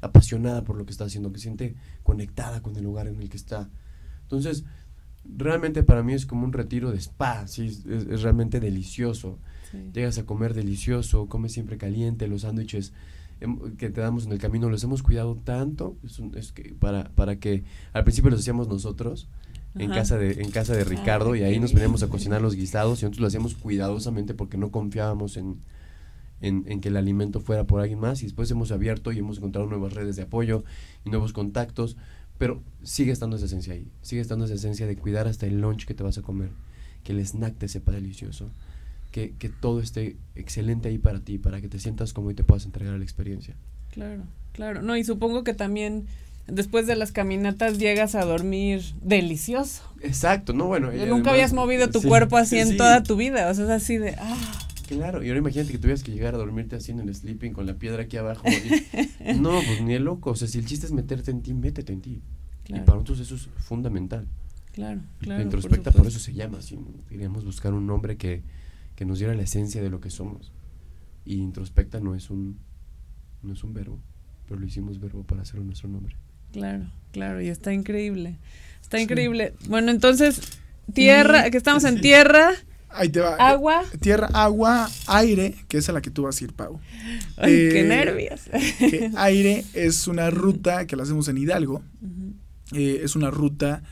apasionada 0.00 0.64
por 0.64 0.76
lo 0.76 0.84
que 0.86 0.92
está 0.92 1.04
haciendo, 1.04 1.32
que 1.32 1.38
se 1.38 1.44
siente 1.44 1.74
conectada 2.02 2.62
con 2.62 2.76
el 2.76 2.84
lugar 2.84 3.08
en 3.08 3.20
el 3.20 3.28
que 3.28 3.36
está. 3.36 3.68
Entonces, 4.22 4.64
realmente 5.24 5.82
para 5.82 6.02
mí 6.02 6.12
es 6.14 6.24
como 6.24 6.44
un 6.44 6.52
retiro 6.52 6.90
de 6.92 6.98
spa, 6.98 7.46
sí, 7.48 7.66
es, 7.66 7.84
es- 7.86 8.06
es 8.06 8.22
realmente 8.22 8.60
delicioso 8.60 9.38
Sí. 9.70 9.90
llegas 9.92 10.16
a 10.16 10.24
comer 10.24 10.54
delicioso, 10.54 11.26
comes 11.26 11.52
siempre 11.52 11.76
caliente, 11.76 12.26
los 12.26 12.40
sándwiches 12.42 12.94
em, 13.40 13.76
que 13.76 13.90
te 13.90 14.00
damos 14.00 14.24
en 14.26 14.32
el 14.32 14.38
camino 14.38 14.68
los 14.70 14.82
hemos 14.82 15.02
cuidado 15.02 15.36
tanto, 15.36 15.96
es, 16.02 16.18
un- 16.18 16.34
es 16.38 16.52
que 16.52 16.74
para, 16.74 17.10
para 17.14 17.38
que 17.38 17.64
al 17.92 18.02
principio 18.04 18.30
los 18.30 18.40
hacíamos 18.40 18.66
nosotros 18.68 19.28
en 19.78 19.90
casa 19.90 20.18
de 20.18 20.42
en 20.42 20.50
casa 20.50 20.74
de 20.74 20.84
Ricardo 20.84 21.34
y 21.34 21.42
ahí 21.42 21.58
nos 21.60 21.72
veníamos 21.72 22.02
a 22.02 22.08
cocinar 22.08 22.42
los 22.42 22.54
guisados 22.54 23.00
y 23.00 23.04
nosotros 23.04 23.20
lo 23.20 23.26
hacíamos 23.28 23.54
cuidadosamente 23.54 24.34
porque 24.34 24.56
no 24.56 24.70
confiábamos 24.70 25.36
en, 25.36 25.60
en, 26.40 26.64
en 26.66 26.80
que 26.80 26.88
el 26.88 26.96
alimento 26.96 27.40
fuera 27.40 27.64
por 27.64 27.80
alguien 27.80 27.98
más 27.98 28.22
y 28.22 28.26
después 28.26 28.50
hemos 28.50 28.70
abierto 28.72 29.12
y 29.12 29.18
hemos 29.18 29.38
encontrado 29.38 29.66
nuevas 29.66 29.92
redes 29.92 30.16
de 30.16 30.22
apoyo 30.22 30.64
y 31.04 31.10
nuevos 31.10 31.32
contactos, 31.32 31.96
pero 32.38 32.62
sigue 32.82 33.12
estando 33.12 33.36
esa 33.36 33.46
esencia 33.46 33.74
ahí, 33.74 33.90
sigue 34.02 34.20
estando 34.20 34.44
esa 34.44 34.54
esencia 34.54 34.86
de 34.86 34.96
cuidar 34.96 35.26
hasta 35.26 35.46
el 35.46 35.60
lunch 35.60 35.86
que 35.86 35.94
te 35.94 36.02
vas 36.02 36.18
a 36.18 36.22
comer, 36.22 36.50
que 37.04 37.12
el 37.12 37.20
snack 37.20 37.56
te 37.56 37.68
sepa 37.68 37.92
delicioso, 37.92 38.50
que, 39.10 39.34
que 39.38 39.48
todo 39.48 39.80
esté 39.80 40.16
excelente 40.34 40.88
ahí 40.88 40.98
para 40.98 41.20
ti, 41.20 41.38
para 41.38 41.60
que 41.60 41.68
te 41.68 41.78
sientas 41.78 42.12
como 42.12 42.30
y 42.30 42.34
te 42.34 42.44
puedas 42.44 42.64
entregar 42.64 42.94
a 42.94 42.98
la 42.98 43.04
experiencia. 43.04 43.56
Claro, 43.90 44.24
claro. 44.52 44.82
No, 44.82 44.96
y 44.96 45.04
supongo 45.04 45.44
que 45.44 45.54
también 45.54 46.06
después 46.48 46.86
de 46.86 46.96
las 46.96 47.12
caminatas 47.12 47.78
llegas 47.78 48.14
a 48.14 48.24
dormir 48.24 48.82
delicioso. 49.02 49.82
Exacto, 50.00 50.52
no, 50.52 50.66
bueno. 50.66 50.88
Nunca 50.88 51.02
además- 51.04 51.26
habías 51.28 51.52
movido 51.52 51.90
tu 51.90 52.00
sí, 52.00 52.08
cuerpo 52.08 52.36
así 52.36 52.58
en 52.58 52.68
sí, 52.68 52.76
toda 52.76 53.02
tu 53.02 53.16
vida. 53.16 53.50
O 53.50 53.54
sea, 53.54 53.64
es 53.64 53.70
así 53.70 53.96
de, 53.96 54.16
ah, 54.18 54.36
Claro, 54.88 55.22
y 55.22 55.28
ahora 55.28 55.40
imagínate 55.40 55.70
que 55.70 55.78
tuvieras 55.78 56.02
que 56.02 56.12
llegar 56.12 56.34
a 56.34 56.38
dormirte 56.38 56.74
así 56.74 56.92
en 56.92 57.00
el 57.00 57.14
sleeping 57.14 57.52
con 57.52 57.66
la 57.66 57.74
piedra 57.74 58.04
aquí 58.04 58.16
abajo. 58.16 58.44
y- 58.48 59.34
no, 59.38 59.60
pues 59.66 59.82
ni 59.82 59.92
el 59.92 60.04
loco. 60.04 60.30
O 60.30 60.34
sea, 60.34 60.48
si 60.48 60.58
el 60.58 60.64
chiste 60.64 60.86
es 60.86 60.92
meterte 60.92 61.30
en 61.30 61.42
ti, 61.42 61.52
métete 61.52 61.92
en 61.92 62.00
ti. 62.00 62.22
Claro. 62.64 62.82
Y 62.82 62.86
para 62.86 62.96
nosotros 62.96 63.20
eso 63.20 63.34
es 63.34 63.48
fundamental. 63.62 64.26
claro, 64.72 65.00
claro. 65.20 65.38
la 65.38 65.44
introspecta 65.44 65.92
por, 65.92 66.06
eso 66.06 66.18
se 66.18 66.32
llama 66.32 66.58
así. 66.58 66.78
Queríamos 67.08 67.44
buscar 67.44 67.74
un 67.74 67.86
nombre 67.86 68.16
que, 68.16 68.42
que 68.96 69.04
nos 69.04 69.18
diera 69.18 69.34
la 69.34 69.42
esencia 69.42 69.82
de 69.82 69.90
lo 69.90 70.00
que 70.00 70.08
somos. 70.10 70.52
Y 71.26 71.36
introspecta 71.36 72.00
no 72.00 72.14
es 72.14 72.30
un 72.30 72.58
no 73.42 73.52
es 73.52 73.62
un 73.62 73.72
verbo, 73.72 73.98
pero 74.46 74.58
lo 74.58 74.66
hicimos 74.66 74.98
verbo 74.98 75.22
para 75.22 75.42
hacerlo 75.42 75.64
nuestro 75.64 75.88
nombre. 75.88 76.16
Claro, 76.52 76.90
claro, 77.12 77.40
y 77.42 77.48
está 77.48 77.72
increíble. 77.72 78.36
Está 78.80 78.96
Sí. 78.98 79.02
increíble. 79.04 79.54
Bueno, 79.68 79.90
entonces, 79.90 80.40
tierra, 80.94 81.50
que 81.50 81.56
estamos 81.58 81.84
en 81.84 82.00
tierra, 82.00 82.52
Ahí 82.90 83.10
te 83.10 83.20
va. 83.20 83.34
agua. 83.36 83.84
Tierra, 84.00 84.28
agua, 84.32 84.88
aire, 85.06 85.54
que 85.68 85.76
es 85.78 85.88
a 85.90 85.92
la 85.92 86.00
que 86.00 86.10
tú 86.10 86.22
vas 86.22 86.40
a 86.40 86.44
ir, 86.44 86.54
Pau. 86.54 86.80
Ay, 87.36 87.52
qué 87.52 87.80
Eh, 87.80 87.84
nervios. 87.84 88.40
Que 88.78 89.10
aire 89.16 89.64
es 89.74 90.08
una 90.08 90.30
ruta 90.30 90.86
que 90.86 90.96
la 90.96 91.02
hacemos 91.02 91.28
en 91.28 91.36
Hidalgo. 91.38 91.82
Eh, 92.72 93.00
es 93.02 93.14
una 93.16 93.30
ruta 93.30 93.82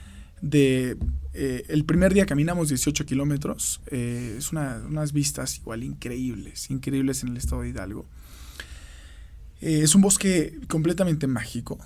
de... 0.40 0.96
eh, 1.34 1.64
el 1.68 1.84
primer 1.84 2.14
día 2.14 2.24
caminamos 2.26 2.68
18 2.70 3.04
kilómetros. 3.04 3.80
eh, 3.90 4.36
es 4.38 4.50
una- 4.52 4.82
unas 4.88 5.12
vistas 5.12 5.58
igual 5.58 5.82
increíbles, 5.84 6.70
increíbles 6.70 7.22
en 7.22 7.28
el 7.30 7.36
estado 7.36 7.62
de 7.62 7.68
Hidalgo. 7.70 8.06
Es 9.60 9.94
un 9.94 10.02
bosque 10.02 10.58
completamente 10.68 11.26
mágico. 11.26 11.78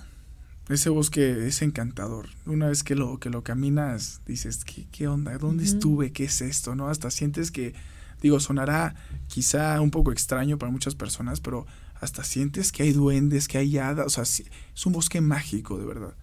Ese 0.69 0.89
bosque 0.89 1.47
es 1.47 1.61
encantador. 1.61 2.29
Una 2.45 2.69
vez 2.69 2.83
que 2.83 2.95
lo, 2.95 3.19
que 3.19 3.29
lo 3.29 3.43
caminas, 3.43 4.21
dices, 4.25 4.63
¿qué, 4.63 4.87
qué 4.91 5.07
onda? 5.07 5.37
¿Dónde 5.37 5.63
estuve? 5.63 6.11
¿Qué 6.11 6.25
es 6.25 6.41
esto? 6.41 6.75
¿No? 6.75 6.87
Hasta 6.87 7.11
sientes 7.11 7.51
que, 7.51 7.73
digo, 8.21 8.39
sonará 8.39 8.95
quizá 9.27 9.79
un 9.81 9.91
poco 9.91 10.11
extraño 10.11 10.57
para 10.57 10.71
muchas 10.71 10.95
personas, 10.95 11.41
pero 11.41 11.65
hasta 11.99 12.23
sientes 12.23 12.71
que 12.71 12.83
hay 12.83 12.93
duendes, 12.93 13.47
que 13.47 13.57
hay 13.57 13.77
hadas. 13.77 14.05
O 14.05 14.09
sea, 14.09 14.25
sí, 14.25 14.45
es 14.73 14.85
un 14.85 14.93
bosque 14.93 15.19
mágico, 15.19 15.77
de 15.77 15.85
verdad. 15.85 16.15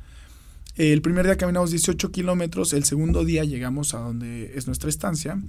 El 0.77 1.03
primer 1.03 1.25
día 1.25 1.37
caminamos 1.37 1.71
18 1.71 2.13
kilómetros, 2.13 2.73
el 2.73 2.85
segundo 2.85 3.25
día 3.25 3.45
llegamos 3.45 3.95
a 3.95 3.99
donde 3.99 4.57
es 4.57 4.67
nuestra 4.67 4.89
estancia, 4.89 5.43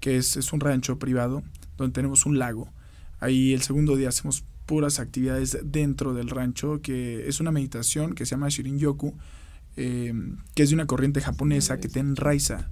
que 0.00 0.16
es, 0.16 0.36
es 0.36 0.52
un 0.52 0.58
rancho 0.58 0.98
privado, 0.98 1.44
donde 1.76 1.94
tenemos 1.94 2.26
un 2.26 2.38
lago. 2.38 2.68
Ahí 3.20 3.52
el 3.52 3.62
segundo 3.62 3.94
día 3.94 4.08
hacemos 4.08 4.44
puras 4.66 4.98
actividades 4.98 5.58
dentro 5.64 6.14
del 6.14 6.28
rancho, 6.28 6.80
que 6.82 7.28
es 7.28 7.40
una 7.40 7.50
meditación 7.52 8.14
que 8.14 8.26
se 8.26 8.30
llama 8.32 8.48
Shirin-yoku, 8.48 9.14
eh, 9.76 10.12
que 10.54 10.62
es 10.62 10.68
de 10.70 10.74
una 10.74 10.86
corriente 10.86 11.20
japonesa 11.20 11.78
que 11.78 11.88
te 11.88 12.00
enraiza 12.00 12.70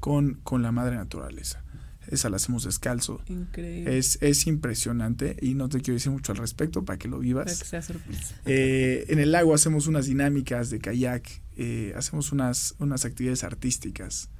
con, 0.00 0.34
con 0.42 0.62
la 0.62 0.72
madre 0.72 0.96
naturaleza. 0.96 1.64
Esa 2.08 2.28
la 2.28 2.36
hacemos 2.36 2.64
descalzo. 2.64 3.20
Increíble. 3.28 3.96
Es, 3.96 4.18
es 4.20 4.46
impresionante 4.48 5.36
y 5.40 5.54
no 5.54 5.68
te 5.68 5.80
quiero 5.80 5.94
decir 5.94 6.10
mucho 6.10 6.32
al 6.32 6.38
respecto 6.38 6.84
para 6.84 6.98
que 6.98 7.06
lo 7.08 7.18
Para 7.18 7.22
vivas. 7.22 7.58
que 7.60 7.64
sea 7.64 7.80
sorpresa. 7.82 8.34
Eh, 8.44 9.04
en 9.08 9.18
el 9.20 9.30
lago 9.32 9.54
hacemos 9.54 9.86
unas 9.86 10.06
dinámicas 10.06 10.68
de 10.70 10.80
kayak, 10.80 11.42
eh, 11.56 11.92
hacemos 11.96 12.32
unas, 12.32 12.74
unas 12.78 13.04
actividades 13.04 13.44
artísticas 13.44 14.30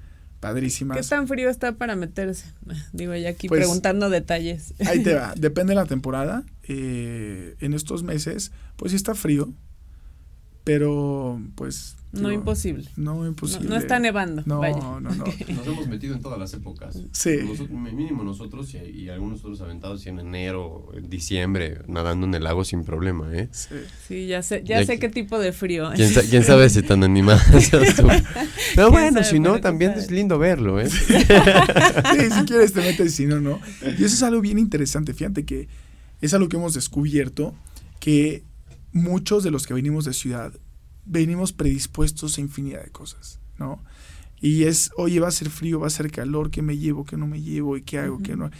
padrísimas. 0.42 0.98
¿Qué 0.98 1.08
tan 1.08 1.28
frío 1.28 1.48
está 1.48 1.76
para 1.76 1.94
meterse? 1.94 2.46
Digo, 2.92 3.14
ya 3.14 3.30
aquí 3.30 3.46
Pues, 3.48 3.60
preguntando 3.60 4.10
detalles. 4.10 4.74
Ahí 4.84 5.02
te 5.02 5.14
va, 5.14 5.32
depende 5.38 5.70
de 5.70 5.76
la 5.76 5.86
temporada. 5.86 6.42
eh, 6.64 7.54
en 7.60 7.72
estos 7.72 8.02
meses, 8.02 8.50
pues 8.76 8.90
sí 8.90 8.96
está 8.96 9.14
frío, 9.14 9.52
pero 10.64 11.40
pues... 11.54 11.96
No 12.12 12.30
imposible. 12.30 12.88
No 12.96 13.26
imposible. 13.26 13.68
no 13.68 13.76
está 13.76 13.98
nevando. 13.98 14.42
No, 14.44 14.58
vaya. 14.58 14.76
no, 14.76 15.00
no. 15.00 15.10
Nos 15.14 15.66
hemos 15.66 15.86
metido 15.88 16.14
en 16.14 16.20
todas 16.20 16.38
las 16.38 16.52
épocas. 16.52 16.98
Sí. 17.12 17.38
Nosotros- 17.44 17.70
mínimo 17.70 18.22
nosotros 18.22 18.74
y, 18.74 18.78
y 18.78 19.08
algunos 19.08 19.40
otros 19.40 19.60
aventados 19.62 20.04
en 20.06 20.18
enero, 20.18 20.90
en 20.94 21.08
diciembre, 21.08 21.78
nadando 21.88 22.26
en 22.26 22.34
el 22.34 22.44
lago 22.44 22.64
sin 22.64 22.84
problema, 22.84 23.34
¿eh? 23.34 23.48
Sí. 23.52 23.68
Sí, 24.08 24.26
ya 24.26 24.42
sé, 24.42 24.62
ya 24.64 24.80
Ya 24.80 24.86
sé 24.86 24.98
qué 24.98 25.08
tipo 25.08 25.38
de 25.38 25.52
frío. 25.52 25.90
¿Quién, 25.94 26.10
sa- 26.10 26.22
quién 26.22 26.44
sabe 26.44 26.68
si 26.68 26.82
tan 26.82 27.02
animada 27.02 27.40
seas 27.60 27.96
tú? 27.96 28.06
Pero 28.74 28.90
bueno, 28.90 29.24
si 29.24 29.40
no, 29.40 29.60
también 29.60 29.92
es 29.92 30.10
lindo 30.10 30.38
verlo, 30.38 30.80
¿eh? 30.80 30.88
Sí, 31.32 32.30
si 32.38 32.44
quieres 32.44 32.72
te 32.72 32.80
metes, 32.80 33.14
si 33.14 33.26
no, 33.26 33.40
no. 33.40 33.58
Y 33.82 34.04
eso 34.04 34.14
es 34.14 34.22
algo 34.22 34.40
bien 34.40 34.58
interesante. 34.58 35.14
Fíjate 35.14 35.44
que 35.44 35.68
es 36.20 36.34
algo 36.34 36.48
que 36.48 36.56
hemos 36.56 36.74
descubierto, 36.74 37.54
que 38.00 38.44
muchos 38.92 39.42
de 39.44 39.50
los 39.50 39.66
que 39.66 39.74
venimos 39.74 40.04
de 40.04 40.12
ciudad 40.12 40.52
venimos 41.04 41.52
predispuestos 41.52 42.38
a 42.38 42.40
infinidad 42.40 42.82
de 42.84 42.90
cosas, 42.90 43.40
¿no? 43.58 43.82
Y 44.40 44.64
es, 44.64 44.90
oye, 44.96 45.20
va 45.20 45.28
a 45.28 45.32
ser 45.32 45.50
frío, 45.50 45.80
va 45.80 45.86
a 45.86 45.90
ser 45.90 46.10
calor, 46.10 46.50
¿qué 46.50 46.62
me 46.62 46.76
llevo, 46.76 47.04
qué 47.04 47.16
no 47.16 47.26
me 47.26 47.40
llevo 47.40 47.76
y 47.76 47.82
qué 47.82 47.98
hago, 48.00 48.18
qué 48.18 48.34
no? 48.36 48.50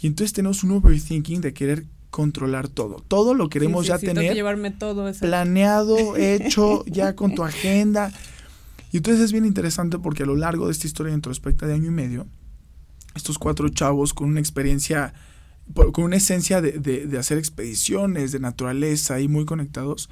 Y 0.00 0.06
entonces 0.06 0.32
tenemos 0.32 0.62
un 0.64 0.72
overthinking 0.72 1.40
de 1.40 1.54
querer 1.54 1.86
controlar 2.10 2.68
todo. 2.68 2.96
Todo 3.08 3.32
lo 3.32 3.48
queremos 3.48 3.82
Sí, 3.82 3.86
sí, 3.86 3.88
ya 3.88 3.98
sí, 3.98 4.06
tengo 4.06 4.14
que 4.16 4.20
tener 4.20 4.34
llevarme 4.34 4.70
todo 4.72 5.08
eso. 5.08 5.20
planeado, 5.20 6.16
hecho, 6.18 6.84
ya 6.86 7.14
con 7.16 7.34
tu 7.34 7.44
agenda. 7.44 8.12
Y 8.90 8.98
entonces 8.98 9.24
es 9.24 9.32
bien 9.32 9.46
interesante 9.46 9.98
porque 9.98 10.24
a 10.24 10.26
lo 10.26 10.36
largo 10.36 10.66
de 10.66 10.72
esta 10.72 10.86
historia 10.86 11.14
introspecta 11.14 11.66
de 11.66 11.72
año 11.74 11.86
y 11.86 11.94
medio, 11.94 12.26
estos 13.14 13.38
cuatro 13.38 13.68
chavos 13.70 14.12
con 14.12 14.28
una 14.28 14.40
experiencia, 14.40 15.14
con 15.92 16.04
una 16.04 16.16
esencia 16.16 16.60
de, 16.60 16.72
de- 16.72 17.06
de 17.06 17.18
hacer 17.18 17.38
expediciones, 17.38 18.32
de 18.32 18.40
naturaleza 18.40 19.18
y 19.20 19.28
muy 19.28 19.46
conectados, 19.46 20.10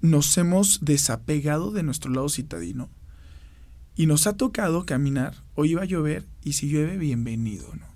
nos 0.00 0.36
hemos 0.38 0.84
desapegado 0.84 1.70
de 1.70 1.82
nuestro 1.82 2.10
lado 2.12 2.28
citadino. 2.28 2.90
Y 3.96 4.06
nos 4.06 4.26
ha 4.26 4.36
tocado 4.36 4.84
caminar, 4.86 5.36
hoy 5.54 5.70
iba 5.72 5.82
a 5.82 5.86
llover, 5.86 6.26
y 6.42 6.54
si 6.54 6.68
llueve, 6.68 6.96
bienvenido, 6.98 7.68
¿no? 7.74 7.86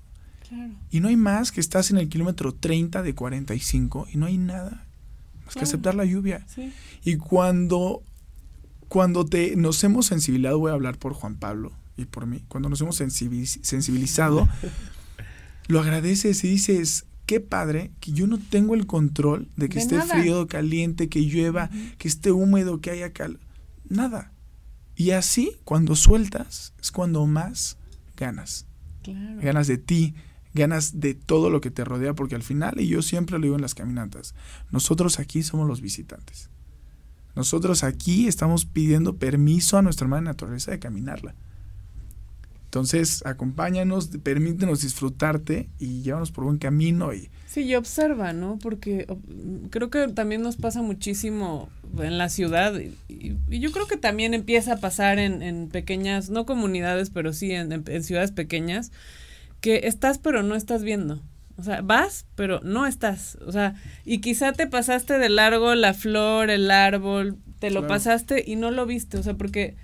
Claro. 0.48 0.72
Y 0.90 1.00
no 1.00 1.08
hay 1.08 1.16
más 1.16 1.52
que 1.52 1.60
estás 1.60 1.90
en 1.90 1.98
el 1.98 2.08
kilómetro 2.08 2.54
30 2.54 3.02
de 3.02 3.14
45 3.14 4.06
y 4.12 4.16
no 4.16 4.26
hay 4.26 4.38
nada 4.38 4.86
más 5.44 5.54
que 5.54 5.60
aceptar 5.60 5.94
la 5.94 6.04
lluvia. 6.04 6.46
Sí. 6.48 6.72
Y 7.04 7.16
cuando, 7.16 8.02
cuando 8.88 9.26
te, 9.26 9.56
nos 9.56 9.82
hemos 9.84 10.06
sensibilizado, 10.06 10.58
voy 10.58 10.70
a 10.70 10.74
hablar 10.74 10.98
por 10.98 11.12
Juan 11.14 11.34
Pablo 11.36 11.72
y 11.96 12.04
por 12.06 12.26
mí, 12.26 12.44
cuando 12.48 12.68
nos 12.68 12.80
hemos 12.80 12.98
sensibiliz- 13.00 13.58
sensibilizado, 13.62 14.48
lo 15.68 15.80
agradeces 15.80 16.44
y 16.44 16.48
dices, 16.48 17.04
qué 17.28 17.40
padre 17.40 17.92
que 18.00 18.12
yo 18.12 18.26
no 18.26 18.38
tengo 18.38 18.74
el 18.74 18.86
control 18.86 19.48
de 19.54 19.68
que 19.68 19.74
De 19.74 19.80
esté 19.82 19.96
nada. 19.98 20.14
frío, 20.14 20.48
caliente, 20.48 21.10
que 21.10 21.20
llueva, 21.20 21.68
que 21.98 22.08
esté 22.08 22.32
húmedo, 22.32 22.80
que 22.80 22.90
haya 22.90 23.12
cal... 23.12 23.38
Nada. 23.86 24.32
Y 24.96 25.10
así, 25.10 25.52
cuando 25.64 25.94
sueltas, 25.94 26.72
es 26.80 26.90
cuando 26.90 27.26
más 27.26 27.76
ganas. 28.16 28.66
Claro. 29.02 29.40
Ganas 29.42 29.66
de 29.66 29.76
ti, 29.76 30.14
ganas 30.54 31.00
de 31.00 31.12
todo 31.12 31.50
lo 31.50 31.60
que 31.60 31.70
te 31.70 31.84
rodea, 31.84 32.14
porque 32.14 32.34
al 32.34 32.42
final, 32.42 32.80
y 32.80 32.88
yo 32.88 33.02
siempre 33.02 33.36
lo 33.38 33.42
digo 33.42 33.56
en 33.56 33.62
las 33.62 33.74
caminatas, 33.74 34.34
nosotros 34.70 35.18
aquí 35.18 35.42
somos 35.42 35.68
los 35.68 35.82
visitantes. 35.82 36.48
Nosotros 37.36 37.84
aquí 37.84 38.26
estamos 38.26 38.64
pidiendo 38.64 39.16
permiso 39.16 39.76
a 39.76 39.82
nuestra 39.82 40.08
madre 40.08 40.24
naturaleza 40.24 40.70
de 40.70 40.78
caminarla. 40.78 41.34
Entonces, 42.68 43.22
acompáñanos, 43.24 44.08
permítenos 44.22 44.82
disfrutarte 44.82 45.70
y 45.78 46.02
llévanos 46.02 46.30
por 46.32 46.44
buen 46.44 46.58
camino. 46.58 47.14
Y 47.14 47.30
Sí, 47.46 47.62
y 47.62 47.74
observa, 47.76 48.34
¿no? 48.34 48.58
Porque 48.60 49.06
creo 49.70 49.88
que 49.88 50.06
también 50.08 50.42
nos 50.42 50.56
pasa 50.56 50.82
muchísimo 50.82 51.70
en 51.98 52.18
la 52.18 52.28
ciudad 52.28 52.78
y, 52.78 52.94
y- 53.08 53.38
y 53.48 53.60
yo 53.60 53.72
creo 53.72 53.86
que 53.86 53.96
también 53.96 54.34
empieza 54.34 54.74
a 54.74 54.76
pasar 54.80 55.18
en, 55.18 55.40
en 55.40 55.68
pequeñas, 55.70 56.28
no 56.28 56.44
comunidades, 56.44 57.08
pero 57.08 57.32
sí 57.32 57.52
en, 57.52 57.72
en- 57.72 57.84
en 57.88 58.04
ciudades 58.04 58.32
pequeñas, 58.32 58.92
que 59.62 59.80
estás 59.84 60.18
pero 60.18 60.42
no 60.42 60.54
estás 60.54 60.82
viendo. 60.82 61.22
O 61.56 61.62
sea, 61.62 61.80
vas, 61.80 62.26
pero 62.34 62.60
no 62.62 62.86
estás. 62.86 63.38
O 63.46 63.50
sea, 63.50 63.76
y 64.04 64.18
quizá 64.18 64.52
te 64.52 64.66
pasaste 64.66 65.16
de 65.18 65.30
largo 65.30 65.74
la 65.74 65.94
flor, 65.94 66.50
el 66.50 66.70
árbol, 66.70 67.38
te 67.60 67.70
lo 67.70 67.80
Claro. 67.80 67.94
pasaste 67.94 68.44
y 68.46 68.56
no 68.56 68.70
lo 68.70 68.84
viste. 68.84 69.16
O 69.16 69.22
sea, 69.22 69.34
porque 69.34 69.74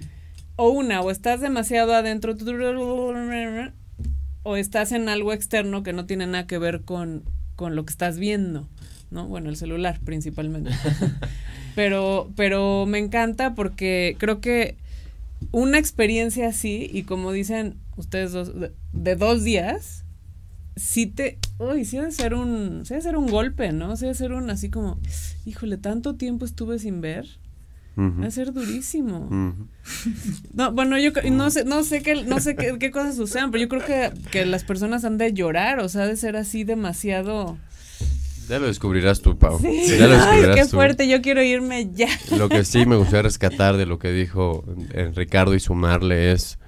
o 0.57 0.69
una, 0.71 1.01
o 1.01 1.11
estás 1.11 1.41
demasiado 1.41 1.95
adentro, 1.95 2.35
o 4.43 4.57
estás 4.57 4.93
en 4.93 5.09
algo 5.09 5.33
externo 5.33 5.83
que 5.83 5.93
no 5.93 6.07
tiene 6.07 6.27
nada 6.27 6.47
que 6.47 6.59
ver 6.59 6.83
con, 6.83 7.25
con 7.57 7.77
lo 7.77 7.85
que 7.85 7.91
estás 7.91 8.19
viendo, 8.19 8.69
¿no? 9.11 9.27
Bueno, 9.27 9.51
el 9.51 9.57
celular 9.57 9.99
principalmente. 10.05 10.71
pero, 11.75 12.31
pero 12.37 12.87
me 12.87 12.99
encanta 12.99 13.55
porque 13.55 14.17
creo 14.19 14.41
que 14.41 14.77
una 15.51 15.79
experiencia 15.79 16.49
así, 16.49 16.89
y 16.93 17.03
como 17.03 17.33
dicen 17.33 17.77
ustedes 17.97 18.33
dos, 18.33 18.59
de, 18.59 18.73
de 18.93 19.17
dos 19.17 19.45
días, 19.45 20.05
sí 20.77 21.07
te, 21.07 21.39
uy, 21.59 21.85
sí 21.85 21.97
debe 21.97 22.13
ser 22.13 22.35
un, 22.35 22.85
sí 22.85 22.91
debe 22.91 23.03
ser 23.03 23.17
un 23.17 23.27
golpe, 23.29 23.73
¿no? 23.73 23.97
Sí 23.97 24.03
debe 24.03 24.15
ser 24.15 24.33
un 24.33 24.51
así 24.51 24.71
como, 24.71 24.99
híjole, 25.47 25.77
tanto 25.77 26.15
tiempo 26.17 26.45
estuve 26.45 26.79
sin 26.79 27.01
ver. 27.01 27.27
Va 27.97 28.27
a 28.27 28.31
ser 28.31 28.53
durísimo. 28.53 29.29
No, 30.55 30.73
bueno, 30.73 30.99
yo 30.99 31.11
no 31.31 31.51
sé, 31.51 31.65
no 31.65 31.83
sé 31.85 32.03
qué, 32.03 32.25
no 32.25 32.41
sé 32.41 32.57
qué, 32.57 32.77
qué 32.79 32.91
cosas 32.91 33.17
sucedan, 33.17 33.51
pero 33.51 33.63
yo 33.63 33.69
creo 33.69 33.85
que, 33.85 34.13
que 34.31 34.47
las 34.47 34.65
personas 34.65 35.05
han 35.05 35.19
de 35.19 35.33
llorar, 35.33 35.81
o 35.81 35.89
sea, 35.89 36.03
ha 36.03 36.07
de 36.07 36.17
ser 36.17 36.37
así 36.37 36.65
demasiado. 36.65 37.59
Ya 38.49 38.59
lo 38.59 38.67
descubrirás 38.67 39.21
tú, 39.21 39.39
Pau. 39.39 39.59
Sí. 39.61 39.97
Ya 39.99 40.07
lo 40.07 40.17
Ay, 40.17 40.43
qué 40.55 40.63
tú. 40.65 40.71
fuerte, 40.71 41.09
yo 41.09 41.21
quiero 41.23 41.43
irme 41.43 41.91
ya. 41.93 42.09
Lo 42.37 42.49
que 42.49 42.65
sí 42.65 42.87
me 42.87 42.97
gustaría 42.97 43.23
rescatar 43.23 43.77
de 43.77 43.87
lo 43.87 43.99
que 43.99 44.11
dijo 44.13 44.65
Ricardo 45.15 45.55
y 45.55 45.61
sumarle 45.61 46.33
es, 46.33 46.59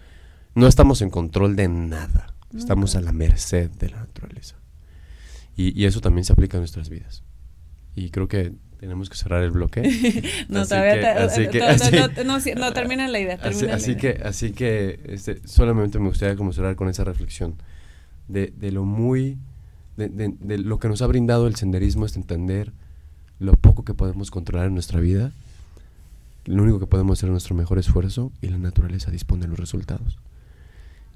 no 0.54 0.66
estamos 0.66 1.00
en 1.02 1.10
control 1.10 1.54
de 1.56 1.68
nada, 1.68 2.34
estamos 2.56 2.96
a 2.96 3.00
la 3.00 3.12
merced 3.12 3.70
de 3.70 3.90
la 3.90 3.98
naturaleza. 3.98 4.56
Y, 5.56 5.80
y 5.80 5.86
eso 5.86 6.00
también 6.00 6.24
se 6.24 6.32
aplica 6.32 6.56
a 6.58 6.60
nuestras 6.60 6.88
vidas. 6.90 7.22
Y 7.94 8.10
creo 8.10 8.28
que 8.28 8.52
tenemos 8.78 9.08
que 9.10 9.16
cerrar 9.16 9.42
el 9.42 9.50
bloque. 9.50 9.82
No, 10.48 10.60
Así 10.60 10.68
todavía 10.70 10.94
que- 10.94 11.00
te- 11.00 11.08
así 11.08 11.48
que- 11.48 11.58
no, 11.58 11.64
no, 11.66 11.70
así- 11.72 11.96
no, 11.96 12.24
no, 12.24 12.40
sí, 12.40 12.52
no, 12.56 12.72
termina 12.72 13.08
la 13.08 13.18
idea, 13.20 13.38
Así, 13.42 13.66
la 13.66 13.74
así 13.74 13.92
idea. 13.92 14.00
que, 14.00 14.22
así 14.22 14.52
que 14.52 15.00
este, 15.06 15.46
solamente 15.46 15.98
me 15.98 16.08
gustaría 16.08 16.36
como 16.36 16.52
cerrar 16.52 16.76
con 16.76 16.88
esa 16.88 17.04
reflexión 17.04 17.54
de, 18.28 18.52
de 18.56 18.72
lo 18.72 18.84
muy, 18.84 19.38
de, 19.96 20.08
de- 20.08 20.34
de 20.38 20.58
lo 20.58 20.78
que 20.78 20.88
nos 20.88 21.02
ha 21.02 21.06
brindado 21.06 21.46
el 21.46 21.56
senderismo 21.56 22.06
es 22.06 22.16
entender 22.16 22.72
lo 23.38 23.54
poco 23.54 23.84
que 23.84 23.94
podemos 23.94 24.30
controlar 24.30 24.66
en 24.68 24.74
nuestra 24.74 25.00
vida, 25.00 25.32
lo 26.46 26.62
único 26.62 26.78
que 26.78 26.86
podemos 26.86 27.18
hacer 27.18 27.28
es 27.28 27.32
nuestro 27.32 27.54
mejor 27.56 27.78
esfuerzo 27.78 28.32
y 28.40 28.48
la 28.48 28.58
naturaleza 28.58 29.10
dispone 29.10 29.42
de 29.42 29.48
los 29.48 29.58
resultados. 29.58 30.18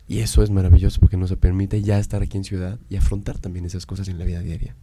Y 0.08 0.18
eso 0.18 0.42
es 0.42 0.50
maravilloso 0.50 0.98
porque 1.00 1.16
nos 1.16 1.32
permite 1.36 1.82
ya 1.82 1.98
estar 2.00 2.20
aquí 2.20 2.36
en 2.36 2.42
ciudad 2.44 2.78
y 2.88 2.96
afrontar 2.96 3.38
también 3.38 3.64
esas 3.64 3.86
cosas 3.86 4.08
en 4.08 4.18
la 4.18 4.24
vida 4.24 4.40
diaria. 4.40 4.74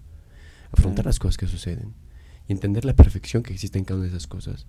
Afrontar 0.72 1.06
las 1.06 1.20
cosas 1.20 1.36
que 1.38 1.48
suceden 1.48 1.94
y 2.48 2.54
entender 2.54 2.86
la 2.86 2.96
perfección 2.96 3.44
que 3.44 3.54
existe 3.54 3.78
en 3.78 3.86
cada 3.86 4.00
una 4.00 4.10
de 4.10 4.16
esas 4.16 4.28
cosas 4.28 4.68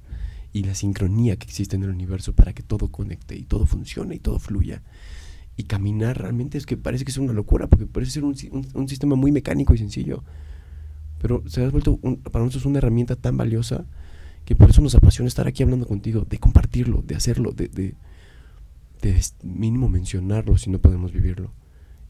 y 0.52 0.64
la 0.64 0.74
sincronía 0.74 1.36
que 1.36 1.46
existe 1.46 1.76
en 1.76 1.82
el 1.84 1.90
universo 1.90 2.32
para 2.34 2.52
que 2.52 2.62
todo 2.62 2.88
conecte 2.88 3.36
y 3.36 3.42
todo 3.44 3.66
funcione 3.66 4.14
y 4.16 4.18
todo 4.18 4.38
fluya. 4.38 4.82
Y 5.56 5.64
caminar 5.64 6.18
realmente 6.18 6.56
es 6.56 6.66
que 6.66 6.76
parece 6.76 7.04
que 7.04 7.10
es 7.10 7.18
una 7.18 7.32
locura 7.32 7.66
porque 7.66 7.86
parece 7.86 8.12
ser 8.12 8.24
un, 8.24 8.34
un- 8.74 8.88
sistema 8.88 9.16
muy 9.16 9.32
mecánico 9.32 9.74
y 9.74 9.78
sencillo. 9.78 10.22
Pero 11.20 11.42
se 11.48 11.64
ha 11.64 11.68
vuelto 11.68 11.98
para 12.30 12.44
nosotros 12.44 12.66
una 12.66 12.78
herramienta 12.78 13.16
tan 13.16 13.36
valiosa 13.36 13.84
que 14.44 14.54
por 14.54 14.70
eso 14.70 14.80
nos 14.80 14.94
apasiona 14.94 15.28
estar 15.28 15.46
aquí 15.46 15.62
hablando 15.62 15.86
contigo, 15.86 16.24
de 16.28 16.38
compartirlo, 16.38 17.02
de 17.02 17.16
hacerlo, 17.16 17.52
de, 17.52 17.68
de, 17.68 17.94
de 19.02 19.20
mínimo 19.42 19.88
mencionarlo 19.88 20.56
si 20.56 20.70
no 20.70 20.78
podemos 20.78 21.12
vivirlo. 21.12 21.52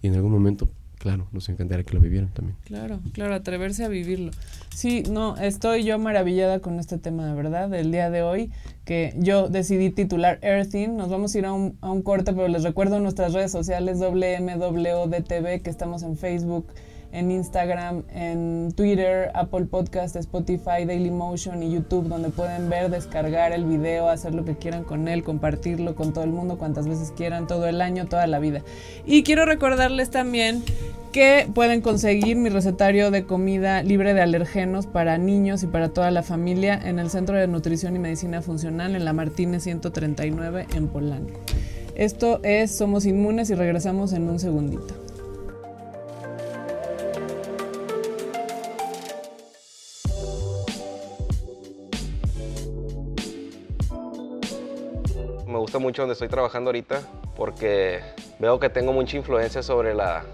Y 0.03 0.07
en 0.09 0.15
algún 0.15 0.31
momento 0.31 0.69
claro, 0.99 1.29
nos 1.33 1.49
encantaría 1.49 1.85
que 1.85 1.95
lo 1.95 2.01
vivieran 2.01 2.29
también. 2.31 2.57
Claro, 2.65 3.01
claro, 3.13 3.35
atreverse 3.35 3.85
a 3.85 3.89
vivirlo. 3.89 4.31
Sí, 4.75 5.03
no, 5.11 5.37
estoy 5.37 5.85
yo 5.85 5.99
maravillada 5.99 6.61
con 6.61 6.79
este 6.79 6.99
tema, 6.99 7.27
de 7.27 7.35
verdad, 7.35 7.69
del 7.69 7.91
día 7.91 8.11
de 8.11 8.23
hoy, 8.23 8.51
que 8.85 9.15
yo 9.17 9.49
decidí 9.49 9.91
titular 9.91 10.39
Earthing. 10.43 10.97
Nos 10.97 11.09
vamos 11.09 11.35
a 11.35 11.39
ir 11.39 11.47
a 11.47 11.53
un, 11.53 11.77
a 11.81 11.91
un 11.91 12.03
corte, 12.03 12.33
pero 12.33 12.49
les 12.49 12.63
recuerdo 12.63 13.01
nuestras 13.01 13.33
redes 13.33 13.51
sociales, 13.53 13.99
WMWDTV, 13.99 15.63
que 15.63 15.71
estamos 15.71 16.03
en 16.03 16.17
Facebook, 16.17 16.67
en 17.13 17.31
Instagram, 17.31 18.03
en 18.13 18.73
Twitter, 18.77 19.31
Apple 19.35 19.67
Podcast, 19.67 20.17
Spotify, 20.17 20.85
Dailymotion 20.87 21.63
y 21.63 21.73
YouTube, 21.73 22.09
donde 22.09 22.31
pueden 22.31 22.69
ver, 22.69 22.91
descargar 22.91 23.53
el 23.53 23.65
video, 23.65 24.09
hacer 24.09 24.35
lo 24.35 24.45
que 24.45 24.57
quieran 24.57 24.85
con 24.85 25.09
él, 25.09 25.25
compartirlo 25.25 25.95
con 25.95 26.13
todo 26.13 26.25
el 26.25 26.31
mundo 26.31 26.59
cuantas 26.59 26.87
veces 26.87 27.13
quieran, 27.17 27.47
todo 27.47 27.67
el 27.67 27.81
año, 27.81 28.07
toda 28.07 28.27
la 28.27 28.39
vida. 28.39 28.63
Y 29.07 29.23
quiero 29.23 29.47
recordarles 29.47 30.11
también 30.11 30.63
que 31.13 31.49
pueden 31.55 31.81
conseguir 31.81 32.37
mi 32.37 32.51
recetario 32.51 33.11
de 33.11 33.25
comida 33.25 33.83
libre 33.83 34.13
de 34.15 34.21
alergenos 34.21 34.87
para 34.87 35.17
niños 35.19 35.63
y 35.63 35.67
para 35.67 35.89
toda 35.89 36.11
la 36.11 36.23
familia 36.23 36.79
en 36.85 36.99
el 36.99 37.11
Centro 37.11 37.37
de 37.37 37.47
Nutrición 37.47 37.97
y 37.97 37.99
Medicina 37.99 38.43
Funcional 38.43 38.95
en 38.95 39.05
la 39.05 39.13
Martínez 39.13 39.65
139 39.65 40.67
en 40.75 40.89
Polanco. 40.89 41.41
Esto 41.95 42.41
es 42.45 42.77
Somos 42.77 43.07
Inmunes 43.07 43.51
y 43.51 43.55
regresamos 43.55 44.13
en 44.13 44.29
un 44.29 44.39
segundito. 44.39 45.08
Me 55.49 55.57
gusta 55.57 55.79
mucho 55.79 56.03
donde 56.03 56.13
estoy 56.13 56.29
trabajando 56.29 56.69
ahorita 56.69 57.01
porque 57.35 58.03
veo 58.39 58.61
que 58.61 58.69
tengo 58.69 58.93
mucha 58.93 59.17
influencia 59.17 59.63
sobre 59.63 59.95
la, 59.95 60.25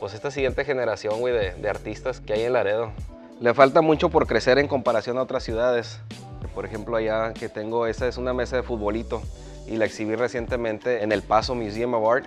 pues 0.00 0.12
esta 0.12 0.32
siguiente 0.32 0.64
generación, 0.64 1.22
de, 1.22 1.52
de 1.52 1.70
artistas 1.70 2.18
que 2.20 2.32
hay 2.32 2.42
en 2.42 2.52
Laredo. 2.52 2.90
Le 3.40 3.54
falta 3.54 3.80
mucho 3.80 4.10
por 4.10 4.26
crecer 4.26 4.58
en 4.58 4.66
comparación 4.66 5.18
a 5.18 5.22
otras 5.22 5.44
ciudades. 5.44 6.00
Por 6.52 6.66
ejemplo, 6.66 6.96
allá 6.96 7.32
que 7.32 7.48
tengo, 7.48 7.86
esa 7.86 8.08
es 8.08 8.16
una 8.16 8.32
mesa 8.32 8.56
de 8.56 8.64
futbolito 8.64 9.22
y 9.68 9.76
la 9.76 9.84
exhibí 9.84 10.16
recientemente 10.16 11.04
en 11.04 11.12
el 11.12 11.22
Paso 11.22 11.54
Museum 11.54 11.94
of 11.94 12.10
Art. 12.10 12.26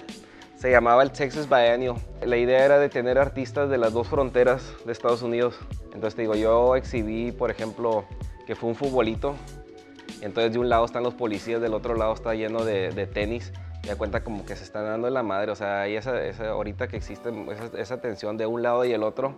Se 0.56 0.72
llamaba 0.72 1.04
el 1.04 1.12
Texas 1.12 1.50
Biennial. 1.50 1.96
La 2.26 2.38
idea 2.38 2.64
era 2.64 2.80
de 2.80 2.88
tener 2.88 3.20
artistas 3.20 3.70
de 3.70 3.78
las 3.78 3.92
dos 3.92 4.08
fronteras 4.08 4.64
de 4.86 4.94
Estados 4.94 5.24
Unidos. 5.24 5.60
Entonces 5.94 6.16
te 6.16 6.22
digo, 6.22 6.36
yo 6.36 6.78
exhibí, 6.78 7.34
por 7.34 7.52
ejemplo, 7.52 8.06
que 8.48 8.56
fue 8.56 8.70
un 8.70 8.76
futbolito. 8.76 9.36
Entonces 10.22 10.54
de 10.54 10.60
un 10.60 10.70
lado 10.70 10.86
están 10.86 11.04
los 11.04 11.14
policías, 11.14 11.62
del 11.62 11.74
otro 11.74 11.96
lado 11.96 12.14
está 12.14 12.34
lleno 12.36 12.66
de, 12.66 12.92
de 12.92 13.08
tenis. 13.08 13.54
Y 13.84 13.88
da 13.88 13.96
cuenta 13.96 14.24
como 14.24 14.46
que 14.46 14.56
se 14.56 14.64
están 14.64 14.86
dando 14.86 15.08
en 15.08 15.14
la 15.14 15.24
madre. 15.24 15.52
O 15.52 15.56
sea, 15.56 15.82
hay 15.82 15.96
esa, 15.96 16.22
esa 16.24 16.50
ahorita 16.50 16.88
que 16.88 16.98
existe 16.98 17.32
esa, 17.78 18.02
tensión 18.02 18.38
de 18.38 18.46
un 18.46 18.62
lado 18.62 18.84
y 18.86 18.92
el 18.92 19.04
otro. 19.04 19.36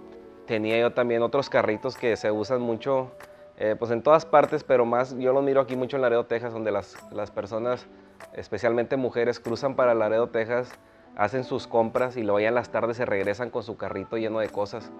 Tenía 0.47 0.79
yo 0.79 0.91
también 0.91 1.21
otros 1.21 1.49
carritos 1.49 1.95
que 1.95 2.15
se 2.17 2.31
usan 2.31 2.61
mucho 2.61 3.11
eh, 3.57 3.75
pues 3.77 3.91
en 3.91 4.01
todas 4.01 4.25
partes, 4.25 4.63
pero 4.63 4.85
más 4.85 5.15
yo 5.17 5.33
lo 5.33 5.41
miro 5.41 5.61
aquí 5.61 5.75
mucho 5.75 5.95
en 5.95 6.01
Laredo, 6.01 6.25
Texas, 6.25 6.51
donde 6.51 6.71
las, 6.71 6.97
las 7.11 7.29
personas, 7.29 7.85
especialmente 8.33 8.97
mujeres, 8.97 9.39
cruzan 9.39 9.75
para 9.75 9.93
Laredo, 9.93 10.29
Texas, 10.29 10.71
hacen 11.15 11.43
sus 11.43 11.67
compras 11.67 12.17
y 12.17 12.23
luego 12.23 12.39
ya 12.39 12.49
las 12.49 12.69
tardes 12.69 12.97
se 12.97 13.05
regresan 13.05 13.51
con 13.51 13.61
su 13.61 13.77
carrito 13.77 14.17
lleno 14.17 14.39
de 14.39 14.49
cosas. 14.49 14.91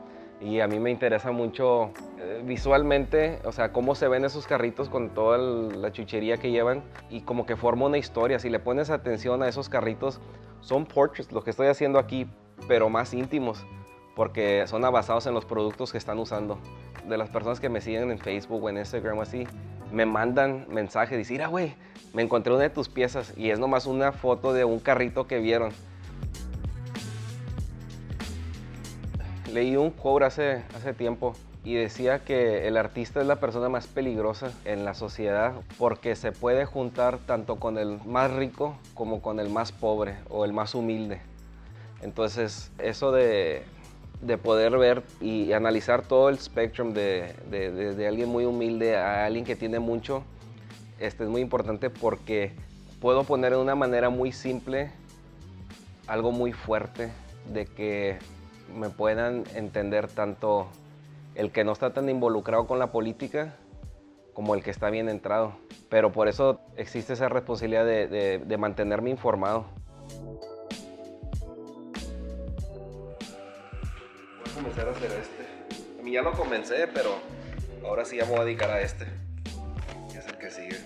Y 0.42 0.60
a 0.60 0.68
mí 0.68 0.80
me 0.80 0.90
interesa 0.90 1.32
mucho 1.32 1.92
eh, 2.20 2.42
visualmente, 2.44 3.40
o 3.46 3.52
sea, 3.52 3.72
cómo 3.72 3.94
se 3.94 4.08
ven 4.08 4.26
esos 4.26 4.48
carritos 4.48 4.90
con 4.90 5.12
toda 5.12 5.38
la 5.38 5.92
chuchería 5.92 6.38
que 6.38 6.50
llevan 6.50 6.84
y 7.12 7.22
como 7.22 7.46
que 7.46 7.56
forma 7.56 7.86
una 7.86 8.00
historia. 8.00 8.40
Si 8.40 8.50
le 8.50 8.60
pones 8.60 8.90
atención 8.90 9.44
a 9.44 9.48
esos 9.48 9.70
carritos, 9.70 10.20
son 10.62 10.86
portraits, 10.86 11.32
lo 11.32 11.44
que 11.44 11.52
estoy 11.52 11.68
haciendo 11.68 12.00
aquí, 12.00 12.28
pero 12.68 12.90
más 12.90 13.14
íntimos, 13.14 13.66
porque 14.16 14.66
son 14.66 14.82
basados 14.82 15.28
en 15.28 15.36
los 15.36 15.46
productos 15.46 15.92
que 15.92 16.00
están 16.00 16.18
usando. 16.18 16.58
De 17.08 17.18
las 17.18 17.30
personas 17.30 17.60
que 17.60 17.70
me 17.70 17.80
siguen 17.80 18.10
en 18.10 18.18
Facebook 18.18 18.64
o 18.64 18.70
en 18.70 18.78
Instagram 18.78 19.20
o 19.20 19.22
así, 19.22 19.46
me 19.92 20.08
mandan 20.08 20.66
mensajes, 20.70 21.18
dicen, 21.20 21.36
mira, 21.36 21.48
güey, 21.48 21.76
me 22.14 22.24
encontré 22.24 22.52
una 22.52 22.64
de 22.64 22.70
tus 22.72 22.90
piezas 22.90 23.34
y 23.38 23.52
es 23.52 23.60
nomás 23.60 23.86
una 23.86 24.12
foto 24.12 24.54
de 24.54 24.66
un 24.66 24.80
carrito 24.80 25.28
que 25.28 25.40
vieron. 25.40 25.72
Leí 29.54 29.76
un 29.76 29.92
quote 29.92 30.26
hace, 30.26 30.64
hace 30.76 30.94
tiempo 30.94 31.34
y 31.64 31.76
decía 31.76 32.20
que 32.20 32.68
el 32.68 32.78
artista 32.78 33.22
es 33.22 33.28
la 33.28 33.36
persona 33.40 33.70
más 33.70 33.86
peligrosa 33.88 34.52
en 34.66 34.86
la 34.86 34.94
sociedad 34.94 35.54
porque 35.78 36.16
se 36.16 36.32
puede 36.32 36.66
juntar 36.66 37.20
tanto 37.20 37.58
con 37.58 37.78
el 37.78 38.00
más 38.06 38.32
rico 38.32 38.78
como 38.94 39.22
con 39.22 39.40
el 39.40 39.50
más 39.50 39.72
pobre 39.72 40.16
o 40.30 40.46
el 40.46 40.54
más 40.54 40.74
humilde. 40.74 41.22
Entonces, 42.02 42.72
eso 42.80 43.12
de, 43.12 43.64
de 44.22 44.38
poder 44.38 44.78
ver 44.78 45.04
y 45.20 45.52
analizar 45.54 46.02
todo 46.02 46.30
el 46.30 46.40
spectrum 46.40 46.94
de, 46.94 47.36
de- 47.52 47.72
de- 47.94 48.08
alguien 48.08 48.30
muy 48.30 48.46
humilde 48.46 48.96
a 48.98 49.26
alguien 49.26 49.46
que 49.46 49.56
tiene 49.56 49.80
mucho, 49.80 50.24
este, 51.00 51.26
es 51.26 51.30
muy 51.30 51.42
importante 51.42 51.90
porque 51.92 52.54
puedo 53.00 53.24
poner 53.24 53.52
de 53.52 53.58
una 53.58 53.76
manera 53.76 54.10
muy 54.10 54.32
simple 54.32 54.92
algo 56.08 56.32
muy 56.32 56.54
fuerte 56.54 57.12
de 57.54 57.66
que 57.66 58.18
me 58.72 58.90
puedan 58.90 59.44
entender 59.56 60.08
tanto 60.08 60.68
el 61.36 61.52
que 61.52 61.64
no 61.64 61.72
está 61.72 61.94
tan 61.94 62.10
involucrado 62.10 62.68
con 62.68 62.80
la 62.80 62.92
política 62.92 63.56
como 64.34 64.56
el 64.56 64.64
que 64.64 64.72
está 64.72 64.90
bien 64.90 65.10
entrado. 65.10 65.54
Pero 65.90 66.12
por 66.12 66.28
eso 66.28 66.60
existe 66.78 67.14
esa 67.14 67.30
responsabilidad 67.30 67.86
de, 67.86 68.40
de- 68.40 68.58
mantenerme 68.58 69.10
informado. 69.10 69.66
Voy 74.40 74.52
a 74.52 74.54
comenzar 74.56 74.88
a 74.88 74.92
hacer 74.92 75.12
este. 75.12 76.00
A 76.00 76.04
mí 76.04 76.12
ya 76.14 76.22
lo 76.22 76.32
comencé, 76.34 76.88
pero 76.88 77.12
ahora 77.86 78.06
sí 78.06 78.18
ya 78.18 78.26
me 78.26 78.32
voy 78.32 78.40
a 78.40 78.46
dedicar 78.46 78.72
a 78.72 78.82
este. 78.82 79.06
Que 80.12 80.18
es 80.20 80.26
el 80.28 80.38
que 80.38 80.50
sigue. 80.50 80.78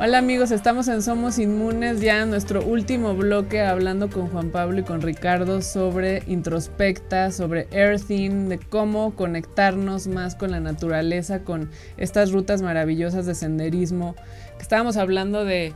Hola 0.00 0.18
amigos, 0.18 0.52
estamos 0.52 0.86
en 0.86 1.02
Somos 1.02 1.40
Inmunes, 1.40 2.00
ya 2.00 2.22
en 2.22 2.30
nuestro 2.30 2.64
último 2.64 3.16
bloque 3.16 3.62
hablando 3.62 4.08
con 4.08 4.28
Juan 4.28 4.50
Pablo 4.50 4.78
y 4.78 4.84
con 4.84 5.02
Ricardo 5.02 5.60
sobre 5.60 6.22
introspecta, 6.28 7.32
sobre 7.32 7.66
earthing, 7.72 8.48
de 8.48 8.60
cómo 8.60 9.16
conectarnos 9.16 10.06
más 10.06 10.36
con 10.36 10.52
la 10.52 10.60
naturaleza, 10.60 11.42
con 11.42 11.70
estas 11.96 12.30
rutas 12.30 12.62
maravillosas 12.62 13.26
de 13.26 13.34
senderismo. 13.34 14.14
Estábamos 14.60 14.96
hablando 14.96 15.44
de, 15.44 15.72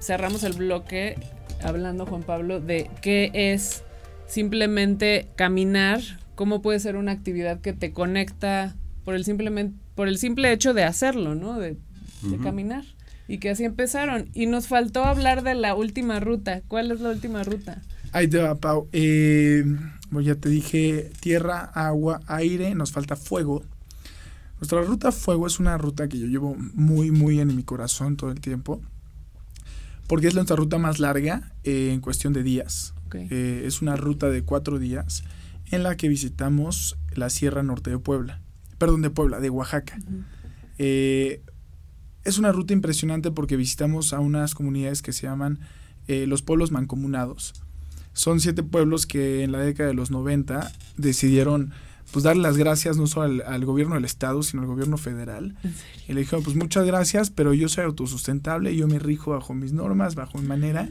cerramos 0.00 0.44
el 0.44 0.54
bloque 0.54 1.16
hablando 1.62 2.06
Juan 2.06 2.22
Pablo 2.22 2.58
de 2.58 2.90
qué 3.02 3.30
es 3.34 3.84
simplemente 4.26 5.28
caminar, 5.36 6.00
cómo 6.36 6.62
puede 6.62 6.80
ser 6.80 6.96
una 6.96 7.12
actividad 7.12 7.60
que 7.60 7.74
te 7.74 7.92
conecta 7.92 8.76
por 9.04 9.14
el 9.14 9.26
simplemente 9.26 9.78
por 9.94 10.08
el 10.08 10.16
simple 10.16 10.50
hecho 10.52 10.72
de 10.72 10.84
hacerlo, 10.84 11.34
¿no? 11.34 11.58
De, 11.58 11.76
de 12.22 12.36
Ujú. 12.36 12.42
caminar. 12.42 12.84
Y 13.28 13.38
que 13.38 13.50
así 13.50 13.64
empezaron. 13.64 14.28
Y 14.34 14.46
nos 14.46 14.66
faltó 14.66 15.04
hablar 15.04 15.42
de 15.42 15.54
la 15.54 15.74
última 15.74 16.20
ruta. 16.20 16.62
¿Cuál 16.68 16.90
es 16.90 17.00
la 17.00 17.10
última 17.10 17.42
ruta? 17.44 17.82
Ahí 18.12 18.28
te 18.28 18.38
va, 18.38 18.56
Pau. 18.56 18.88
Eh, 18.92 19.64
bueno, 20.10 20.26
ya 20.26 20.34
te 20.34 20.48
dije 20.48 21.10
tierra, 21.20 21.60
agua, 21.74 22.20
aire, 22.26 22.74
nos 22.74 22.92
falta 22.92 23.16
fuego. 23.16 23.62
Nuestra 24.60 24.82
ruta 24.82 25.10
fuego 25.10 25.46
es 25.46 25.58
una 25.58 25.78
ruta 25.78 26.08
que 26.08 26.18
yo 26.18 26.26
llevo 26.26 26.54
muy, 26.74 27.10
muy 27.10 27.40
en 27.40 27.56
mi 27.56 27.62
corazón 27.62 28.16
todo 28.16 28.30
el 28.30 28.40
tiempo. 28.40 28.80
Porque 30.06 30.28
es 30.28 30.34
nuestra 30.34 30.56
ruta 30.56 30.78
más 30.78 30.98
larga 30.98 31.52
eh, 31.64 31.90
en 31.92 32.00
cuestión 32.00 32.32
de 32.32 32.42
días. 32.42 32.94
Eh, 33.14 33.64
es 33.66 33.82
una 33.82 33.96
ruta 33.96 34.28
de 34.30 34.42
cuatro 34.42 34.78
días 34.78 35.24
en 35.70 35.82
la 35.82 35.96
que 35.96 36.08
visitamos 36.08 36.98
la 37.14 37.30
Sierra 37.30 37.62
Norte 37.62 37.90
de 37.90 37.98
Puebla. 37.98 38.40
Perdón, 38.78 39.02
de 39.02 39.10
Puebla, 39.10 39.40
de 39.40 39.50
Oaxaca. 39.50 39.98
Eh, 40.78 41.42
es 42.24 42.38
una 42.38 42.52
ruta 42.52 42.72
impresionante 42.72 43.30
porque 43.30 43.56
visitamos 43.56 44.12
a 44.12 44.20
unas 44.20 44.54
comunidades 44.54 45.02
que 45.02 45.12
se 45.12 45.26
llaman 45.26 45.60
eh, 46.08 46.26
los 46.26 46.42
pueblos 46.42 46.70
mancomunados. 46.70 47.54
Son 48.12 48.40
siete 48.40 48.62
pueblos 48.62 49.06
que 49.06 49.42
en 49.42 49.52
la 49.52 49.58
década 49.60 49.88
de 49.88 49.94
los 49.94 50.10
90 50.10 50.70
decidieron 50.96 51.72
pues 52.10 52.24
darle 52.24 52.42
las 52.42 52.58
gracias 52.58 52.98
no 52.98 53.06
solo 53.06 53.24
al, 53.24 53.42
al 53.42 53.64
gobierno 53.64 53.94
del 53.94 54.04
estado, 54.04 54.42
sino 54.42 54.62
al 54.62 54.68
gobierno 54.68 54.98
federal. 54.98 55.56
Y 56.06 56.12
le 56.12 56.20
dijeron, 56.20 56.44
pues 56.44 56.56
muchas 56.56 56.84
gracias, 56.84 57.30
pero 57.30 57.54
yo 57.54 57.68
soy 57.68 57.84
autosustentable, 57.84 58.76
yo 58.76 58.86
me 58.86 58.98
rijo 58.98 59.30
bajo 59.30 59.54
mis 59.54 59.72
normas, 59.72 60.14
bajo 60.14 60.38
mi 60.38 60.46
manera. 60.46 60.88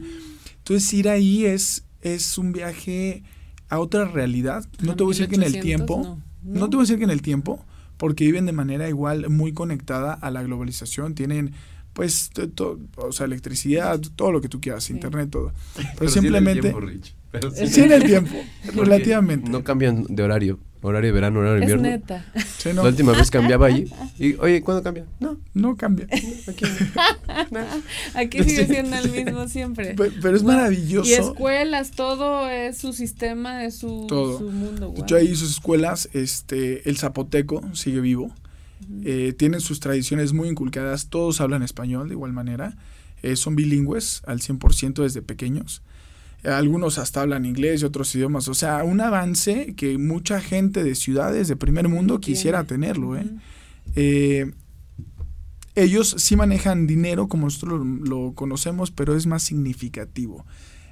Entonces 0.58 0.92
ir 0.92 1.08
ahí 1.08 1.44
es, 1.44 1.84
es 2.00 2.38
un 2.38 2.52
viaje 2.52 3.22
a 3.68 3.78
otra 3.78 4.04
realidad. 4.04 4.66
No 4.80 4.96
te 4.96 5.04
voy 5.04 5.12
a 5.12 5.14
decir 5.14 5.28
que 5.28 5.36
en 5.36 5.44
el 5.44 5.52
1800, 5.52 5.62
tiempo, 5.62 6.18
no. 6.42 6.60
no 6.60 6.68
te 6.68 6.76
voy 6.76 6.82
a 6.82 6.86
decir 6.86 6.98
que 6.98 7.04
en 7.04 7.10
el 7.10 7.22
tiempo, 7.22 7.64
porque 8.02 8.24
viven 8.24 8.46
de 8.46 8.52
manera 8.52 8.88
igual 8.88 9.30
muy 9.30 9.52
conectada 9.52 10.12
a 10.14 10.32
la 10.32 10.42
globalización, 10.42 11.14
tienen 11.14 11.52
pues 11.92 12.30
to- 12.30 12.48
to- 12.48 12.80
o 12.96 13.12
sea, 13.12 13.26
electricidad, 13.26 14.00
todo 14.16 14.32
lo 14.32 14.40
que 14.40 14.48
tú 14.48 14.60
quieras, 14.60 14.82
Sí. 14.82 14.92
internet, 14.92 15.30
todo. 15.30 15.52
Pero, 15.76 15.88
Pero 16.00 16.10
sí 16.10 16.18
en 16.18 16.24
el 16.24 16.32
simplemente 16.32 16.60
tiempo, 16.62 16.80
Rich. 16.80 17.14
Pero 17.30 17.50
sí. 17.52 17.68
sí 17.68 17.80
en 17.82 17.92
el 17.92 18.02
tiempo, 18.02 18.34
relativamente. 18.74 19.48
No 19.48 19.62
cambian 19.62 20.02
de 20.08 20.20
horario. 20.24 20.58
Horario 20.82 21.08
de 21.08 21.12
verano, 21.12 21.38
horario 21.40 21.60
de 21.60 21.64
Es 21.66 21.70
invierno. 21.72 21.96
neta. 21.96 22.24
Sí, 22.58 22.70
no, 22.74 22.82
La 22.82 22.88
última 22.90 23.12
vez 23.12 23.30
cambiaba 23.30 23.66
allí. 23.66 23.86
Y, 24.18 24.34
oye, 24.34 24.60
¿cuándo 24.62 24.82
cambia? 24.82 25.04
No, 25.20 25.38
no 25.54 25.76
cambia. 25.76 26.06
aquí. 26.48 26.64
Aquí 28.14 28.42
sigue 28.44 28.66
siendo 28.66 28.96
el 28.96 29.10
mismo 29.10 29.48
siempre. 29.48 29.94
Pe- 29.94 30.10
Pero 30.20 30.36
es 30.36 30.42
No, 30.42 30.48
maravilloso. 30.52 31.08
Y 31.10 31.14
escuelas, 31.14 31.92
todo 31.92 32.48
es 32.48 32.78
su 32.78 32.92
sistema, 32.92 33.64
es 33.64 33.76
su, 33.76 34.06
Todo. 34.08 34.38
su 34.38 34.50
mundo. 34.50 34.88
Guau. 34.90 35.02
hecho, 35.02 35.16
ahí 35.16 35.34
sus 35.34 35.50
escuelas, 35.52 36.08
este, 36.12 36.88
el 36.88 36.98
zapoteco 36.98 37.62
sigue 37.74 38.00
vivo. 38.00 38.32
Eh, 39.04 39.32
tienen 39.38 39.60
sus 39.60 39.78
tradiciones 39.80 40.32
muy 40.32 40.48
inculcadas. 40.48 41.06
Todos 41.08 41.40
hablan 41.40 41.62
español 41.62 42.08
de 42.08 42.14
igual 42.14 42.32
manera. 42.32 42.76
Eh, 43.22 43.36
son 43.36 43.54
bilingües 43.54 44.22
al 44.26 44.40
100% 44.40 45.02
desde 45.02 45.22
pequeños. 45.22 45.82
Algunos 46.44 46.98
hasta 46.98 47.20
hablan 47.22 47.44
inglés 47.44 47.82
y 47.82 47.84
otros 47.84 48.14
idiomas. 48.14 48.48
O 48.48 48.54
sea, 48.54 48.82
un 48.84 49.00
avance 49.00 49.74
que 49.76 49.96
mucha 49.98 50.40
gente 50.40 50.82
de 50.82 50.94
ciudades 50.96 51.46
de 51.48 51.56
primer 51.56 51.88
mundo 51.88 52.20
quisiera 52.20 52.64
tenerlo. 52.64 53.16
¿eh? 53.16 53.26
Eh, 53.94 54.52
ellos 55.74 56.14
sí 56.18 56.36
manejan 56.36 56.86
dinero 56.86 57.28
como 57.28 57.44
nosotros 57.46 57.80
lo, 57.86 58.26
lo 58.26 58.34
conocemos, 58.34 58.90
pero 58.90 59.16
es 59.16 59.26
más 59.26 59.42
significativo. 59.42 60.44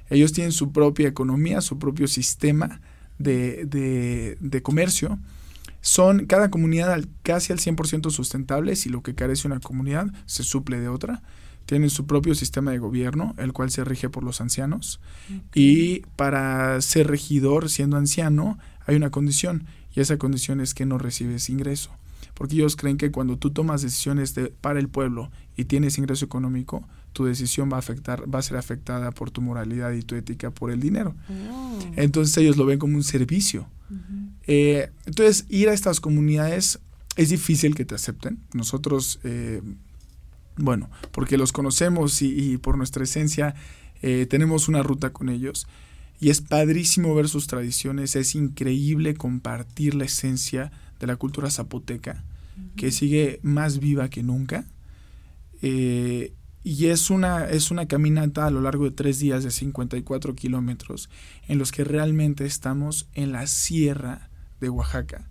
Ellos 0.09 0.33
tienen 0.33 0.51
su 0.51 0.71
propia 0.71 1.07
economía, 1.07 1.61
su 1.61 1.77
propio 1.77 2.07
sistema 2.07 2.81
de, 3.19 3.65
de- 3.65 4.37
de 4.39 4.61
comercio. 4.61 5.19
Son 5.81 6.25
cada 6.25 6.49
comunidad 6.49 6.91
al- 6.93 7.07
casi 7.23 7.53
al 7.53 7.59
100% 7.59 8.09
sustentables 8.09 8.85
y 8.85 8.89
lo 8.89 9.03
que 9.03 9.15
carece 9.15 9.47
una 9.47 9.59
comunidad 9.59 10.07
se 10.25 10.43
suple 10.43 10.79
de 10.79 10.87
otra. 10.87 11.21
Tienen 11.65 11.89
su 11.89 12.05
propio 12.05 12.35
sistema 12.35 12.71
de 12.71 12.79
gobierno, 12.79 13.33
el 13.37 13.53
cual 13.53 13.71
se 13.71 13.83
rige 13.85 14.09
por 14.09 14.23
los 14.23 14.41
ancianos. 14.41 14.99
Y 15.55 16.01
para 16.17 16.81
ser 16.81 17.07
regidor, 17.07 17.69
siendo 17.69 17.97
anciano, 17.97 18.57
hay 18.85 18.95
una 18.95 19.09
condición, 19.09 19.65
y 19.95 19.99
esa 20.01 20.17
condición 20.17 20.59
es 20.61 20.73
que 20.73 20.85
no 20.85 20.97
recibes 20.97 21.49
ingreso. 21.49 21.91
Porque 22.33 22.55
ellos 22.55 22.75
creen 22.75 22.97
que 22.97 23.11
cuando 23.11 23.37
tú 23.37 23.51
tomas 23.51 23.81
decisiones 23.81 24.33
de- 24.35 24.47
para 24.47 24.79
el 24.79 24.87
pueblo 24.89 25.31
y 25.55 25.65
tienes 25.65 25.97
ingreso 25.97 26.25
económico, 26.25 26.83
tu 27.13 27.25
decisión 27.25 27.69
va 27.71 27.75
a 27.75 27.79
afectar, 27.79 28.23
va 28.33 28.39
a 28.39 28.41
ser 28.41 28.57
afectada 28.57 29.11
por 29.11 29.31
tu 29.31 29.41
moralidad 29.41 29.91
y 29.91 30.01
tu 30.01 30.15
ética 30.15 30.49
por 30.49 30.71
el 30.71 30.79
dinero. 30.79 31.13
Oh. 31.29 31.79
Entonces 31.97 32.35
ellos 32.37 32.57
lo 32.57 32.65
ven 32.65 32.79
como 32.79 32.95
un 32.95 33.03
servicio. 33.03 33.67
Eh, 34.47 34.89
entonces, 35.05 35.45
ir 35.49 35.67
a 35.69 35.73
estas 35.73 35.99
comunidades 35.99 36.79
es 37.17 37.29
difícil 37.29 37.75
que 37.75 37.83
te 37.85 37.95
acepten. 37.95 38.39
Nosotros, 38.53 39.19
eh, 39.23 39.61
bueno, 40.61 40.89
porque 41.11 41.37
los 41.37 41.51
conocemos 41.51 42.21
y, 42.21 42.53
y 42.53 42.57
por 42.57 42.77
nuestra 42.77 43.03
esencia 43.03 43.55
eh, 44.01 44.25
tenemos 44.29 44.67
una 44.67 44.83
ruta 44.83 45.11
con 45.11 45.29
ellos. 45.29 45.67
Y 46.19 46.29
es 46.29 46.41
padrísimo 46.41 47.15
ver 47.15 47.27
sus 47.29 47.47
tradiciones, 47.47 48.15
es 48.15 48.35
increíble 48.35 49.15
compartir 49.15 49.95
la 49.95 50.05
esencia 50.05 50.71
de 50.99 51.07
la 51.07 51.15
cultura 51.15 51.49
zapoteca, 51.49 52.23
que 52.75 52.91
sigue 52.91 53.39
más 53.41 53.79
viva 53.79 54.09
que 54.09 54.21
nunca. 54.21 54.65
Eh, 55.63 56.33
y 56.63 56.87
es 56.87 57.09
una, 57.09 57.49
es 57.49 57.71
una 57.71 57.87
caminata 57.87 58.45
a 58.45 58.51
lo 58.51 58.61
largo 58.61 58.85
de 58.85 58.91
tres 58.91 59.17
días 59.17 59.43
de 59.43 59.49
54 59.49 60.35
kilómetros 60.35 61.09
en 61.47 61.57
los 61.57 61.71
que 61.71 61.83
realmente 61.83 62.45
estamos 62.45 63.07
en 63.15 63.31
la 63.31 63.47
sierra 63.47 64.29
de 64.59 64.69
Oaxaca, 64.69 65.27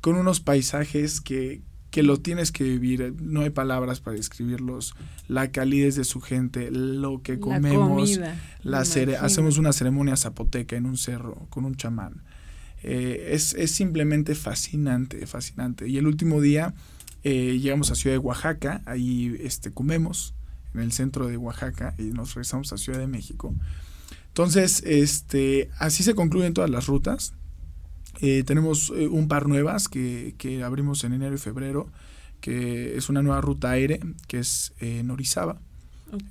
con 0.00 0.16
unos 0.16 0.40
paisajes 0.40 1.20
que, 1.20 1.60
que 1.90 2.02
lo 2.02 2.18
tienes 2.18 2.52
que 2.52 2.62
vivir, 2.64 3.14
no 3.20 3.40
hay 3.40 3.50
palabras 3.50 4.00
para 4.00 4.16
describirlos, 4.16 4.94
la 5.28 5.50
calidez 5.50 5.96
de 5.96 6.04
su 6.04 6.20
gente, 6.20 6.70
lo 6.70 7.20
que 7.22 7.34
La 7.34 7.40
comemos, 7.40 7.88
comida, 8.10 8.40
la 8.62 8.82
cere- 8.84 9.10
imagino. 9.12 9.26
hacemos 9.26 9.58
una 9.58 9.72
ceremonia 9.72 10.16
zapoteca 10.16 10.76
en 10.76 10.86
un 10.86 10.96
cerro 10.96 11.46
con 11.50 11.64
un 11.64 11.74
chamán. 11.74 12.22
Eh, 12.82 13.30
es, 13.32 13.54
es 13.54 13.72
simplemente 13.72 14.34
fascinante, 14.34 15.26
fascinante. 15.26 15.88
Y 15.88 15.98
el 15.98 16.06
último 16.06 16.40
día 16.40 16.74
eh, 17.24 17.58
llegamos 17.60 17.90
a 17.90 17.94
Ciudad 17.94 18.14
de 18.14 18.18
Oaxaca, 18.18 18.82
ahí 18.86 19.36
este, 19.40 19.70
comemos 19.72 20.34
en 20.74 20.80
el 20.80 20.92
centro 20.92 21.26
de 21.26 21.36
Oaxaca 21.36 21.94
y 21.98 22.04
nos 22.04 22.34
regresamos 22.34 22.72
a 22.72 22.78
Ciudad 22.78 23.00
de 23.00 23.06
México. 23.08 23.54
Entonces, 24.28 24.82
este, 24.86 25.70
así 25.78 26.02
se 26.04 26.14
concluyen 26.14 26.54
todas 26.54 26.70
las 26.70 26.86
rutas. 26.86 27.34
Eh, 28.20 28.42
tenemos 28.44 28.92
eh, 28.96 29.08
un 29.08 29.28
par 29.28 29.46
nuevas 29.48 29.88
que, 29.88 30.34
que 30.38 30.62
abrimos 30.62 31.04
en 31.04 31.12
enero 31.14 31.34
y 31.34 31.38
febrero, 31.38 31.88
que 32.40 32.96
es 32.96 33.08
una 33.08 33.22
nueva 33.22 33.40
ruta 33.40 33.70
aire, 33.70 34.00
que 34.28 34.38
es 34.38 34.72
eh, 34.80 34.98
en 35.00 35.10
Orizaba 35.10 35.58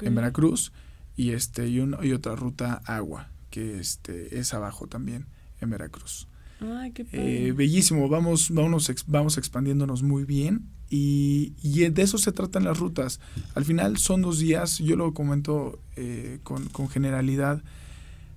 en 0.02 0.16
Veracruz 0.16 0.72
y 1.16 1.32
este 1.32 1.68
y, 1.68 1.80
un- 1.80 1.96
y 2.04 2.12
otra 2.14 2.36
ruta 2.36 2.82
agua 2.86 3.30
que 3.50 3.80
este 3.80 4.38
es 4.40 4.54
abajo 4.54 4.88
también 4.88 5.26
en 5.62 5.70
Veracruz. 5.70 6.28
Ay, 6.62 6.92
qué 6.92 7.06
padre. 7.06 7.48
Eh, 7.48 7.52
bellísimo 7.54 8.10
vamos 8.10 8.52
vamos 8.52 8.92
vamos 9.08 9.38
expandiéndonos 9.38 10.04
muy 10.04 10.26
bien 10.26 10.66
y, 10.90 11.54
y 11.64 11.88
de 11.90 12.02
eso 12.02 12.18
se 12.18 12.32
tratan 12.34 12.66
las 12.66 12.78
rutas. 12.80 13.20
Al 13.56 13.64
final 13.66 13.98
son 13.98 14.22
dos 14.22 14.40
días 14.40 14.80
yo 14.80 14.96
lo 14.98 15.14
comento 15.14 15.80
eh, 15.96 16.40
con, 16.44 16.68
con 16.70 16.90
generalidad 16.90 17.64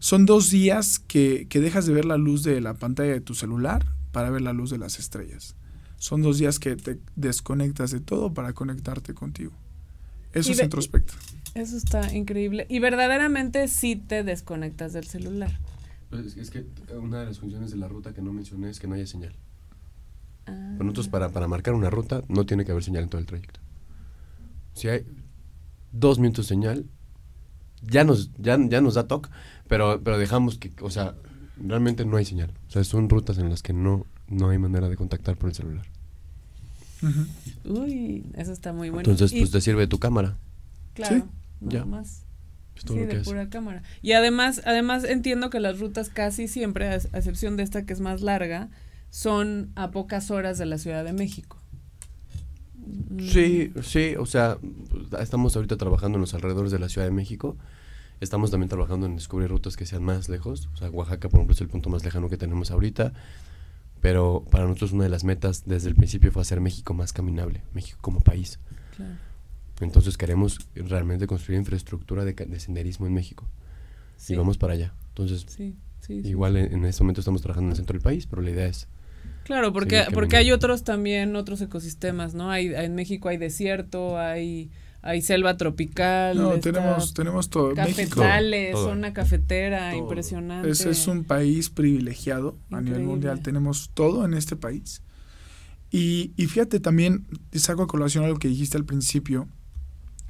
son 0.02 0.26
dos 0.26 0.50
días 0.50 0.98
que, 0.98 1.46
que 1.48 1.60
dejas 1.60 1.86
de 1.86 1.92
ver 1.92 2.04
la 2.04 2.16
luz 2.16 2.42
de 2.42 2.60
la 2.60 2.74
pantalla 2.74 3.12
de 3.12 3.20
tu 3.20 3.34
celular 3.34 3.86
para 4.10 4.30
ver 4.30 4.42
la 4.42 4.52
luz 4.52 4.68
de 4.70 4.78
las 4.78 4.98
estrellas 4.98 5.54
son 5.96 6.22
dos 6.22 6.38
días 6.38 6.58
que 6.58 6.74
te 6.74 6.98
desconectas 7.14 7.92
de 7.92 8.00
todo 8.00 8.34
para 8.34 8.52
conectarte 8.52 9.14
contigo 9.14 9.52
eso 10.32 10.50
Y 10.50 10.52
es 10.54 10.60
introspecto 10.60 11.14
Eso 11.54 11.76
está 11.76 12.12
increíble. 12.14 12.66
Y 12.68 12.80
verdaderamente 12.80 13.68
sí 13.68 13.94
te 13.96 14.24
desconectas 14.24 14.92
del 14.92 15.04
celular. 15.04 15.52
Pues 16.10 16.36
es 16.36 16.50
que 16.50 16.66
una 17.00 17.20
de 17.20 17.26
las 17.26 17.38
funciones 17.38 17.70
de 17.70 17.76
la 17.76 17.86
ruta 17.86 18.12
que 18.12 18.22
no 18.22 18.32
mencioné 18.32 18.70
es 18.70 18.80
que 18.80 18.88
no 18.88 18.94
haya 18.94 19.06
señal. 19.06 19.34
Ah. 20.46 20.78
Para, 21.10 21.28
para 21.28 21.46
marcar 21.46 21.74
una 21.74 21.90
ruta, 21.90 22.24
no 22.28 22.44
tiene 22.44 22.64
que 22.64 22.72
haber 22.72 22.82
señal 22.82 23.04
en 23.04 23.08
todo 23.08 23.20
el 23.20 23.26
trayecto. 23.26 23.60
Si 24.74 24.88
hay 24.88 25.04
dos 25.92 26.18
minutos 26.18 26.46
de 26.46 26.48
señal, 26.48 26.86
ya 27.82 28.04
nos, 28.04 28.30
ya, 28.38 28.58
ya 28.68 28.80
nos 28.80 28.94
da 28.94 29.06
toque, 29.08 29.28
pero, 29.68 30.00
pero 30.02 30.18
dejamos 30.18 30.58
que, 30.58 30.72
o 30.80 30.90
sea, 30.90 31.14
realmente 31.58 32.04
no 32.04 32.16
hay 32.16 32.24
señal. 32.24 32.50
O 32.68 32.70
sea, 32.70 32.84
son 32.84 33.08
rutas 33.08 33.38
en 33.38 33.48
las 33.50 33.62
que 33.62 33.72
no, 33.72 34.06
no 34.28 34.48
hay 34.50 34.58
manera 34.58 34.88
de 34.88 34.96
contactar 34.96 35.36
por 35.36 35.48
el 35.50 35.54
celular. 35.54 35.86
Uy, 37.64 38.24
eso 38.36 38.52
está 38.52 38.72
muy 38.72 38.90
bueno. 38.90 39.10
Entonces, 39.10 39.36
Y, 39.36 39.40
pues 39.40 39.50
te 39.50 39.60
sirve 39.60 39.86
tu 39.86 39.98
cámara. 39.98 40.36
claro, 40.94 41.16
Sí, 41.16 41.22
nada 41.60 41.78
ya. 41.80 41.84
más. 41.84 42.22
Es 42.76 42.84
todo 42.84 42.96
Sí, 42.96 43.02
lo 43.02 43.08
que 43.08 43.14
de 43.14 43.20
hace. 43.20 43.30
pura 43.30 43.48
cámara. 43.48 43.82
Y 44.02 44.12
además, 44.12 44.62
además 44.64 45.04
entiendo 45.04 45.50
que 45.50 45.60
las 45.60 45.78
rutas 45.80 46.08
casi 46.10 46.48
siempre, 46.48 46.88
a 46.88 46.92
a 46.92 46.96
excepción 46.96 47.56
de 47.56 47.64
esta 47.64 47.84
que 47.84 47.92
es 47.92 48.00
más 48.00 48.22
larga, 48.22 48.68
son 49.10 49.70
a 49.74 49.90
pocas 49.90 50.30
horas 50.30 50.58
de 50.58 50.66
la 50.66 50.78
Ciudad 50.78 51.04
de 51.04 51.12
México. 51.12 51.58
Mm, 52.86 53.28
Sí, 53.28 53.72
sí, 53.82 54.14
o 54.18 54.26
sea, 54.26 54.58
estamos 55.20 55.54
ahorita 55.56 55.76
trabajando 55.76 56.16
en 56.16 56.22
los 56.22 56.34
alrededores 56.34 56.72
de 56.72 56.78
la 56.78 56.88
Ciudad 56.88 57.06
de 57.06 57.12
México. 57.12 57.56
Estamos 58.20 58.50
también 58.50 58.68
trabajando 58.68 59.06
en 59.06 59.16
descubrir 59.16 59.48
rutas 59.50 59.76
que 59.76 59.84
sean 59.86 60.02
más 60.04 60.28
lejos. 60.28 60.68
O 60.74 60.76
sea, 60.76 60.90
Oaxaca, 60.90 61.28
por 61.28 61.38
ejemplo, 61.40 61.54
es 61.54 61.60
el 61.60 61.68
punto 61.68 61.90
más 61.90 62.04
lejano 62.04 62.28
que 62.28 62.36
tenemos 62.36 62.70
ahorita. 62.70 63.12
Pero 64.00 64.44
para 64.50 64.64
nosotros 64.64 64.92
una 64.92 65.04
de 65.04 65.10
las 65.10 65.22
metas 65.24 65.64
desde 65.66 65.88
el 65.88 65.94
principio 65.94 66.32
fue 66.32 66.42
hacer 66.42 66.60
México 66.60 66.92
más 66.94 67.12
caminable, 67.12 67.62
México 67.72 67.98
como 68.00 68.20
país. 68.20 68.58
claro. 68.96 69.14
Entonces 69.80 70.16
queremos 70.16 70.58
realmente 70.76 71.26
construir 71.26 71.58
infraestructura 71.58 72.24
de, 72.24 72.34
de 72.34 72.60
senderismo 72.60 73.06
en 73.06 73.14
México. 73.14 73.48
Sí, 74.16 74.34
Y 74.34 74.36
vamos 74.36 74.56
para 74.58 74.74
allá. 74.74 74.94
Entonces, 75.08 75.44
sí, 75.48 75.76
sí, 76.00 76.22
sí. 76.22 76.28
igual 76.28 76.56
en, 76.56 76.72
en 76.72 76.84
este 76.84 77.02
momento 77.02 77.20
estamos 77.20 77.42
trabajando 77.42 77.68
en 77.68 77.72
el 77.72 77.76
centro 77.76 77.94
del 77.94 78.02
país, 78.02 78.26
pero 78.26 78.42
la 78.42 78.50
idea 78.50 78.66
es... 78.66 78.86
Claro, 79.44 79.72
porque, 79.72 80.04
porque 80.14 80.36
hay 80.36 80.52
otros 80.52 80.84
también, 80.84 81.34
otros 81.36 81.60
ecosistemas, 81.60 82.34
¿no? 82.34 82.50
Hay, 82.50 82.72
en 82.74 82.94
México 82.94 83.28
hay 83.28 83.38
desierto, 83.38 84.18
hay, 84.18 84.70
hay 85.02 85.20
selva 85.20 85.56
tropical, 85.56 86.36
No, 86.38 86.60
tenemos, 86.60 87.12
tenemos 87.12 87.50
todo. 87.50 87.74
México 87.74 88.20
cafetales, 88.20 88.72
Todo, 88.72 88.82
todo. 88.82 88.90
zona 88.94 89.12
cafetera, 89.12 89.90
Todo. 89.90 89.98
impresionante. 90.00 90.70
es, 90.70 90.86
es 90.86 91.06
un 91.08 91.24
país 91.24 91.70
privilegiado 91.70 92.56
a 92.70 92.80
nivel 92.80 93.02
mundial. 93.02 93.40
Tenemos 93.40 93.90
todo 93.94 94.24
en 94.24 94.34
este 94.34 94.54
país. 94.54 95.02
Y, 95.90 96.32
y 96.36 96.46
fíjate 96.46 96.78
también, 96.80 97.26
saco 97.52 97.82
a 97.82 97.86
colación 97.86 98.24
algo 98.24 98.38
que 98.38 98.48
dijiste 98.48 98.78
al 98.78 98.84
principio, 98.84 99.48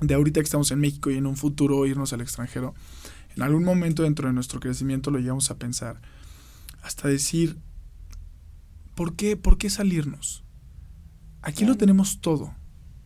de 0.00 0.14
ahorita 0.14 0.40
que 0.40 0.44
estamos 0.44 0.70
en 0.72 0.80
México 0.80 1.10
y 1.10 1.18
en 1.18 1.26
un 1.26 1.36
futuro 1.36 1.86
irnos 1.86 2.12
al 2.12 2.22
extranjero. 2.22 2.74
En 3.36 3.42
algún 3.42 3.62
momento 3.62 4.02
dentro 4.02 4.26
de 4.26 4.34
nuestro 4.34 4.58
crecimiento 4.58 5.10
lo 5.10 5.18
llegamos 5.18 5.50
a 5.50 5.56
pensar. 5.58 6.00
Hasta 6.82 7.08
decir, 7.08 7.58
¿por 8.94 9.14
qué, 9.16 9.36
por 9.36 9.58
qué 9.58 9.70
salirnos? 9.70 10.44
Aquí 11.42 11.64
lo 11.64 11.76
tenemos 11.76 12.20
todo. 12.20 12.54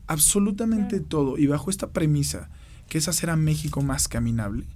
Absolutamente 0.06 1.00
todo. 1.00 1.38
Y 1.38 1.46
bajo 1.46 1.70
esta 1.70 1.90
premisa, 1.90 2.50
que 2.88 2.98
es 2.98 3.08
hacer 3.08 3.30
a 3.30 3.36
México 3.36 3.82
más 3.82 4.08
caminable, 4.08 4.66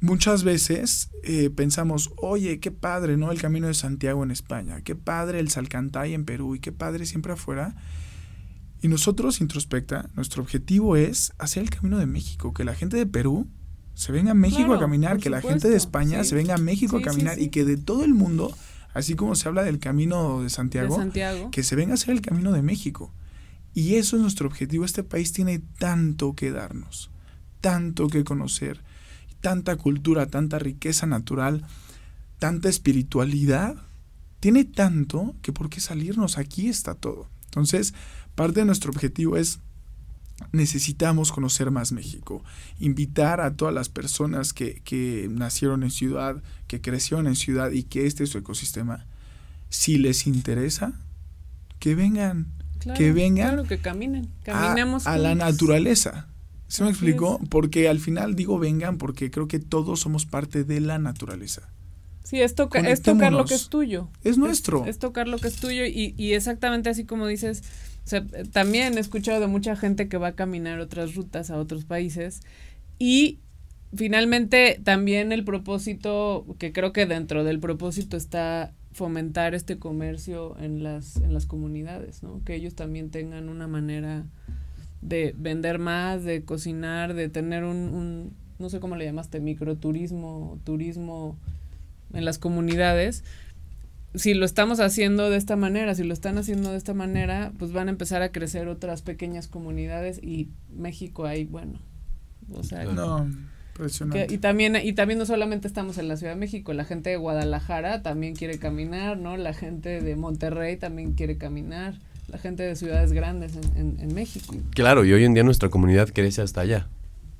muchas 0.00 0.44
veces 0.44 1.10
eh, 1.22 1.50
pensamos, 1.50 2.12
oye, 2.16 2.60
qué 2.60 2.70
padre, 2.70 3.16
¿no? 3.16 3.32
El 3.32 3.40
Camino 3.40 3.68
de 3.68 3.74
Santiago 3.74 4.22
en 4.22 4.30
España, 4.30 4.80
qué 4.82 4.94
padre 4.94 5.40
el 5.40 5.50
Salcantay 5.50 6.14
en 6.14 6.24
Perú 6.24 6.54
y 6.54 6.60
qué 6.60 6.72
padre 6.72 7.06
siempre 7.06 7.32
afuera. 7.32 7.74
Y 8.82 8.88
nosotros, 8.88 9.40
Introspecta, 9.40 10.10
nuestro 10.14 10.42
objetivo 10.42 10.96
es 10.96 11.32
hacer 11.38 11.62
el 11.62 11.70
Camino 11.70 11.98
de 11.98 12.06
México, 12.06 12.52
que 12.52 12.64
la 12.64 12.74
gente 12.74 12.96
de 12.96 13.06
Perú 13.06 13.48
se 13.94 14.12
venga 14.12 14.32
a 14.32 14.34
México 14.34 14.66
Claro, 14.66 14.74
a 14.74 14.80
caminar, 14.80 15.18
que 15.18 15.30
la 15.30 15.40
gente 15.40 15.70
de 15.70 15.76
España 15.76 16.22
sí. 16.22 16.30
se 16.30 16.34
venga 16.34 16.54
a 16.54 16.58
México 16.58 16.98
Sí, 16.98 17.02
a 17.02 17.06
caminar 17.06 17.36
sí. 17.36 17.44
y 17.44 17.48
que 17.48 17.64
de 17.64 17.78
todo 17.78 18.04
el 18.04 18.12
mundo 18.12 18.54
Así 18.96 19.14
como 19.14 19.34
se 19.34 19.46
habla 19.46 19.62
del 19.62 19.78
camino 19.78 20.42
de 20.42 20.48
Santiago, 20.48 20.96
De 20.96 21.02
Santiago. 21.02 21.50
que 21.50 21.62
se 21.62 21.76
venga 21.76 21.90
a 21.90 21.94
hacer 21.96 22.14
el 22.14 22.22
camino 22.22 22.50
de 22.52 22.62
México. 22.62 23.12
Y 23.74 23.96
eso 23.96 24.16
es 24.16 24.22
nuestro 24.22 24.48
objetivo. 24.48 24.86
Este 24.86 25.02
país 25.02 25.34
tiene 25.34 25.58
tanto 25.58 26.34
que 26.34 26.50
darnos, 26.50 27.10
tanto 27.60 28.08
que 28.08 28.24
conocer, 28.24 28.82
tanta 29.42 29.76
cultura, 29.76 30.28
tanta 30.28 30.58
riqueza 30.58 31.06
natural, 31.06 31.66
tanta 32.38 32.70
espiritualidad. 32.70 33.76
Tiene 34.40 34.64
tanto 34.64 35.34
que 35.42 35.52
por 35.52 35.68
qué 35.68 35.80
salirnos. 35.80 36.38
Aquí 36.38 36.68
está 36.68 36.94
todo. 36.94 37.28
Entonces, 37.44 37.92
parte 38.34 38.60
de 38.60 38.66
nuestro 38.66 38.90
objetivo 38.92 39.36
es 39.36 39.60
necesitamos 40.52 41.32
conocer 41.32 41.70
más 41.70 41.92
México, 41.92 42.44
invitar 42.78 43.40
a 43.40 43.54
todas 43.56 43.74
las 43.74 43.88
personas 43.88 44.52
que, 44.52 44.80
que 44.84 45.28
nacieron 45.30 45.82
en 45.82 45.90
ciudad, 45.90 46.42
que 46.66 46.80
crecieron 46.80 47.26
en 47.26 47.36
ciudad 47.36 47.70
y 47.70 47.84
que 47.84 48.06
este 48.06 48.24
es 48.24 48.30
su 48.30 48.38
ecosistema, 48.38 49.06
si 49.68 49.98
les 49.98 50.26
interesa, 50.26 50.92
que 51.78 51.94
vengan, 51.94 52.46
Claro, 52.78 52.98
que 52.98 53.12
vengan 53.12 53.48
Claro, 53.48 53.64
que 53.64 53.78
caminen. 53.78 54.28
a, 54.42 54.44
Caminemos 54.44 55.06
a 55.06 55.16
la 55.18 55.34
naturaleza. 55.34 56.28
¿Se 56.68 56.84
me 56.84 56.90
explicó? 56.90 57.40
Porque 57.48 57.88
al 57.88 58.00
final 58.00 58.34
digo 58.34 58.58
vengan 58.58 58.98
porque 58.98 59.30
creo 59.30 59.48
que 59.48 59.58
todos 59.58 60.00
somos 60.00 60.26
parte 60.26 60.64
de 60.64 60.80
la 60.80 60.98
naturaleza. 60.98 61.70
Sí, 62.26 62.40
es, 62.42 62.56
toca- 62.56 62.80
es 62.80 63.02
tocar 63.02 63.32
lo 63.32 63.44
que 63.44 63.54
es 63.54 63.68
tuyo. 63.68 64.08
Es 64.24 64.36
nuestro. 64.36 64.84
Es, 64.84 64.98
tocar 64.98 65.28
lo 65.28 65.38
que 65.38 65.46
es 65.46 65.54
tuyo 65.60 65.84
y, 65.86 66.12
y 66.16 66.32
exactamente 66.32 66.90
así 66.90 67.04
como 67.04 67.28
dices, 67.28 67.62
o 68.04 68.08
sea, 68.08 68.26
también 68.50 68.96
he 68.98 69.00
escuchado 69.00 69.38
de 69.40 69.46
mucha 69.46 69.76
gente 69.76 70.08
que 70.08 70.16
va 70.18 70.28
a 70.28 70.32
caminar 70.32 70.80
otras 70.80 71.14
rutas 71.14 71.50
a 71.50 71.56
otros 71.56 71.84
países 71.84 72.40
y 72.98 73.38
finalmente 73.94 74.80
también 74.82 75.30
el 75.30 75.44
propósito, 75.44 76.44
que 76.58 76.72
creo 76.72 76.92
que 76.92 77.06
dentro 77.06 77.44
del 77.44 77.60
propósito 77.60 78.16
está 78.16 78.72
fomentar 78.90 79.54
este 79.54 79.78
comercio 79.78 80.56
en 80.58 80.82
las, 80.82 81.18
en 81.18 81.32
las 81.32 81.46
comunidades, 81.46 82.24
¿no? 82.24 82.42
Que 82.44 82.56
ellos 82.56 82.74
también 82.74 83.10
tengan 83.10 83.48
una 83.48 83.68
manera 83.68 84.24
de 85.00 85.32
vender 85.38 85.78
más, 85.78 86.24
de 86.24 86.42
cocinar, 86.42 87.14
de 87.14 87.28
tener 87.28 87.62
un, 87.62 87.76
un 87.76 88.32
no 88.58 88.68
sé 88.68 88.80
cómo 88.80 88.96
le 88.96 89.04
llamaste, 89.04 89.38
microturismo, 89.38 90.58
turismo 90.64 91.36
en 92.14 92.24
las 92.24 92.38
comunidades. 92.38 93.24
Si 94.14 94.32
lo 94.32 94.46
estamos 94.46 94.80
haciendo 94.80 95.28
de 95.28 95.36
esta 95.36 95.56
manera, 95.56 95.94
si 95.94 96.02
lo 96.04 96.14
están 96.14 96.38
haciendo 96.38 96.70
de 96.70 96.78
esta 96.78 96.94
manera, 96.94 97.52
pues 97.58 97.72
van 97.72 97.88
a 97.88 97.90
empezar 97.90 98.22
a 98.22 98.30
crecer 98.32 98.68
otras 98.68 99.02
pequeñas 99.02 99.46
comunidades 99.46 100.18
y 100.22 100.48
México 100.74 101.26
ahí, 101.26 101.44
bueno, 101.44 101.78
o 102.50 102.62
sea, 102.62 102.84
No, 102.84 103.24
que- 103.26 103.32
impresionante. 103.82 104.34
y 104.34 104.38
también 104.38 104.76
y 104.82 104.94
también 104.94 105.18
no 105.18 105.26
solamente 105.26 105.68
estamos 105.68 105.98
en 105.98 106.08
la 106.08 106.16
Ciudad 106.16 106.32
de 106.32 106.38
México, 106.40 106.72
la 106.72 106.84
gente 106.86 107.10
de 107.10 107.16
Guadalajara 107.16 108.02
también 108.02 108.34
quiere 108.34 108.58
caminar, 108.58 109.18
¿no? 109.18 109.36
La 109.36 109.52
gente 109.52 110.00
de 110.00 110.16
Monterrey 110.16 110.78
también 110.78 111.12
quiere 111.12 111.36
caminar, 111.36 111.98
la 112.28 112.38
gente 112.38 112.62
de 112.62 112.74
ciudades 112.74 113.12
grandes 113.12 113.54
en, 113.56 113.76
en- 113.76 114.00
en 114.00 114.14
México. 114.14 114.54
Claro, 114.70 115.04
y 115.04 115.12
hoy 115.12 115.24
en 115.24 115.34
día 115.34 115.42
nuestra 115.42 115.68
comunidad 115.68 116.08
crece 116.10 116.40
hasta 116.40 116.62
allá. 116.62 116.86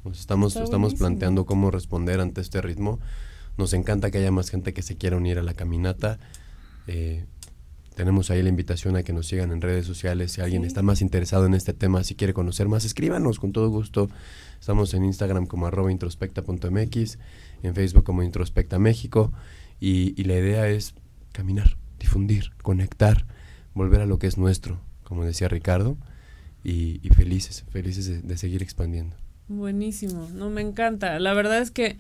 Nos 0.05 0.21
estamos, 0.21 0.53
Está 0.53 0.65
estamos 0.65 0.89
buenísimo. 0.93 1.09
planteando 1.09 1.47
cómo 1.47 1.71
responder 1.71 2.21
ante 2.21 2.43
este 2.43 2.61
ritmo. 2.61 3.01
Nos 3.59 3.73
encanta 3.73 4.11
que 4.11 4.19
haya 4.19 4.31
más 4.31 4.51
gente 4.51 4.73
que 4.75 4.83
se 4.83 4.97
quiera 4.97 5.17
unir 5.17 5.39
a 5.39 5.43
la 5.43 5.55
caminata. 5.55 6.19
Eh, 6.87 7.25
tenemos 7.95 8.31
ahí 8.31 8.43
la 8.43 8.51
invitación 8.51 8.97
a 8.97 9.03
que 9.03 9.13
nos 9.15 9.27
sigan 9.27 9.51
en 9.53 9.61
redes 9.63 9.87
sociales. 9.87 10.33
Si 10.33 10.41
alguien 10.43 10.63
Sí. 10.63 10.69
está 10.69 10.83
más 10.83 11.01
interesado 11.01 11.47
en 11.47 11.55
este 11.55 11.73
tema, 11.73 12.05
si 12.05 12.15
quiere 12.15 12.35
conocer 12.35 12.69
más, 12.69 12.85
escríbanos 12.85 13.39
con 13.41 13.53
todo 13.53 13.71
gusto. 13.71 14.11
Estamos 14.61 14.93
en 14.95 15.05
Instagram 15.05 15.47
como 15.47 15.67
arroba 15.67 15.91
introspecta.mx, 15.91 17.19
en 17.63 17.75
Facebook 17.75 18.05
como 18.05 18.23
Introspecta 18.23 18.79
México. 18.79 19.33
Y, 19.81 20.15
y 20.21 20.25
la 20.25 20.35
idea 20.35 20.69
es 20.69 20.95
caminar, 21.33 21.77
difundir, 21.99 22.53
conectar, 22.63 23.27
volver 23.75 24.01
a 24.03 24.07
lo 24.07 24.19
que 24.19 24.27
es 24.27 24.37
nuestro, 24.39 24.81
como 25.05 25.25
decía 25.25 25.49
Ricardo. 25.49 25.97
Y, 26.65 27.01
y 27.03 27.11
felices, 27.11 27.65
felices 27.71 28.07
de, 28.07 28.21
de 28.23 28.37
seguir 28.37 28.63
expandiendo. 28.63 29.17
Buenísimo, 29.49 30.29
no 30.35 30.51
me 30.51 30.61
encanta. 30.63 31.19
La 31.21 31.33
verdad 31.33 31.61
es 31.63 31.71
que 31.71 31.97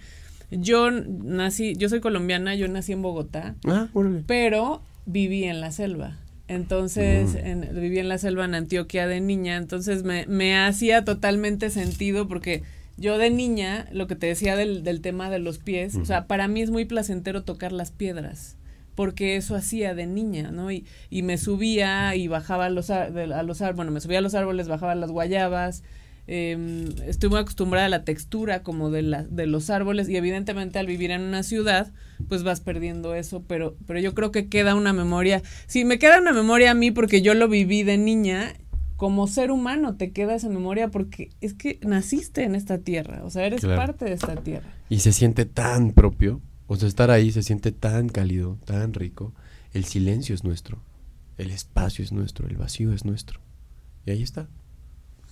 yo 0.51 0.91
nací, 0.91 1.75
yo 1.77 1.89
soy 1.89 2.01
colombiana, 2.01 2.55
yo 2.55 2.69
nací 2.69 2.93
en 2.93 3.03
Bogotá, 3.03 3.55
Ah, 3.67 3.89
pero 4.27 4.83
viví 5.07 5.45
en 5.45 5.61
la 5.61 5.73
selva. 5.73 6.19
Entonces, 6.49 7.35
Mm. 7.35 7.47
en- 7.47 7.81
viví 7.81 7.99
en 7.99 8.09
la 8.09 8.19
selva 8.19 8.45
en 8.45 8.55
Antioquia 8.55 9.07
de 9.09 9.21
niña, 9.21 9.57
entonces 9.57 10.05
me, 10.05 10.27
me 10.27 10.57
hacía 10.57 11.05
totalmente 11.05 11.71
sentido 11.71 12.29
porque 12.29 12.63
yo 12.97 13.19
de 13.19 13.31
niña, 13.31 13.87
lo 13.93 14.07
que 14.07 14.15
te 14.17 14.27
decía 14.29 14.57
del, 14.57 14.83
del 14.85 15.01
tema 15.01 15.29
de 15.29 15.39
los 15.41 15.59
pies, 15.59 15.97
o 15.97 16.05
sea, 16.05 16.27
para 16.27 16.49
mí 16.49 16.63
es 16.63 16.71
muy 16.71 16.85
placentero 16.85 17.43
tocar 17.43 17.73
las 17.73 17.91
piedras, 17.91 18.57
porque 18.95 19.37
eso 19.37 19.55
hacía 19.57 19.95
de 19.95 20.07
niña, 20.07 20.51
¿no? 20.53 20.71
Y, 20.71 20.87
y 21.11 21.23
me 21.23 21.37
subía 21.37 22.15
y 22.15 22.29
bajaba 22.29 22.67
a 22.67 22.71
los, 22.71 22.87
de- 22.87 23.35
a 23.35 23.43
los 23.43 23.61
árboles, 23.61 23.77
bueno, 23.77 23.91
me 23.91 24.01
subía 24.01 24.19
a 24.19 24.23
los 24.23 24.35
árboles, 24.35 24.69
bajaba 24.69 24.95
las 24.95 25.11
guayabas, 25.11 25.83
eh, 26.29 26.89
estoy 27.07 27.31
muy 27.31 27.39
acostumbrada 27.39 27.87
a 27.87 27.91
la 27.91 28.05
textura 28.05 28.62
como 28.62 28.91
de, 28.91 29.03
la, 29.03 29.22
de 29.24 29.47
los 29.47 29.70
árboles 29.70 30.09
y 30.09 30.16
evidentemente 30.16 30.79
al 30.79 30.87
vivir 30.87 31.11
en 31.11 31.22
una 31.22 31.43
ciudad 31.43 31.93
pues 32.29 32.43
vas 32.43 32.61
perdiendo 32.61 33.14
eso, 33.14 33.43
pero, 33.47 33.77
pero 33.87 34.01
yo 34.01 34.14
creo 34.14 34.33
que 34.33 34.49
queda 34.49 34.74
una 34.74 34.93
memoria, 34.93 35.43
si 35.66 35.85
me 35.85 35.99
queda 35.99 36.18
una 36.20 36.33
memoria 36.33 36.72
a 36.72 36.74
mí 36.74 36.91
porque 36.91 37.22
yo 37.22 37.35
lo 37.35 37.49
viví 37.49 37.83
de 37.83 37.97
niña, 37.99 38.55
como 38.97 39.27
ser 39.27 39.51
humano 39.51 39.97
te 39.97 40.11
queda 40.11 40.35
esa 40.35 40.49
memoria 40.49 40.89
porque 40.89 41.31
es 41.43 41.53
que 41.55 41.79
naciste 41.83 42.45
en 42.45 42.55
esta 42.55 42.79
tierra, 42.79 43.22
o 43.24 43.31
sea, 43.31 43.45
eres 43.47 43.61
Claro. 43.61 43.77
parte 43.77 44.07
de 44.07 44.12
esta 44.14 44.35
tierra. 44.37 44.66
Y 44.89 45.01
se 45.01 45.12
siente 45.12 45.45
tan 45.45 45.93
propio, 45.93 46.41
o 46.66 46.77
sea, 46.77 46.89
estar 46.89 47.11
ahí 47.11 47.31
se 47.31 47.43
siente 47.43 47.70
tan 47.72 48.09
cálido, 48.09 48.59
tan 48.64 48.95
rico. 48.95 49.35
El 49.74 49.85
silencio 49.85 50.35
es 50.35 50.43
nuestro, 50.45 50.83
el 51.37 51.51
espacio 51.51 52.03
es 52.03 52.11
nuestro, 52.12 52.49
el 52.49 52.57
vacío 52.57 52.93
es 52.95 53.05
nuestro. 53.05 53.41
Y 54.07 54.11
ahí 54.12 54.22
está. 54.22 54.49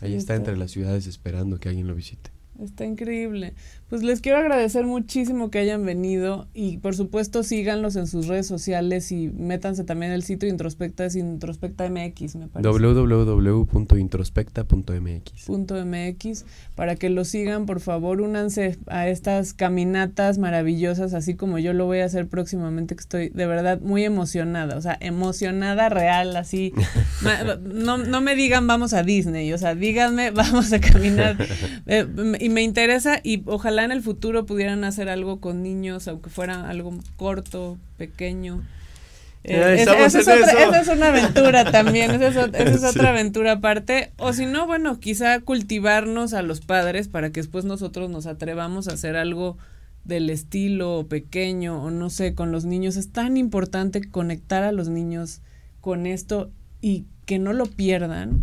Ahí 0.00 0.10
Sí, 0.12 0.16
está 0.16 0.34
está. 0.34 0.36
entre 0.36 0.56
las 0.56 0.70
ciudades 0.70 1.06
esperando 1.06 1.58
que 1.58 1.68
alguien 1.68 1.86
lo 1.86 1.94
visite. 1.94 2.30
Está 2.60 2.84
increíble. 2.84 3.54
Pues 3.90 4.02
les 4.02 4.20
quiero 4.20 4.38
agradecer 4.38 4.86
muchísimo 4.86 5.50
que 5.50 5.58
hayan 5.58 5.84
venido 5.84 6.48
y 6.54 6.78
por 6.78 6.96
supuesto 6.96 7.42
síganlos 7.42 7.96
en 7.96 8.06
sus 8.06 8.26
redes 8.26 8.46
sociales 8.46 9.12
y 9.12 9.28
métanse 9.28 9.84
también 9.84 10.12
el 10.12 10.22
sitio 10.22 10.48
Introspecta, 10.48 11.04
es 11.04 11.16
Introspecta 11.16 11.88
MX, 11.88 12.36
me 12.36 12.48
parece. 12.48 12.68
www.introspecta.mx. 12.70 15.44
punto 15.46 15.74
MX 15.84 16.44
para 16.74 16.96
que 16.96 17.10
lo 17.10 17.24
sigan 17.24 17.66
por 17.66 17.80
favor 17.80 18.20
únanse 18.20 18.78
a 18.86 19.08
estas 19.08 19.52
caminatas 19.54 20.38
maravillosas 20.38 21.14
así 21.14 21.34
como 21.34 21.58
yo 21.58 21.72
lo 21.72 21.86
voy 21.86 22.00
a 22.00 22.04
hacer 22.06 22.26
próximamente 22.28 22.96
que 22.96 23.00
estoy 23.02 23.28
de 23.28 23.46
verdad 23.46 23.80
muy 23.80 24.04
emocionada 24.04 24.76
o 24.76 24.80
sea 24.80 24.96
emocionada 25.00 25.88
real 25.88 26.36
así 26.36 26.72
no, 27.62 27.98
no 27.98 28.20
me 28.20 28.34
digan 28.34 28.66
vamos 28.66 28.92
a 28.94 29.02
Disney 29.02 29.52
o 29.52 29.58
sea 29.58 29.74
díganme 29.74 30.30
vamos 30.30 30.72
a 30.72 30.80
caminar 30.80 31.36
Eh, 31.86 32.06
y 32.40 32.48
me 32.48 32.62
interesa 32.62 33.20
y 33.22 33.42
ojalá 33.46 33.73
en 33.82 33.90
el 33.90 34.02
futuro 34.02 34.46
pudieran 34.46 34.84
hacer 34.84 35.08
algo 35.08 35.40
con 35.40 35.62
niños 35.64 36.06
aunque 36.06 36.30
fuera 36.30 36.68
algo 36.70 36.96
corto 37.16 37.76
pequeño 37.98 38.62
eh, 39.42 39.74
es- 39.78 39.82
esa, 39.82 40.06
es 40.06 40.14
otra, 40.16 40.34
eso. 40.36 40.58
esa 40.70 40.80
es 40.80 40.88
una 40.88 41.08
aventura 41.08 41.70
también, 41.70 42.10
esa 42.12 42.28
es, 42.28 42.36
ot- 42.36 42.54
esa 42.54 42.70
es 42.74 42.80
Sí. 42.92 42.98
otra 42.98 43.10
aventura 43.10 43.52
aparte. 43.52 44.10
O 44.16 44.32
si 44.32 44.46
no, 44.46 44.66
bueno, 44.66 45.00
quizá 45.00 45.38
cultivarnos 45.40 46.32
a 46.32 46.40
los 46.40 46.60
padres 46.62 47.08
para 47.08 47.28
que 47.30 47.40
después 47.40 47.66
nosotros 47.66 48.08
nos 48.08 48.24
atrevamos 48.26 48.88
a 48.88 48.92
hacer 48.92 49.16
algo 49.16 49.58
del 50.04 50.30
estilo 50.30 51.04
pequeño 51.10 51.82
o 51.82 51.90
no 51.90 52.08
sé, 52.08 52.34
con 52.34 52.52
los 52.52 52.64
niños. 52.64 52.96
Es 52.96 53.10
tan 53.12 53.36
importante 53.36 54.02
conectar 54.10 54.62
a 54.62 54.72
los 54.72 54.88
niños 54.88 55.42
con 55.82 56.06
esto 56.06 56.50
y 56.80 57.04
que 57.26 57.38
no 57.38 57.52
lo 57.52 57.66
pierdan. 57.66 58.42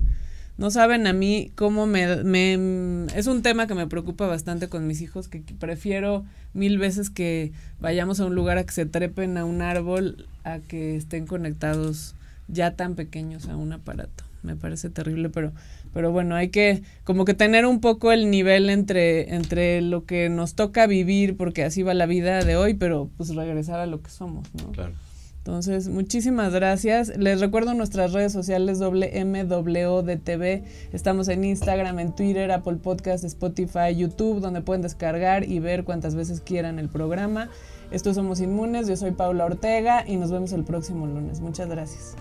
No 0.61 0.69
saben 0.69 1.07
a 1.07 1.13
mí 1.13 1.51
cómo 1.55 1.87
me, 1.87 2.23
me- 2.23 3.07
Es 3.15 3.25
un 3.25 3.41
tema 3.41 3.65
que 3.65 3.73
me 3.73 3.87
preocupa 3.87 4.27
bastante 4.27 4.69
con 4.69 4.85
mis 4.85 5.01
hijos, 5.01 5.27
que 5.27 5.41
prefiero 5.59 6.23
mil 6.53 6.77
veces 6.77 7.09
que 7.09 7.51
vayamos 7.79 8.19
a 8.19 8.25
un 8.27 8.35
lugar 8.35 8.59
a 8.59 8.63
que 8.63 8.71
se 8.71 8.85
trepen 8.85 9.39
a 9.39 9.45
un 9.45 9.63
árbol 9.63 10.27
a 10.43 10.59
que 10.59 10.95
estén 10.97 11.25
conectados 11.25 12.13
ya 12.47 12.75
tan 12.75 12.93
pequeños 12.93 13.49
a 13.49 13.57
un 13.57 13.73
aparato. 13.73 14.23
Me 14.43 14.55
parece 14.55 14.91
terrible, 14.91 15.29
pero, 15.31 15.51
pero 15.95 16.11
bueno, 16.11 16.35
hay 16.35 16.49
que 16.49 16.83
como 17.05 17.25
que 17.25 17.33
tener 17.33 17.65
un 17.65 17.81
poco 17.81 18.11
el 18.11 18.29
nivel 18.29 18.69
entre, 18.69 19.33
entre 19.33 19.81
lo 19.81 20.05
que 20.05 20.29
nos 20.29 20.53
toca 20.53 20.85
vivir, 20.85 21.37
porque 21.37 21.63
así 21.63 21.81
va 21.81 21.95
la 21.95 22.05
vida 22.05 22.43
de 22.45 22.55
hoy, 22.55 22.75
pero 22.75 23.09
pues 23.17 23.33
regresar 23.33 23.79
a 23.79 23.87
lo 23.87 24.03
que 24.03 24.11
somos, 24.11 24.47
¿no? 24.53 24.71
Claro. 24.73 24.93
Entonces, 25.41 25.89
muchísimas 25.89 26.53
gracias. 26.53 27.17
Les 27.17 27.41
recuerdo 27.41 27.73
nuestras 27.73 28.13
redes 28.13 28.31
sociales 28.31 28.77
WMWDTV. 28.77 30.63
Estamos 30.93 31.29
en 31.29 31.43
Instagram, 31.43 31.97
en 31.97 32.13
Twitter, 32.13 32.51
Apple 32.51 32.75
Podcast, 32.75 33.23
Spotify, 33.23 33.95
YouTube, 33.95 34.39
donde 34.39 34.61
pueden 34.61 34.83
descargar 34.83 35.49
y 35.49 35.57
ver 35.57 35.83
cuantas 35.83 36.13
veces 36.13 36.41
quieran 36.41 36.77
el 36.77 36.89
programa. 36.89 37.49
Estos 37.89 38.17
somos 38.17 38.39
Inmunes, 38.39 38.87
yo 38.87 38.95
soy 38.95 39.11
Paula 39.11 39.45
Ortega 39.45 40.05
y 40.07 40.17
nos 40.17 40.31
vemos 40.31 40.53
el 40.53 40.63
próximo 40.63 41.07
lunes. 41.07 41.41
Muchas 41.41 41.67
gracias. 41.67 42.15